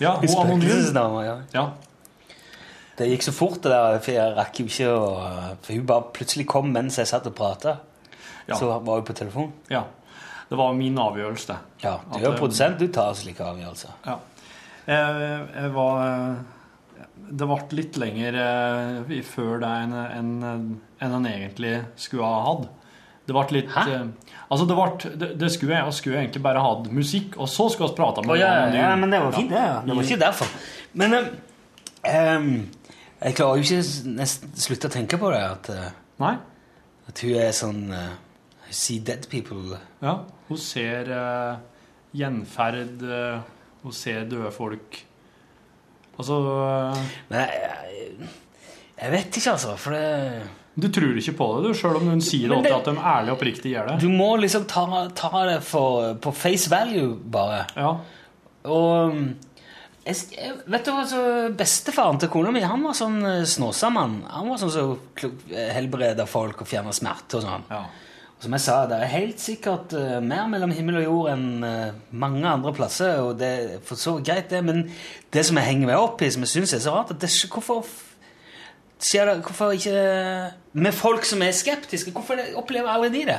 Ja, 0.00 0.16
hun 0.20 0.28
anonym. 0.38 1.24
Ja. 1.24 1.36
Ja. 1.52 1.64
Det 2.96 3.08
gikk 3.08 3.22
så 3.24 3.32
fort, 3.32 3.60
det 3.64 3.70
der, 3.72 3.98
for 4.04 4.12
jeg 4.12 4.34
rakk 4.36 4.58
jo 4.60 4.64
ikke 4.68 4.88
å 4.92 5.04
For 5.64 5.72
hun 5.72 5.86
bare 5.88 6.10
plutselig 6.12 6.46
kom 6.46 6.72
mens 6.74 6.98
jeg 7.00 7.08
satt 7.08 7.26
og 7.26 7.34
prata. 7.34 7.78
Ja. 8.48 8.56
Så 8.58 8.68
var 8.68 9.00
hun 9.00 9.04
på 9.08 9.16
telefon. 9.16 9.52
ja. 9.70 9.84
Det 10.52 10.58
var 10.58 10.74
min 10.76 10.98
avgjørelse. 11.00 11.54
Ja, 11.80 11.94
Du 12.12 12.18
er 12.18 12.24
jo 12.26 12.32
eh, 12.34 12.36
produsent, 12.36 12.76
du 12.78 12.88
tar 12.92 13.14
slike 13.16 13.40
avgjørelser. 13.40 13.94
Ja. 14.04 14.18
Jeg, 14.84 15.46
jeg 15.54 15.70
var 15.72 16.02
Det 17.32 17.46
ble 17.48 17.56
litt 17.78 17.96
lenger 17.96 18.36
eh, 18.42 19.22
før 19.24 19.62
det 19.62 19.70
enn 19.86 19.94
en, 19.96 20.32
en 21.00 21.14
en 21.16 21.26
egentlig 21.30 21.72
skulle 21.96 22.28
ha 22.28 22.42
hatt. 22.50 22.68
Det 23.26 23.34
ble 23.36 23.44
litt 23.54 23.70
Hæ? 23.70 23.82
eh, 23.86 24.32
Altså, 24.52 24.66
det, 24.68 24.74
ble, 24.76 25.10
det, 25.20 25.28
det 25.40 25.48
skulle 25.54 25.76
jeg, 25.78 25.94
skulle 25.96 26.18
egentlig 26.20 26.42
bare 26.44 26.60
hatt 26.60 26.88
musikk, 26.92 27.36
og 27.40 27.48
så 27.48 27.68
skulle 27.72 27.88
vi 27.92 27.96
prate 27.96 28.24
med 28.26 28.34
oh, 28.34 28.38
ja, 28.40 28.48
Anonym. 28.66 28.80
ja, 28.82 28.88
men 29.00 29.14
det 29.14 29.20
var 29.22 29.32
fint, 29.36 29.50
det. 29.54 29.62
Ja. 29.62 29.78
Det 29.86 29.96
var 29.96 30.02
ikke 30.08 30.18
derfor. 30.20 30.50
Men 31.00 31.14
um, 31.16 32.48
jeg 33.22 33.36
klarer 33.38 33.60
jo 33.62 33.64
ikke 33.64 34.10
nesten 34.18 34.52
slutte 34.60 34.90
å 34.90 34.92
tenke 34.92 35.16
på 35.22 35.30
det, 35.32 35.40
at, 35.54 35.70
eh, 35.72 35.94
Nei? 36.20 36.34
at 37.08 37.22
hun 37.24 37.38
er 37.46 37.54
sånn 37.56 37.80
uh, 37.94 38.10
See 38.72 38.98
dead 39.04 39.26
people. 39.28 39.78
Ja. 40.02 40.18
Hun 40.48 40.58
ser 40.60 41.08
uh, 41.12 41.56
gjenferd, 42.16 43.02
Uh, 43.04 43.40
hun 43.82 43.92
ser 43.96 44.24
døde 44.30 44.52
folk. 44.54 45.00
Altså 46.18 46.36
uh, 46.38 47.00
Men 47.28 47.40
jeg, 47.48 48.28
jeg 49.00 49.10
vet 49.16 49.36
ikke, 49.40 49.54
altså. 49.56 49.74
For 49.80 49.96
det 49.96 50.42
Du 50.74 50.88
tror 50.88 51.18
ikke 51.20 51.34
på 51.36 51.46
det, 51.58 51.68
du, 51.68 51.76
sjøl 51.76 51.98
om 51.98 52.06
hun 52.14 52.22
sier 52.24 52.48
det, 52.48 52.62
det- 52.64 52.72
at 52.72 52.86
de 52.88 52.94
ærlig 52.96 53.32
og 53.32 53.36
oppriktig 53.36 53.72
gjør 53.74 53.90
det? 53.90 53.96
Du 54.00 54.08
må 54.08 54.30
liksom 54.40 54.64
ta, 54.70 54.86
ta 55.14 55.30
det 55.50 55.58
for, 55.66 56.14
på 56.22 56.32
face 56.32 56.70
value, 56.72 57.12
bare. 57.28 57.66
Ja. 57.76 57.90
Og 58.72 59.10
um, 59.12 59.26
jeg, 60.06 60.54
vet 60.66 60.86
du 60.86 60.92
hva, 60.94 61.02
så 61.06 61.24
Bestefaren 61.58 62.18
til 62.22 62.30
kona 62.32 62.50
mi 62.54 62.62
han 62.64 62.82
var 62.82 62.96
sånn 62.98 63.20
eh, 63.26 63.42
snåsamann. 63.46 64.22
Han 64.32 64.48
var 64.50 64.62
sånn 64.62 64.72
som 64.72 64.94
så 65.20 65.30
helbreda 65.76 66.24
folk 66.26 66.64
og 66.64 66.70
fjerna 66.70 66.94
smerte 66.96 67.38
og 67.38 67.44
sånn. 67.44 67.66
Ja. 67.70 67.82
Og 68.32 68.46
som 68.46 68.56
jeg 68.56 68.64
sa, 68.64 68.78
det 68.90 68.96
er 68.98 69.12
helt 69.12 69.42
sikkert 69.42 69.92
uh, 69.94 70.16
mer 70.24 70.48
mellom 70.50 70.72
himmel 70.74 71.02
og 71.02 71.04
jord 71.04 71.28
enn 71.34 71.44
uh, 71.62 71.92
mange 72.24 72.48
andre 72.48 72.72
plasser. 72.74 73.20
og 73.22 73.36
det 73.38 73.50
er 73.52 73.76
for 73.86 74.00
så 74.00 74.16
greit, 74.24 74.48
det, 74.50 74.64
men 74.66 74.88
det 75.36 75.44
som 75.46 75.60
jeg 75.60 75.68
henger 75.68 75.92
meg 75.92 76.00
opp 76.00 76.24
i, 76.24 76.32
som 76.32 76.42
jeg 76.48 76.54
syns 76.56 76.74
er 76.74 76.82
så 76.82 76.96
rart 76.96 77.12
at 77.14 77.20
det, 77.22 77.30
Hvorfor 77.52 77.84
skjer 79.02 79.28
det 79.28 79.36
Hvorfor 79.46 79.74
ikke 79.76 79.94
Med 80.78 80.96
folk 80.96 81.26
som 81.28 81.42
er 81.44 81.54
skeptiske, 81.56 82.14
hvorfor 82.14 82.40
opplever 82.60 82.92
aldri 82.92 83.12
de 83.18 83.24
det? 83.32 83.38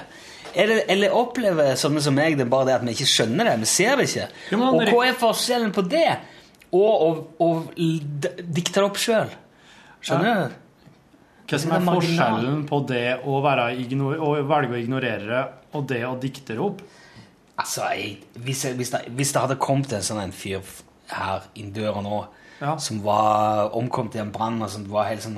Eller, 0.53 0.83
eller 0.91 1.15
opplever 1.17 1.73
sånne 1.79 2.01
som 2.03 2.13
meg 2.13 2.35
det 2.37 2.45
er 2.45 2.51
bare 2.51 2.67
det 2.69 2.75
at 2.75 2.83
vi 2.85 2.93
ikke 2.93 3.09
skjønner 3.09 3.47
det? 3.49 3.53
Vi 3.63 3.69
ser 3.71 3.95
det 3.97 4.09
ikke. 4.09 4.27
Og 4.59 4.83
hva 4.91 4.99
er 5.07 5.15
forskjellen 5.17 5.71
på 5.73 5.85
det 5.89 6.09
og 6.73 7.39
å 7.41 7.47
dikte 7.73 8.79
det 8.79 8.83
opp 8.85 8.99
sjøl? 9.01 9.31
Skjønner 10.03 10.43
du? 10.43 10.59
Hva 11.49 11.59
som 11.59 11.73
er 11.75 11.87
forskjellen 11.87 12.61
på 12.69 12.79
det 12.89 13.07
å, 13.25 13.39
være 13.43 13.65
å 14.15 14.29
velge 14.47 14.77
å 14.77 14.79
ignorere 14.79 15.25
det, 15.25 15.41
og 15.73 15.89
det 15.89 16.03
å 16.07 16.13
dikte 16.21 16.53
det 16.53 16.63
opp? 16.63 16.83
Altså, 17.59 17.89
jeg, 17.93 18.15
hvis, 18.45 18.63
jeg, 18.65 18.77
hvis, 18.79 18.93
det, 18.93 19.03
hvis 19.13 19.33
det 19.33 19.43
hadde 19.43 19.59
kommet 19.61 19.93
en 19.93 20.05
sånn 20.05 20.21
en 20.23 20.33
fyr 20.33 20.63
her 21.13 21.49
inn 21.59 21.73
døra 21.75 22.01
nå, 22.01 22.23
Ja. 22.63 22.77
som 22.79 23.01
var 23.03 23.73
omkommet 23.75 24.15
i 24.15 24.21
en 24.23 24.31
brann 24.31 24.61
og 24.63 24.69
som 24.71 24.85
var 24.87 25.09
helt 25.09 25.25
sånn 25.25 25.35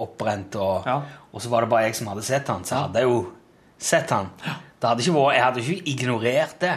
oppbrent, 0.00 0.56
og, 0.56 0.86
Ja. 0.88 1.02
og 1.32 1.40
så 1.44 1.50
var 1.52 1.60
det 1.66 1.70
bare 1.70 1.84
jeg 1.84 1.98
som 1.98 2.08
hadde 2.08 2.24
sett 2.24 2.48
han, 2.48 2.64
så 2.64 2.86
hadde 2.86 3.02
jeg 3.02 3.10
jo 3.10 3.18
sett 3.78 4.10
han. 4.10 4.30
Det 4.80 4.88
hadde 4.88 5.04
ikke 5.04 5.14
vært, 5.18 5.34
jeg 5.36 5.44
hadde 5.44 5.60
ikke 5.60 5.92
ignorert 5.92 6.58
det. 6.64 6.74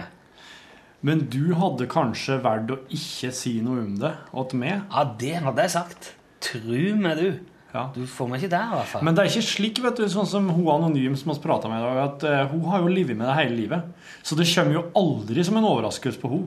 Men 1.06 1.20
du 1.30 1.54
hadde 1.54 1.86
kanskje 1.88 2.40
valgt 2.42 2.72
å 2.74 2.80
ikke 2.90 3.32
si 3.32 3.60
noe 3.62 3.84
om 3.84 3.96
det 4.02 4.14
til 4.50 4.60
meg? 4.60 4.82
Ja, 4.92 5.04
det 5.18 5.36
hadde 5.44 5.62
jeg 5.62 5.74
sagt. 5.76 6.14
Tru 6.42 6.96
meg, 6.98 7.18
du. 7.18 7.40
Ja. 7.76 7.90
Du 7.94 8.06
får 8.08 8.30
meg 8.32 8.42
ikke 8.42 8.50
der, 8.56 8.70
i 8.72 8.76
hvert 8.80 8.88
fall. 8.88 9.04
Men 9.04 9.16
det 9.16 9.24
er 9.26 9.30
ikke 9.30 9.44
slik, 9.46 9.82
vet 9.84 9.98
du, 10.00 10.06
sånn 10.10 10.28
som 10.30 10.48
hun 10.50 10.68
anonym 10.72 11.16
som 11.20 11.34
vi 11.34 11.40
prata 11.44 11.70
med 11.70 11.82
i 11.82 11.86
dag, 11.86 11.98
at 12.06 12.24
eh, 12.24 12.44
hun 12.54 12.64
har 12.72 12.80
jo 12.86 12.88
livet 12.94 13.18
med 13.20 13.28
det 13.28 13.36
hele 13.36 13.58
livet. 13.58 13.84
Så 14.24 14.38
det 14.40 14.48
kommer 14.48 14.78
jo 14.80 14.86
aldri 14.96 15.44
som 15.46 15.58
en 15.60 15.68
overraskelse 15.68 16.22
på 16.22 16.32
hun. 16.32 16.46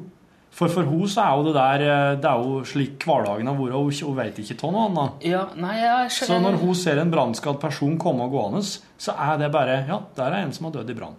For 0.59 0.73
for 0.73 0.89
hun 0.91 1.07
så 1.07 1.23
er 1.23 1.37
jo 1.39 1.45
det 1.47 1.55
der 1.55 1.83
eh, 1.87 2.17
Det 2.19 2.27
er 2.27 2.43
jo 2.43 2.65
slik 2.67 3.05
hverdagen 3.07 3.47
har 3.47 3.55
vært, 3.55 3.77
og 3.79 3.87
hun, 3.87 3.95
hun 4.09 4.17
vet 4.19 4.41
ikke 4.43 4.57
av 4.67 4.75
noe 4.75 4.87
annet. 4.89 5.27
ja, 5.31 5.45
nei, 5.55 5.77
jeg 5.79 6.11
Så 6.17 6.39
når 6.43 6.59
hun 6.59 6.75
ser 6.75 6.99
en 6.99 7.13
brannskadd 7.15 7.61
person 7.63 7.99
komme 8.01 8.27
og 8.27 8.35
gående, 8.35 8.65
så 8.99 9.15
er 9.15 9.39
det 9.39 9.53
bare 9.55 9.85
Ja, 9.89 10.01
der 10.17 10.35
er 10.35 10.43
en 10.43 10.53
som 10.57 10.67
har 10.67 10.79
dødd 10.81 10.91
i 10.91 10.99
brann. 10.99 11.15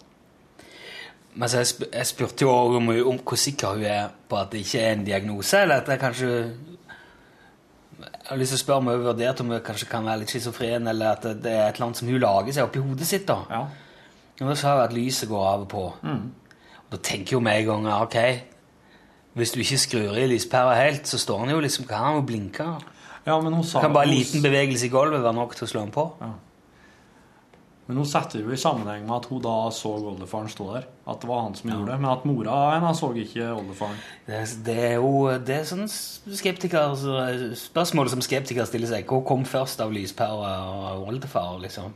Men 1.39 1.47
så 1.49 1.61
jeg, 1.61 1.69
sp 1.71 1.85
jeg 1.93 2.09
spurte 2.09 2.43
jo 2.43 2.49
også 2.51 2.81
om, 2.81 2.89
om 3.13 3.19
hvor 3.23 3.39
sikker 3.39 3.77
hun 3.77 3.85
er 3.87 4.09
på 4.29 4.35
at 4.35 4.51
det 4.51 4.65
ikke 4.65 4.81
er 4.81 4.91
en 4.97 5.05
diagnose, 5.07 5.61
eller 5.61 5.79
at 5.79 5.87
det 5.87 5.99
kanskje 6.01 6.27
Jeg 7.99 8.35
har 8.35 8.37
lyst 8.37 8.51
til 8.53 8.59
å 8.59 8.63
spørre 8.65 8.81
om 8.83 8.89
hun 8.89 8.93
har 8.93 9.05
vurdert 9.05 9.39
om 9.41 9.53
hun 9.53 9.63
kanskje 9.65 9.87
kan 9.89 10.05
være 10.05 10.21
litt 10.21 10.29
schizofren, 10.33 10.87
eller 10.87 11.15
at 11.15 11.23
det 11.23 11.53
er 11.53 11.69
et 11.69 11.77
eller 11.79 11.87
annet 11.87 11.97
som 11.97 12.11
hun 12.11 12.19
lager 12.19 12.53
seg 12.53 12.67
oppi 12.67 12.83
hodet 12.83 13.07
sitt. 13.07 13.25
da. 13.27 13.39
Ja. 13.49 13.63
Og 14.41 14.51
da 14.51 14.55
sa 14.55 14.75
hun 14.75 14.83
at 14.83 14.93
lyset 14.93 15.29
går 15.29 15.47
av 15.47 15.63
og 15.65 15.69
på. 15.71 15.85
Og 16.03 16.91
da 16.91 16.99
tenker 17.03 17.37
jo 17.37 17.39
med 17.43 17.61
en 17.61 17.65
gang 17.71 17.87
ok, 18.03 18.17
hvis 19.37 19.51
du 19.51 19.59
ikke 19.59 19.77
skrur 19.77 20.17
i 20.17 20.27
lyspæra 20.27 20.75
helt, 20.81 21.07
så 21.07 21.17
står 21.21 21.39
han 21.45 21.49
jo 21.53 21.59
liksom 21.59 21.85
Kan 21.87 21.97
han 22.05 22.15
jo 22.15 22.21
blinker? 22.21 22.79
ja, 23.25 23.39
men 23.41 23.53
hun 23.53 23.63
sa 23.63 23.79
Kan 23.81 23.93
bare 23.93 24.07
en 24.09 24.15
liten 24.15 24.41
bevegelse 24.41 24.85
i 24.85 24.89
gulvet 24.89 25.21
være 25.23 25.33
nok 25.37 25.55
til 25.55 25.67
å 25.67 25.69
slå 25.69 25.79
han 25.85 25.91
på? 25.91 26.05
Ja. 26.21 26.31
Men 27.89 27.97
hun 27.97 28.05
setter 28.05 28.37
det 28.37 28.45
jo 28.45 28.53
i 28.53 28.57
sammenheng 28.61 29.05
med 29.07 29.15
at 29.15 29.25
hun 29.31 29.39
da 29.41 29.53
så 29.73 29.89
oldefaren 29.97 30.49
stå 30.49 30.65
der. 30.75 30.83
At 31.09 31.21
det 31.23 31.29
var 31.29 31.39
han 31.41 31.55
som 31.57 31.71
gjorde 31.71 31.87
det. 31.91 31.95
Men 32.03 32.11
at 32.11 32.25
mora 32.29 32.57
hennes 32.75 32.99
så 33.01 33.07
ikke 33.17 33.47
oldefaren. 33.55 33.95
Det, 34.27 34.41
det 34.67 34.75
er 34.91 34.93
jo 34.99 35.13
det 35.41 35.55
er 35.55 35.63
sånn 35.65 35.87
skeptiker, 35.89 36.93
så- 36.95 37.55
spørsmål 37.57 38.09
som 38.13 38.21
skeptikere 38.21 38.67
stiller 38.69 38.91
seg. 38.91 39.07
Hvor 39.09 39.23
kom 39.25 39.41
først 39.45 39.81
av 39.81 39.89
lyspæra 39.91 40.51
og 40.93 41.07
oldefar, 41.09 41.57
liksom? 41.63 41.95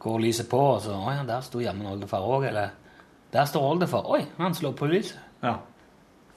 Går 0.00 0.18
lyset 0.24 0.48
på, 0.48 0.58
og 0.58 0.80
så 0.82 0.96
Å 0.96 1.12
ja, 1.18 1.22
der 1.28 1.44
sto 1.44 1.60
jammen 1.60 1.86
oldefar 1.92 2.24
òg, 2.24 2.48
eller 2.48 2.70
Der 3.32 3.44
står 3.44 3.68
oldefar. 3.74 4.08
Oi, 4.08 4.24
han 4.38 4.54
slår 4.54 4.72
på 4.72 4.88
lyset. 4.88 5.18
Ja. 5.42 5.58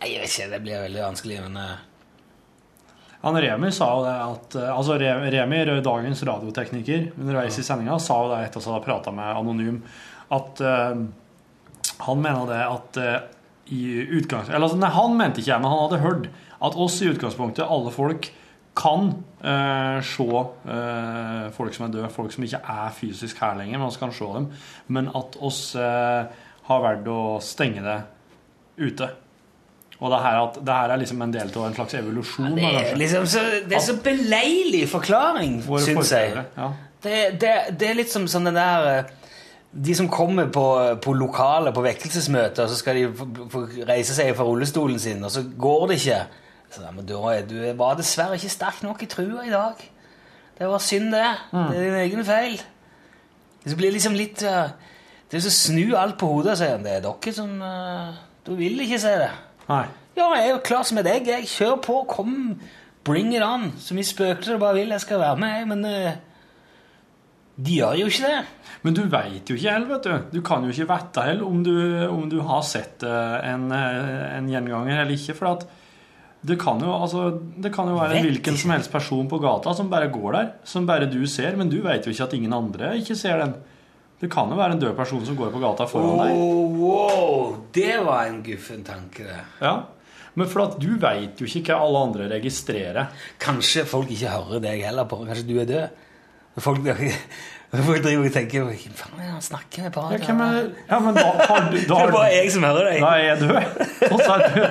Jeg 0.06 0.22
vet 0.22 0.32
ikke, 0.32 0.50
det 0.54 0.62
blir 0.64 0.86
veldig 0.86 1.04
vanskelig, 1.04 1.42
men 1.48 1.60
eh, 1.62 1.84
Han 3.26 3.40
Remi 3.42 3.72
sa 3.74 3.90
jo 3.92 4.06
det 4.06 4.16
at 4.22 4.58
eh, 4.62 4.72
Altså 4.74 4.98
Remi, 5.02 5.62
dagens 5.86 6.24
radiotekniker, 6.30 7.12
underveis 7.18 7.60
i 7.60 7.66
sendinga, 7.66 8.00
sa 8.00 8.20
jo 8.24 8.34
det 8.34 8.42
etter 8.46 8.62
at 8.62 8.70
han 8.70 8.78
hadde 8.78 8.88
prata 8.88 9.16
med 9.16 9.40
Anonym, 9.42 9.80
at 10.36 10.62
uh, 10.66 11.04
han 12.06 12.22
mener 12.22 12.48
det 12.50 12.62
at 12.66 12.98
uh, 12.98 13.18
i 13.70 13.84
utgangs... 14.18 14.50
Eller 14.50 14.66
altså, 14.66 14.80
nei, 14.82 14.90
han 14.94 15.14
mente 15.18 15.42
ikke 15.42 15.52
jeg, 15.52 15.62
men 15.62 15.70
han 15.70 15.84
hadde 15.84 16.02
hørt 16.02 16.26
at 16.66 16.78
oss 16.82 16.98
i 17.02 17.12
utgangspunktet, 17.12 17.66
alle 17.66 17.94
folk, 17.94 18.32
kan 18.76 19.24
eh, 19.40 20.02
se 20.04 20.26
eh, 20.68 21.52
folk 21.56 21.76
som 21.76 21.86
er 21.88 21.94
døde, 21.94 22.10
folk 22.12 22.34
som 22.36 22.44
ikke 22.44 22.60
er 22.60 22.96
fysisk 22.96 23.40
her 23.40 23.56
lenger, 23.56 23.80
men 23.80 23.92
vi 23.94 24.02
kan 24.02 24.14
se 24.16 24.28
dem, 24.36 24.50
men 24.92 25.08
at 25.16 25.38
oss 25.40 25.62
eh, 25.80 26.42
har 26.68 26.84
valgt 26.84 27.08
å 27.08 27.22
stenge 27.44 27.86
det 27.86 28.00
ute. 28.76 29.10
Og 30.00 30.12
det 30.12 30.18
her, 30.20 30.40
at, 30.44 30.58
det 30.68 30.74
her 30.76 30.92
er 30.92 31.00
liksom 31.00 31.22
en 31.24 31.34
del 31.34 31.52
av 31.56 31.68
en 31.70 31.76
slags 31.78 31.94
evolusjon. 31.96 32.56
det 32.58 32.66
er, 32.68 32.96
liksom 33.00 33.28
så, 33.32 33.44
det 33.70 33.78
er 33.78 33.84
så 33.84 33.96
beleilig 34.04 34.82
forklaring, 34.92 35.62
syns 35.64 36.12
jeg. 36.12 36.44
Ja. 36.58 36.72
Det, 37.06 37.20
det, 37.42 37.54
det 37.80 37.90
er 37.90 38.00
litt 38.02 38.12
som 38.12 38.26
sånn 38.28 38.50
den 38.50 38.58
der 38.58 38.88
eh, 38.90 39.14
De 39.86 39.96
som 39.96 40.08
kommer 40.10 40.48
på, 40.52 40.66
på 41.04 41.14
lokale 41.14 41.72
på 41.76 41.84
vekkelsesmøter, 41.86 42.64
og 42.64 42.72
så 42.72 42.80
skal 42.80 43.00
de 43.00 43.86
reise 43.88 44.16
seg 44.16 44.32
fra 44.36 44.48
rullestolen 44.48 45.00
sin, 45.00 45.24
og 45.24 45.32
så 45.32 45.44
går 45.44 45.88
det 45.92 46.00
ikke. 46.02 46.20
Så, 46.72 46.84
ja, 46.84 46.92
men 46.96 47.08
du, 47.08 47.16
du 47.50 47.58
var 47.80 47.98
dessverre 48.00 48.40
ikke 48.40 48.52
sterk 48.52 48.84
nok 48.84 49.04
i 49.04 49.10
trua 49.12 49.44
i 49.48 49.52
dag. 49.52 49.84
Det 50.56 50.70
var 50.72 50.80
synd, 50.84 51.12
det. 51.12 51.28
Det 51.52 51.76
er 51.76 51.84
din 51.84 52.00
egen 52.06 52.26
feil. 52.28 52.62
Det 53.66 53.76
blir 53.80 53.96
liksom 53.96 54.16
litt 54.16 54.44
eh, 54.46 54.76
Det 55.32 55.40
er 55.40 55.44
så 55.48 55.52
snu 55.52 55.96
alt 55.98 56.20
på 56.22 56.28
hodet 56.30 56.54
og 56.54 56.60
si 56.60 56.68
det 56.86 56.92
er 57.00 57.02
dere 57.02 57.34
som 57.34 57.56
eh, 57.66 58.20
Du 58.46 58.54
vil 58.60 58.80
ikke 58.86 59.00
se 59.02 59.14
det. 59.24 59.32
Nei. 59.70 59.86
Ja, 60.16 60.30
jeg 60.38 60.46
er 60.46 60.54
jo 60.54 60.64
klar 60.64 60.86
som 60.88 61.00
et 61.02 61.10
egg. 61.12 61.28
Jeg 61.28 61.50
kjører 61.52 61.82
på. 61.84 61.98
Kom. 62.10 62.36
Bring 63.06 63.34
it 63.36 63.44
on. 63.46 63.72
Så 63.82 63.98
mye 63.98 64.08
spøkelser 64.08 64.56
du 64.56 64.62
bare 64.62 64.80
vil. 64.80 64.94
Jeg 64.96 65.04
skal 65.04 65.22
være 65.22 65.42
med. 65.42 65.66
Men 65.74 65.86
uh, 65.86 66.36
de 67.56 67.80
gjør 67.80 67.96
jo 68.02 68.12
ikke 68.12 68.30
det. 68.30 68.70
Men 68.84 68.96
du 68.98 69.02
veit 69.12 69.50
jo 69.50 69.56
ikke 69.56 69.72
helt, 69.72 69.90
vet 69.90 70.08
du. 70.08 70.38
Du 70.38 70.42
kan 70.46 70.66
jo 70.66 70.74
ikke 70.74 70.90
vite 70.92 71.24
heller 71.24 71.48
om 71.48 71.64
du, 71.64 71.76
om 72.12 72.28
du 72.30 72.38
har 72.46 72.62
sett 72.68 73.04
eh, 73.08 73.36
en, 73.50 73.70
eh, 73.74 74.26
en 74.36 74.50
gjenganger 74.52 75.00
eller 75.00 75.16
ikke. 75.16 75.38
For 75.40 75.54
at 75.54 75.66
Det 76.46 76.60
kan, 76.62 76.78
jo, 76.78 76.92
altså, 76.94 77.40
det 77.58 77.72
kan 77.74 77.88
jo 77.90 77.96
være 77.98 78.20
hvilken 78.22 78.58
som 78.62 78.70
helst 78.70 78.92
person 78.94 79.26
på 79.26 79.40
gata 79.42 79.72
som 79.74 79.88
bare 79.90 80.12
går 80.14 80.36
der, 80.36 80.52
som 80.64 80.86
bare 80.86 81.08
du 81.10 81.24
ser, 81.26 81.56
men 81.58 81.72
du 81.72 81.80
vet 81.82 82.06
jo 82.06 82.12
ikke 82.14 82.28
at 82.28 82.36
ingen 82.38 82.54
andre 82.54 82.92
ikke 83.00 83.16
ser 83.18 83.42
den. 83.42 83.56
Det 84.22 84.30
kan 84.32 84.52
jo 84.52 84.56
være 84.58 84.78
en 84.78 84.82
død 84.82 84.94
person 84.96 85.26
som 85.28 85.36
går 85.36 85.52
på 85.52 85.60
gata 85.64 85.88
foran 85.90 86.22
deg. 86.22 86.38
Oh, 86.40 86.78
wow, 86.80 87.58
det 87.76 87.98
var 88.06 88.30
en 88.30 88.40
guffen 88.46 88.86
tanke, 88.88 89.26
det. 89.28 89.42
Ja. 89.60 89.76
Men 90.36 90.50
for 90.52 90.66
at 90.66 90.80
du 90.80 90.90
vet 91.00 91.40
jo 91.40 91.48
ikke 91.48 91.76
hva 91.76 91.84
alle 91.88 92.02
andre 92.10 92.30
registrerer. 92.32 93.12
Kanskje 93.42 93.86
folk 93.88 94.12
ikke 94.12 94.32
hører 94.34 94.64
deg 94.64 94.84
heller 94.84 95.08
på. 95.08 95.22
Kanskje 95.28 95.48
du 95.48 95.56
er 95.64 95.70
død. 95.70 96.02
Folk, 96.64 96.88
folk 97.90 98.04
driver 98.04 98.30
og 98.30 98.32
tenker 98.32 98.64
Hvem 98.64 98.94
faen 98.96 99.18
er 99.20 99.26
det 99.26 99.32
han 99.34 99.42
snakker 99.44 99.84
med 99.84 99.92
på 99.92 100.04
Ja, 100.14 100.20
hvem 100.24 100.44
er, 100.46 100.70
ja 100.88 101.00
men 101.04 101.18
da 101.18 101.26
har 101.42 101.66
du 101.68 101.74
da 101.76 101.82
Det 101.90 101.98
er 102.06 102.14
bare 102.14 102.30
jeg 102.32 102.54
som 102.56 102.68
hører 102.68 102.88
deg. 102.94 103.02
Da 103.04 103.10
er 103.12 103.26
jeg 103.26 103.42
død. 103.42 104.14
Og 104.14 104.22
så 104.22 104.38
er 104.38 104.46
du 104.46 104.62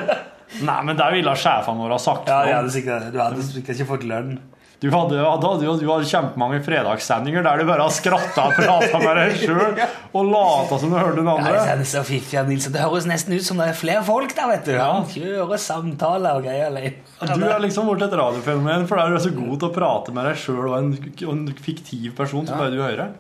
Nei, 0.64 0.76
men 0.86 0.96
det 0.96 1.06
ville 1.10 1.32
sjefene 1.40 1.82
våre 1.82 1.96
ha 1.96 2.00
sagt. 2.00 2.28
Ja, 2.30 2.40
om. 2.44 2.50
hadde 2.60 2.70
sikkert, 2.70 3.08
du 3.10 3.18
hadde 3.18 3.44
sikkert 3.44 3.74
ikke 3.74 3.88
fått 3.88 4.04
lønn. 4.06 4.36
Du 4.84 4.90
hadde, 4.92 5.16
hadde, 5.16 5.48
hadde, 5.48 5.74
du 5.80 5.86
hadde 5.88 6.04
kjempemange 6.10 6.58
fredagssendinger 6.66 7.44
der 7.46 7.62
du 7.62 7.64
bare 7.70 7.86
skratta 7.94 8.42
og 8.50 8.56
prata 8.58 8.98
med 9.00 9.16
deg 9.16 9.38
sjøl 9.40 9.78
og 10.20 10.26
lata 10.28 10.76
som 10.82 10.92
du 10.92 10.96
hørte 10.98 11.22
den 11.22 11.30
Ja, 11.30 11.36
andre. 11.38 11.62
det 11.80 11.86
er 11.86 11.88
så 11.88 12.02
fiffig, 12.04 12.36
Nils. 12.50 12.66
Det 12.74 12.82
høres 12.84 13.06
nesten 13.08 13.32
ut 13.38 13.46
som 13.46 13.62
det 13.62 13.70
er 13.72 13.78
flere 13.78 14.02
folk 14.04 14.34
der, 14.36 14.50
vet 14.52 14.68
du. 14.68 14.74
Han 14.76 15.06
kjører 15.08 15.62
samtaler 15.64 16.36
og 16.36 16.44
greier. 16.44 16.76
Du 17.24 17.46
er 17.48 17.64
liksom 17.64 17.88
blitt 17.88 18.04
et 18.10 18.18
radiofenomen 18.20 18.84
fordi 18.90 19.08
du 19.08 19.16
er 19.16 19.24
så 19.24 19.32
god 19.40 19.56
til 19.62 19.70
å 19.70 19.74
prate 19.80 20.12
med 20.18 20.28
deg 20.28 20.42
sjøl 20.44 20.62
og, 20.68 20.76
en- 20.82 20.98
og 21.24 21.32
en 21.38 21.46
fiktiv 21.64 22.12
person 22.20 22.44
som 22.46 22.60
bare 22.60 22.74
du 22.76 22.82
hører. 22.84 23.14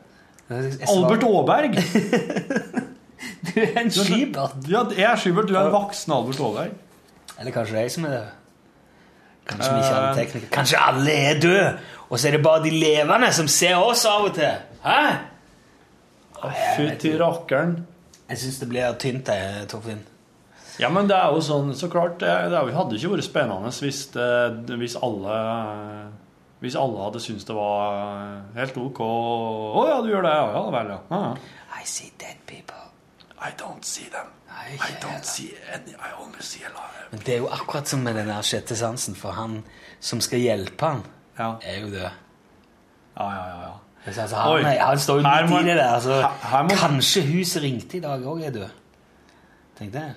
Albert 0.52 1.24
Aaberg! 1.24 1.80
Du 3.54 3.60
er 3.62 3.76
en 3.80 3.90
skybert. 3.92 4.64
Ja, 4.68 4.82
jeg 4.92 5.04
er 5.08 5.16
Skybert. 5.20 5.46
Du 5.48 5.54
er 5.56 5.68
en 5.68 5.72
voksen 5.72 6.12
Albert 6.12 6.40
Aaberg. 6.44 6.72
Eller 7.40 7.54
kanskje 7.54 7.78
jeg 7.80 7.92
som 7.94 8.04
er 8.08 8.18
død. 8.18 8.32
Kanskje 9.44 9.70
vi 9.70 9.80
ikke 9.80 9.92
hadde 9.92 10.06
alle 10.06 10.16
teknikere 10.16 10.50
Kanskje 10.54 10.80
alle 10.80 11.14
er 11.28 11.40
døde, 11.40 11.66
og 12.08 12.18
så 12.18 12.28
er 12.28 12.36
det 12.36 12.42
bare 12.44 12.62
de 12.64 12.72
levende 12.72 13.28
som 13.36 13.48
ser 13.50 13.76
oss 13.76 14.04
av 14.08 14.30
og 14.30 14.34
til. 14.36 14.54
Hæ? 14.84 15.00
Fytti 16.76 17.14
rakkeren. 17.20 17.78
Jeg 18.28 18.40
syns 18.40 18.58
det 18.60 18.68
blir 18.68 18.98
tynt, 19.00 19.28
jeg, 19.28 19.68
Torfinn. 19.68 20.02
Ja, 20.80 20.88
men 20.90 21.08
det 21.08 21.16
er 21.16 21.30
jo 21.30 21.42
sånn, 21.44 21.68
så 21.78 21.86
klart 21.86 22.16
Det, 22.18 22.30
det 22.50 22.58
hadde 22.74 22.96
ikke 22.98 23.12
vært 23.12 23.26
spennende 23.28 23.70
hvis, 23.84 24.00
det, 24.10 24.74
hvis 24.80 24.96
alle 24.98 25.36
Hvis 26.64 26.74
alle 26.80 27.04
hadde 27.04 27.22
syntes 27.22 27.46
det 27.46 27.54
var 27.54 28.40
helt 28.56 28.80
ok. 28.80 29.02
Å 29.04 29.84
ja, 29.90 30.00
du 30.02 30.10
gjør 30.10 30.26
det? 30.26 30.34
Ja, 30.34 30.48
ja 30.56 30.64
vel, 30.74 30.90
ja. 30.96 30.98
ja. 31.12 31.22
ja. 31.28 31.78
I 31.78 31.86
see 31.86 32.10
dead 32.18 32.40
people. 32.48 32.80
I 33.40 33.50
don't 33.60 33.82
see 33.84 34.04
them. 34.10 34.26
Nei, 34.48 34.74
I 34.76 34.92
don't 35.02 35.24
see 35.26 35.50
any. 35.74 35.90
I 35.92 36.12
only 36.22 36.40
see 36.40 36.62
alive. 36.64 37.08
Men 37.10 37.20
det 37.26 37.34
er 37.34 37.38
jo 37.38 37.48
akkurat 37.52 37.88
som 37.88 38.00
med 38.00 38.14
den 38.14 38.28
der 38.28 38.42
sjette 38.42 38.76
sansen, 38.76 39.14
for 39.14 39.30
han 39.32 39.62
som 40.00 40.20
skal 40.20 40.38
hjelpe 40.38 40.86
han, 40.86 41.02
Ja, 41.38 41.54
er 41.62 41.80
jo 41.80 41.86
død. 41.90 42.00
ja, 42.00 43.30
ja. 43.30 43.46
ja, 43.48 43.60
ja. 43.62 43.72
Altså, 44.06 44.36
han, 44.36 44.52
Oi. 44.52 44.62
han 44.76 44.98
står 44.98 45.16
jo 45.16 45.22
Her 45.26 45.42
midt 45.42 45.50
må- 45.50 45.58
i 45.60 45.64
det 45.64 45.76
der. 45.76 45.94
Altså, 45.94 46.20
her- 46.20 46.48
her 46.50 46.62
må- 46.62 46.76
Kanskje 46.76 47.22
huset 47.22 47.62
ringte 47.62 47.96
i 47.96 48.00
dag 48.00 48.20
òg 48.22 48.42
er 48.46 48.50
død. 48.50 48.68
Tenk 49.78 49.92
det. 49.92 50.14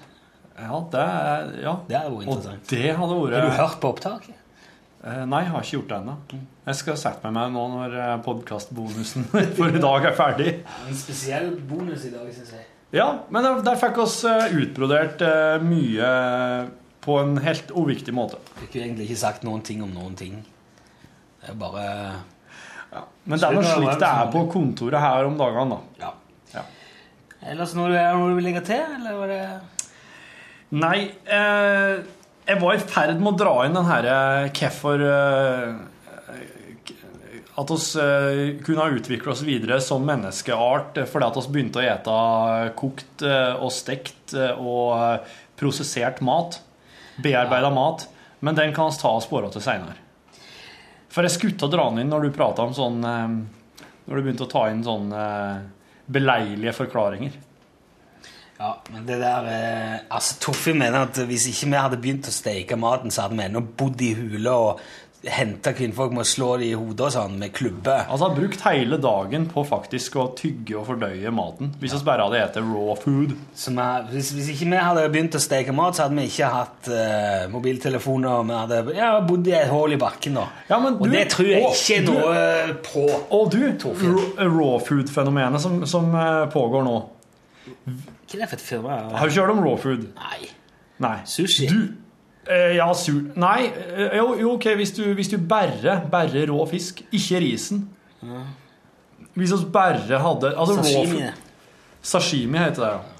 Ja, 0.59 0.81
det 0.91 0.99
er 0.99 1.61
ja. 1.61 1.75
Det 1.87 1.95
er 1.97 2.03
jo 2.09 2.15
Og 2.15 2.23
interessant. 2.23 2.69
det 2.69 2.95
hadde 2.97 3.15
vært 3.15 3.33
Har 3.33 3.41
du 3.41 3.49
hørt 3.49 3.79
på 3.81 3.87
opptaket? 3.93 4.35
Eh, 5.05 5.25
Nei, 5.25 5.39
jeg 5.43 5.49
har 5.51 5.61
ikke 5.61 5.71
gjort 5.71 5.89
det 5.89 5.97
ennå. 5.97 6.15
Jeg 6.65 6.75
skal 6.75 6.97
sette 6.97 7.19
meg 7.23 7.33
med 7.33 7.51
nå 7.51 7.67
når 7.69 8.23
podkastbonusen 8.23 9.25
for 9.57 9.67
i 9.67 9.79
dag 9.79 10.05
er 10.05 10.15
ferdig. 10.15 10.63
En 10.89 10.95
spesiell 10.95 11.51
bonus 11.69 12.05
i 12.05 12.09
dag, 12.11 12.33
syns 12.33 12.51
jeg. 12.51 12.65
Ja, 12.95 13.07
men 13.29 13.43
der, 13.43 13.61
der 13.65 13.79
fikk 13.79 13.97
oss 13.99 14.21
eh, 14.27 14.53
utbrodert 14.61 15.21
eh, 15.25 15.57
mye 15.63 16.11
på 17.03 17.17
en 17.19 17.35
helt 17.43 17.71
uviktig 17.75 18.15
måte. 18.15 18.39
Fikk 18.61 18.77
jo 18.77 18.85
egentlig 18.85 19.09
ikke 19.09 19.21
sagt 19.23 19.43
noen 19.47 19.63
ting 19.65 19.83
om 19.83 19.91
noen 19.95 20.15
ting. 20.19 20.39
Det 21.41 21.51
er 21.51 21.59
bare 21.59 21.85
ja. 22.93 23.03
Men 23.27 23.39
det 23.39 23.47
er 23.47 23.57
noe 23.57 23.67
slik 23.67 23.99
det 23.99 24.07
er 24.07 24.31
på 24.31 24.45
kontoret 24.51 25.03
her 25.03 25.27
om 25.27 25.35
dagene, 25.39 25.81
da. 25.99 26.13
Ja. 26.55 26.63
Ellers 27.47 27.75
noe, 27.77 27.91
er 27.93 28.11
det 28.11 28.19
noe 28.19 28.31
du 28.31 28.39
vil 28.39 28.47
legge 28.49 28.63
til, 28.65 28.95
eller 28.97 29.19
var 29.19 29.31
det 29.31 29.41
Nei, 30.77 30.97
eh, 31.31 31.99
jeg 32.47 32.59
var 32.59 32.75
i 32.75 32.81
ferd 32.81 33.21
med 33.21 33.29
å 33.29 33.37
dra 33.39 33.53
inn 33.63 33.77
den 33.77 33.87
herre 33.87 34.15
hvorfor 34.55 35.03
eh, 35.03 35.77
At 37.57 37.71
oss 37.73 37.95
eh, 37.97 38.57
kunne 38.61 38.83
ha 38.83 38.93
utvikla 38.93 39.31
oss 39.33 39.41
videre 39.41 39.79
som 39.81 40.03
menneskeart 40.05 40.99
eh, 41.01 41.07
fordi 41.09 41.25
at 41.25 41.39
vi 41.39 41.53
begynte 41.55 41.81
å 41.81 41.87
ete 41.87 42.17
kokt 42.77 43.23
eh, 43.25 43.55
og 43.57 43.73
stekt 43.73 44.35
og 44.37 45.25
prosessert 45.57 46.21
mat. 46.21 46.59
Bearbeida 47.23 47.71
mat. 47.73 48.05
Men 48.45 48.57
den 48.57 48.75
kan 48.75 48.91
vi 48.91 49.01
ta 49.01 49.15
og 49.17 49.25
spore 49.25 49.49
til 49.49 49.63
seinere. 49.65 49.97
For 51.09 51.25
jeg 51.25 51.33
skulle 51.33 51.57
til 51.57 51.65
å 51.65 51.73
dra 51.73 51.87
den 51.89 52.03
inn 52.03 52.13
når 52.13 52.27
du 52.27 52.35
prata 52.35 52.67
om 52.67 52.75
sånn 52.77 52.99
Når 53.01 54.11
du 54.11 54.19
begynte 54.21 54.45
å 54.45 54.51
ta 54.51 54.67
inn 54.69 54.83
sånne 54.85 55.21
eh, 55.25 55.65
beleilige 56.07 56.75
forklaringer. 56.77 57.33
Ja, 58.57 58.71
men 58.89 59.05
det 59.05 59.19
der 59.21 59.47
eh, 59.51 59.97
Altså, 60.13 60.37
Torfinn 60.41 60.79
mener 60.81 61.05
at 61.05 61.19
hvis 61.29 61.47
ikke 61.51 61.71
vi 61.71 61.81
hadde 61.81 61.99
begynt 62.01 62.29
å 62.29 62.33
steke 62.33 62.77
maten, 62.79 63.13
så 63.13 63.25
hadde 63.25 63.37
vi 63.37 63.45
ennå 63.45 63.61
bodd 63.77 64.01
i 64.01 64.13
hule 64.17 64.53
og 64.53 64.85
henta 65.31 65.73
kvinnfolk 65.75 66.13
med 66.15 66.23
å 66.23 66.27
slå 66.27 66.49
dem 66.59 66.67
i 66.69 66.75
hodet 66.77 67.07
og 67.07 67.13
sånn, 67.13 67.37
med 67.41 67.53
klubbe. 67.55 67.95
Altså 68.07 68.29
har 68.29 68.35
brukt 68.37 68.63
hele 68.67 68.99
dagen 69.01 69.47
på 69.51 69.63
faktisk 69.67 70.15
å 70.21 70.27
tygge 70.37 70.77
og 70.79 70.87
fordøye 70.89 71.31
maten. 71.35 71.73
Hvis 71.81 71.95
vi 71.97 72.01
bare 72.07 72.27
hadde 72.27 72.43
spist 72.47 72.59
raw 72.63 72.93
food. 73.01 73.33
Vi, 73.33 73.75
hvis, 74.13 74.31
hvis 74.37 74.49
ikke 74.53 74.69
vi 74.71 74.81
hadde 74.81 75.05
begynt 75.13 75.37
å 75.37 75.41
steke 75.43 75.75
mat, 75.75 75.97
så 75.97 76.05
hadde 76.05 76.19
vi 76.19 76.27
ikke 76.29 76.51
hatt 76.53 76.89
uh, 76.91 77.45
mobiltelefoner. 77.53 78.47
Vi 78.47 78.57
hadde 78.61 78.97
ja, 78.97 79.11
bodd 79.27 79.47
i 79.49 79.55
et 79.57 79.69
hull 79.71 79.95
i 79.95 79.99
bakken. 80.01 80.39
da. 80.39 80.47
Ja, 80.69 80.79
men 80.83 80.97
og 80.97 81.11
det 81.11 81.27
tror 81.33 81.51
jeg 81.51 81.63
ikke 81.67 81.99
er 81.99 82.07
du- 82.07 82.11
noe 82.13 82.79
på. 82.87 83.05
Og 83.37 83.51
du, 83.53 83.63
raw 84.37 84.77
food-fenomenet 84.83 85.61
som, 85.61 85.79
som 85.89 86.09
eh, 86.15 86.43
pågår 86.53 86.85
nå. 86.87 86.97
Hva 87.67 88.35
er 88.35 88.41
det 88.43 88.49
for 88.49 88.57
et 88.57 88.63
firma? 88.63 88.97
Har 89.17 89.27
du 89.27 89.33
ikke 89.33 89.45
hørt 89.45 89.55
om 89.55 89.63
raw 89.65 89.77
food? 89.79 90.07
Nei. 90.17 90.49
Nei. 91.03 91.15
Sushi? 91.29 91.67
Du, 91.69 91.79
eh, 91.83 92.06
ja, 92.77 92.87
sur... 92.95 93.19
Nei, 93.39 93.67
eh, 93.95 94.17
jo, 94.19 94.31
jo, 94.39 94.53
ok, 94.55 94.69
hvis 94.79 94.93
du, 94.95 95.03
hvis 95.17 95.31
du 95.33 95.37
bare, 95.37 95.99
bare 96.11 96.45
rå 96.49 96.65
fisk, 96.69 97.03
ikke 97.11 97.41
risen. 97.43 97.83
Hvis 99.37 99.53
vi 99.53 99.69
bare 99.73 100.21
hadde 100.23 100.53
altså, 100.55 100.81
Sashimi. 100.81 101.27
Sashimi 102.01 102.61
heter 102.61 102.83
det, 102.83 102.91
ja. 102.95 103.17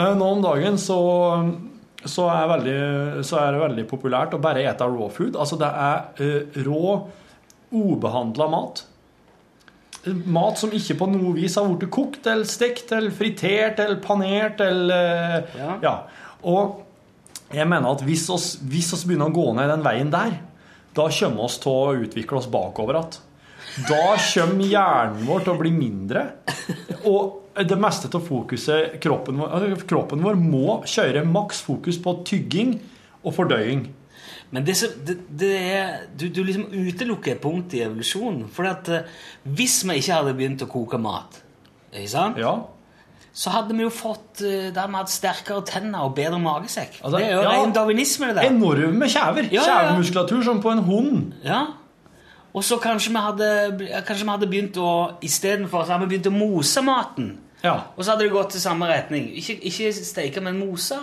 Eh, 0.00 0.12
Nå 0.16 0.28
om 0.36 0.42
dagen 0.42 0.78
så, 0.80 0.98
så, 2.04 2.28
er 2.32 2.50
veldig, 2.54 3.24
så 3.26 3.40
er 3.42 3.54
det 3.54 3.64
veldig 3.64 3.86
populært 3.90 4.36
å 4.36 4.42
bare 4.42 4.64
ete 4.66 4.86
raw 4.86 5.10
food. 5.12 5.36
Altså 5.36 5.58
det 5.60 5.68
er 5.68 6.22
uh, 6.22 6.60
rå, 6.66 6.94
ubehandla 7.74 8.48
mat. 8.50 8.84
Mat 10.24 10.56
som 10.56 10.72
ikke 10.72 10.96
på 11.02 11.10
noe 11.12 11.34
vis 11.36 11.58
har 11.60 11.68
blitt 11.68 11.92
kokt 11.92 12.28
eller 12.30 12.48
stekt 12.48 12.92
eller 12.96 13.12
fritert 13.12 13.82
eller 13.82 14.00
panert 14.00 14.62
eller 14.64 15.42
eh, 15.42 15.58
Ja. 15.60 15.74
ja. 15.84 15.96
Og 16.48 16.86
jeg 17.54 17.66
mener 17.68 17.90
at 17.90 18.04
hvis 18.06 18.28
oss, 18.32 18.52
hvis 18.62 18.92
oss 18.94 19.04
begynner 19.08 19.30
å 19.30 19.34
gå 19.34 19.48
ned 19.56 19.70
den 19.72 19.84
veien 19.84 20.12
der, 20.12 20.38
da 20.94 21.06
kommer 21.10 21.46
oss 21.46 21.58
til 21.62 21.72
å 21.72 22.06
utvikle 22.06 22.40
oss 22.40 22.48
bakover 22.50 22.98
igjen. 22.98 23.20
Da 23.86 24.16
kommer 24.18 24.66
hjernen 24.66 25.26
vår 25.28 25.44
til 25.44 25.52
å 25.52 25.60
bli 25.60 25.70
mindre. 25.74 26.24
Og 27.10 27.60
det 27.66 27.78
meste 27.78 28.10
av 28.16 28.24
fokuset 28.24 28.96
kroppen 29.02 29.38
vår, 29.40 29.52
altså, 29.54 29.86
kroppen 29.90 30.24
vår 30.24 30.38
må 30.40 30.80
kjøre 30.88 31.22
maks 31.28 31.62
fokus 31.66 32.00
på 32.02 32.16
tygging 32.26 32.76
og 33.20 33.34
fordøying. 33.36 33.84
Men 34.50 34.66
det, 34.66 34.74
det, 35.06 35.16
det 35.38 35.50
er, 35.54 35.92
du, 36.18 36.26
du 36.34 36.42
liksom 36.42 36.66
utelukker 36.72 37.36
et 37.36 37.42
punkt 37.42 37.74
i 37.78 37.84
evolusjonen. 37.84 38.48
For 38.50 38.66
at 38.66 38.90
eh, 38.90 39.06
hvis 39.46 39.80
vi 39.86 40.00
ikke 40.00 40.16
hadde 40.16 40.34
begynt 40.38 40.64
å 40.66 40.70
koke 40.70 40.98
mat, 40.98 41.38
ikke 41.92 42.10
sant? 42.10 42.40
Ja. 42.40 42.56
Så 43.32 43.52
hadde 43.54 43.76
vi 43.76 43.84
jo 43.84 43.90
fått 43.94 44.42
der 44.42 44.74
vi 44.74 44.98
hadde 44.98 45.12
sterkere 45.12 45.62
tenner 45.68 46.08
og 46.08 46.16
bedre 46.16 46.40
magesekk. 46.42 46.98
Altså, 47.02 47.18
det 47.18 47.28
er 47.28 47.36
jo 47.36 47.44
ja. 47.44 47.52
ren 47.54 47.74
darwinisme, 47.74 48.30
det 48.30 48.40
der. 48.40 48.48
Enorme 48.50 49.10
kjever. 49.10 49.50
Ja. 49.54 49.66
Kjevemuskulatur 49.68 50.42
som 50.46 50.62
på 50.64 50.72
en 50.74 50.82
hund. 50.86 51.20
Ja. 51.46 51.66
Og 52.50 52.66
så 52.66 52.80
kanskje 52.82 53.12
vi 53.14 53.22
hadde, 53.22 53.50
kanskje 54.06 54.24
vi 54.24 54.32
hadde 54.32 54.50
begynt 54.50 54.80
å 54.82 54.90
Istedenfor 55.22 55.86
så 55.86 55.94
hadde 55.94 56.08
vi 56.08 56.16
begynt 56.16 56.32
å 56.32 56.34
mose 56.34 56.82
maten. 56.82 57.30
Ja. 57.60 57.74
Og 57.92 58.02
så 58.02 58.14
hadde 58.14 58.24
det 58.24 58.32
gått 58.32 58.54
til 58.54 58.62
samme 58.62 58.88
retning. 58.88 59.28
Ikke, 59.36 59.58
ikke 59.68 59.92
steike, 59.92 60.42
men 60.44 60.58
mose. 60.58 60.96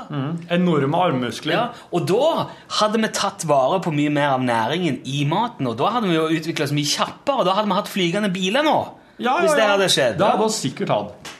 Enorme 0.54 1.00
armmuskler. 1.06 1.54
Ja, 1.54 1.66
og 1.94 2.08
da 2.10 2.48
hadde 2.80 3.02
vi 3.04 3.12
tatt 3.14 3.46
vare 3.48 3.80
på 3.86 3.94
mye 3.94 4.12
mer 4.14 4.34
av 4.36 4.44
næringen 4.44 5.00
i 5.06 5.24
maten, 5.30 5.70
og 5.70 5.78
da 5.80 5.94
hadde 5.96 6.10
vi 6.10 6.18
jo 6.18 6.28
utvikla 6.40 6.66
oss 6.66 6.76
mye 6.76 6.90
kjappere, 6.90 7.44
og 7.44 7.48
da 7.48 7.58
hadde 7.60 7.70
vi 7.70 7.78
hatt 7.78 7.92
flygende 7.94 8.34
biler 8.34 8.66
nå. 8.66 8.78
Ja, 9.22 9.40
Hvis 9.42 9.56
det 9.58 9.66
hadde 9.66 9.90
skjedd. 9.90 10.18
Det 10.18 10.26
hadde 10.28 10.46
vi 10.46 10.56
sikkert 10.58 10.94
hatt. 10.94 11.32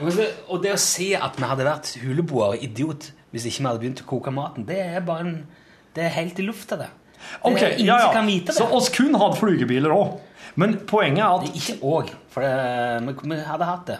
Det- 0.00 0.34
Og 0.48 0.62
det 0.62 0.72
å 0.74 0.78
si 0.78 1.14
at 1.14 1.36
vi 1.36 1.44
hadde 1.44 1.64
vært 1.66 1.92
huleboere 2.02 2.58
idiot 2.62 3.10
hvis 3.32 3.44
ikke 3.46 3.58
vi 3.58 3.66
hadde 3.68 3.80
begynt 3.82 4.02
å 4.02 4.06
koke 4.08 4.30
maten, 4.32 4.64
det 4.66 4.78
er 4.78 5.00
bare 5.04 5.20
en, 5.20 5.46
det 5.94 6.04
er 6.04 6.08
helt 6.14 6.38
i 6.38 6.42
lufta, 6.46 6.76
det. 6.78 6.86
Det 6.88 7.50
Ok, 7.52 7.56
er 7.62 7.72
ingen 7.74 7.86
ja, 7.86 7.96
ja. 7.98 8.04
som 8.06 8.12
kan 8.14 8.26
vite 8.26 8.46
det. 8.46 8.54
Så 8.56 8.64
oss 8.72 8.88
kun 8.88 9.14
hatt 9.14 9.36
flygebiler 9.36 9.90
òg. 9.92 10.20
Men 10.56 10.78
poenget 10.86 11.18
er 11.18 11.34
at 11.34 11.54
Ikke 11.54 11.76
òg, 11.82 12.10
for 12.30 12.40
det, 12.40 13.02
vi, 13.06 13.34
vi 13.34 13.42
hadde 13.44 13.64
hatt 13.68 13.86
det. 13.86 13.98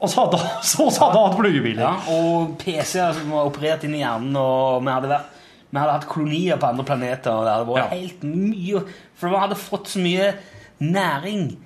oss 0.00 0.14
hadde, 0.14 0.38
så 0.62 0.86
oss 0.86 0.98
hadde 0.98 1.18
hatt 1.24 1.38
flygebiler. 1.38 1.80
Ja, 1.80 1.94
og 2.12 2.58
PC-er 2.58 3.14
som 3.14 3.30
var 3.30 3.48
operert 3.48 3.84
inn 3.84 3.94
i 3.94 4.02
hjernen, 4.02 4.36
og 4.36 4.82
vi 4.84 4.90
hadde 4.90 5.08
vært 5.14 5.34
vi 5.70 5.76
hadde 5.78 5.92
hatt 5.98 6.06
kolonier 6.08 6.56
på 6.56 6.64
andre 6.68 6.84
planeter. 6.84 7.30
og 7.30 7.44
det 7.44 7.52
hadde 7.52 7.66
vært 7.68 7.90
helt 7.92 8.22
mye, 8.24 8.84
For 9.14 9.28
vi 9.28 9.36
hadde 9.36 9.56
fått 9.60 9.88
så 9.92 9.98
mye 10.00 10.30
næring 10.80 11.56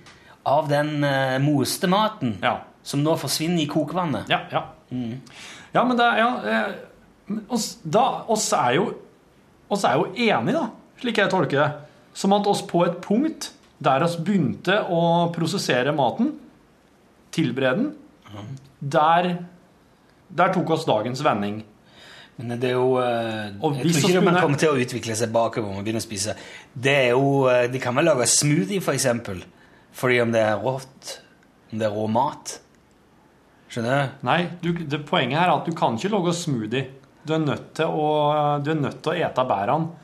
av 0.47 0.69
den 0.69 1.05
uh, 1.05 1.39
moste 1.39 1.87
maten 1.87 2.39
som 2.83 3.03
nå 3.05 3.15
forsvinner 3.21 3.63
i 3.63 3.71
kokevannet. 3.71 4.31
Ja, 4.33 4.43
ja. 4.53 4.67
Ja, 5.73 5.85
men 5.89 5.97
det 5.97 6.09
ja, 6.19 6.29
eh, 6.53 7.39
oss, 7.49 7.79
da, 7.83 8.25
oss, 8.29 8.51
er 8.57 8.77
jo, 8.77 8.87
oss 9.73 9.87
er 9.89 9.97
jo 10.01 10.11
enige, 10.13 10.59
da, 10.59 10.67
slik 11.01 11.23
jeg 11.23 11.33
tolker 11.33 11.63
det. 11.63 11.71
Som 12.19 12.35
at 12.37 12.47
oss 12.51 12.61
på 12.69 12.83
et 12.85 12.99
punkt 13.05 13.53
der 13.83 14.05
oss 14.05 14.19
begynte 14.21 14.83
å 14.93 15.31
prosessere 15.35 15.95
maten, 15.97 16.35
tilberede 17.33 17.89
den, 17.89 18.49
der, 18.79 19.29
der 20.29 20.53
tok 20.55 20.75
oss 20.77 20.85
dagens 20.89 21.23
vending. 21.25 21.63
Men 22.37 22.57
det 22.61 22.71
er 22.71 22.79
jo 22.79 22.97
eh, 22.97 23.51
Og 23.61 23.77
Jeg 23.77 23.93
tror 23.93 24.09
ikke 24.09 24.23
man 24.25 24.39
kommer 24.41 24.61
til 24.61 24.73
å 24.73 24.79
utvikle 24.81 25.15
seg 25.19 25.33
bakover 25.35 25.69
og 25.69 25.77
man 25.77 25.85
begynner 25.85 26.01
å 26.01 26.05
spise. 26.07 26.35
Det 26.73 26.95
er 26.95 27.11
jo, 27.13 27.45
eh, 27.53 27.67
De 27.71 27.81
kan 27.83 27.95
vel 27.95 28.09
lage 28.09 28.27
smoothie, 28.31 28.81
for 28.83 28.97
eksempel. 28.97 29.43
Fordi 29.93 30.23
om 30.25 30.33
det 30.33 30.41
er 30.41 30.57
rått 30.63 31.19
Om 31.71 31.83
det 31.83 31.87
er 31.89 31.93
rå 31.93 32.07
mat. 32.11 32.57
Skjønner 33.73 34.03
du? 34.03 34.27
Nei, 34.29 34.41
du, 34.61 34.71
det 34.85 35.01
poenget 35.09 35.41
her 35.41 35.49
er 35.49 35.55
at 35.57 35.69
du 35.69 35.73
kan 35.77 35.97
ikke 35.97 36.13
lage 36.13 36.37
smoothie. 36.37 36.85
Du 37.25 37.33
er 37.33 37.41
nødt 37.41 37.73
til 37.79 37.89
å, 37.89 38.07
du 38.61 38.73
er 38.75 38.81
nødt 38.81 39.01
til 39.01 39.15
å 39.15 39.29
ete 39.29 39.45
bærene. 39.49 39.99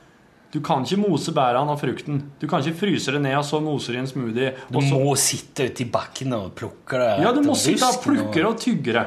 Du 0.49 0.63
kan 0.65 0.87
ikke 0.87 0.97
mose 1.03 1.35
bærene 1.37 1.75
og 1.75 1.81
frukten. 1.83 2.23
Du 2.41 2.47
kan 2.49 2.65
ikke 2.65 2.87
fryse 2.87 3.13
det 3.13 3.21
ned 3.21 3.37
og 3.37 3.45
så 3.45 3.61
moser 3.61 3.99
i 3.99 4.01
en 4.01 4.09
smoothie. 4.09 4.55
Du 4.73 4.79
så, 4.81 4.97
må 4.97 5.13
sitte 5.21 5.69
ute 5.69 5.85
i 5.85 5.89
bakken 5.93 6.33
og 6.39 6.55
plukke 6.57 7.03
det. 7.03 7.11
ja, 7.27 7.35
du 7.37 7.43
må 7.45 7.57
sitte 7.59 7.91
og 7.91 8.01
plukke 8.07 8.39
det 8.39 8.47
og 8.49 8.57
tygge 8.63 8.97
det. 8.97 9.05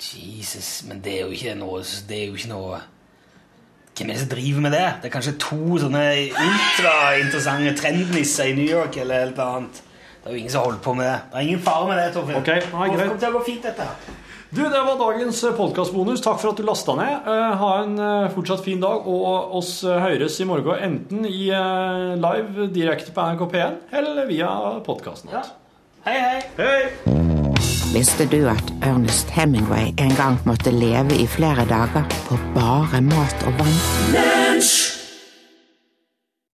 Jesus, 0.00 0.70
men 0.88 1.02
det 1.04 1.18
er 1.18 1.26
jo 1.26 1.34
ikke 1.36 1.52
noe 1.60 1.82
Det 2.08 2.14
er 2.16 2.30
jo 2.30 2.38
ikke 2.38 2.48
noe 2.48 2.78
Hvem 3.98 4.08
er 4.08 4.14
det 4.14 4.22
som 4.22 4.30
driver 4.30 4.62
med 4.64 4.72
det? 4.72 4.86
Det 5.02 5.10
er 5.10 5.12
kanskje 5.12 5.34
to 5.42 5.76
sånne 5.82 6.04
ultrainteressante 6.30 7.74
trendnisser 7.76 8.48
i 8.48 8.54
New 8.56 8.70
York 8.70 8.96
eller 9.02 9.26
helt 9.26 9.42
annet. 9.44 9.82
Det 10.20 10.28
er 10.28 10.34
jo 10.34 10.38
ingen 10.42 10.52
som 10.52 10.64
holder 10.66 10.80
på 10.84 10.94
med 10.94 11.06
det. 11.08 11.18
Det 11.32 11.38
er 11.40 11.46
ingen 11.48 11.62
fare 11.64 11.86
med 11.88 11.96
det, 11.98 12.08
Torfinn. 12.14 12.36
Ok, 12.36 12.48
nei, 12.50 12.58
Det 12.60 12.70
kommer 12.72 12.96
greit. 12.98 13.20
til 13.22 13.28
å 13.30 13.38
gå 13.38 13.44
fint, 13.46 13.62
dette. 13.62 13.86
Du, 14.50 14.62
Det 14.66 14.80
var 14.84 14.98
dagens 14.98 15.40
podkastbonus. 15.56 16.20
Takk 16.20 16.40
for 16.42 16.50
at 16.50 16.56
du 16.58 16.62
lasta 16.66 16.96
ned. 16.98 17.28
Eh, 17.30 17.56
ha 17.62 17.70
en 17.84 17.94
eh, 17.98 18.28
fortsatt 18.34 18.64
fin 18.64 18.80
dag, 18.82 19.06
og 19.08 19.54
oss 19.56 19.84
eh, 19.84 19.96
høres 20.02 20.36
i 20.40 20.44
morgen 20.44 20.76
enten 20.82 21.24
i 21.24 21.48
eh, 21.54 22.16
live 22.20 22.66
direkte 22.74 23.14
på 23.16 23.20
NRK 23.30 23.46
P1 23.54 23.80
eller 23.96 24.26
via 24.28 24.50
podkasten. 24.84 25.30
Hei, 26.04 26.18
hei. 26.18 26.42
Hei! 26.58 26.82
Visste 27.94 28.26
du 28.30 28.44
at 28.48 28.68
Ernest 28.86 29.30
Hemingway 29.34 29.94
en 29.98 30.12
gang 30.18 30.36
måtte 30.46 30.70
leve 30.70 31.16
i 31.16 31.26
flere 31.26 31.64
dager 31.66 32.04
på 32.28 32.38
bare 32.54 33.00
mat 33.02 33.46
og 33.48 33.56
vann? 33.58 33.76
Lunsj! 34.14 34.99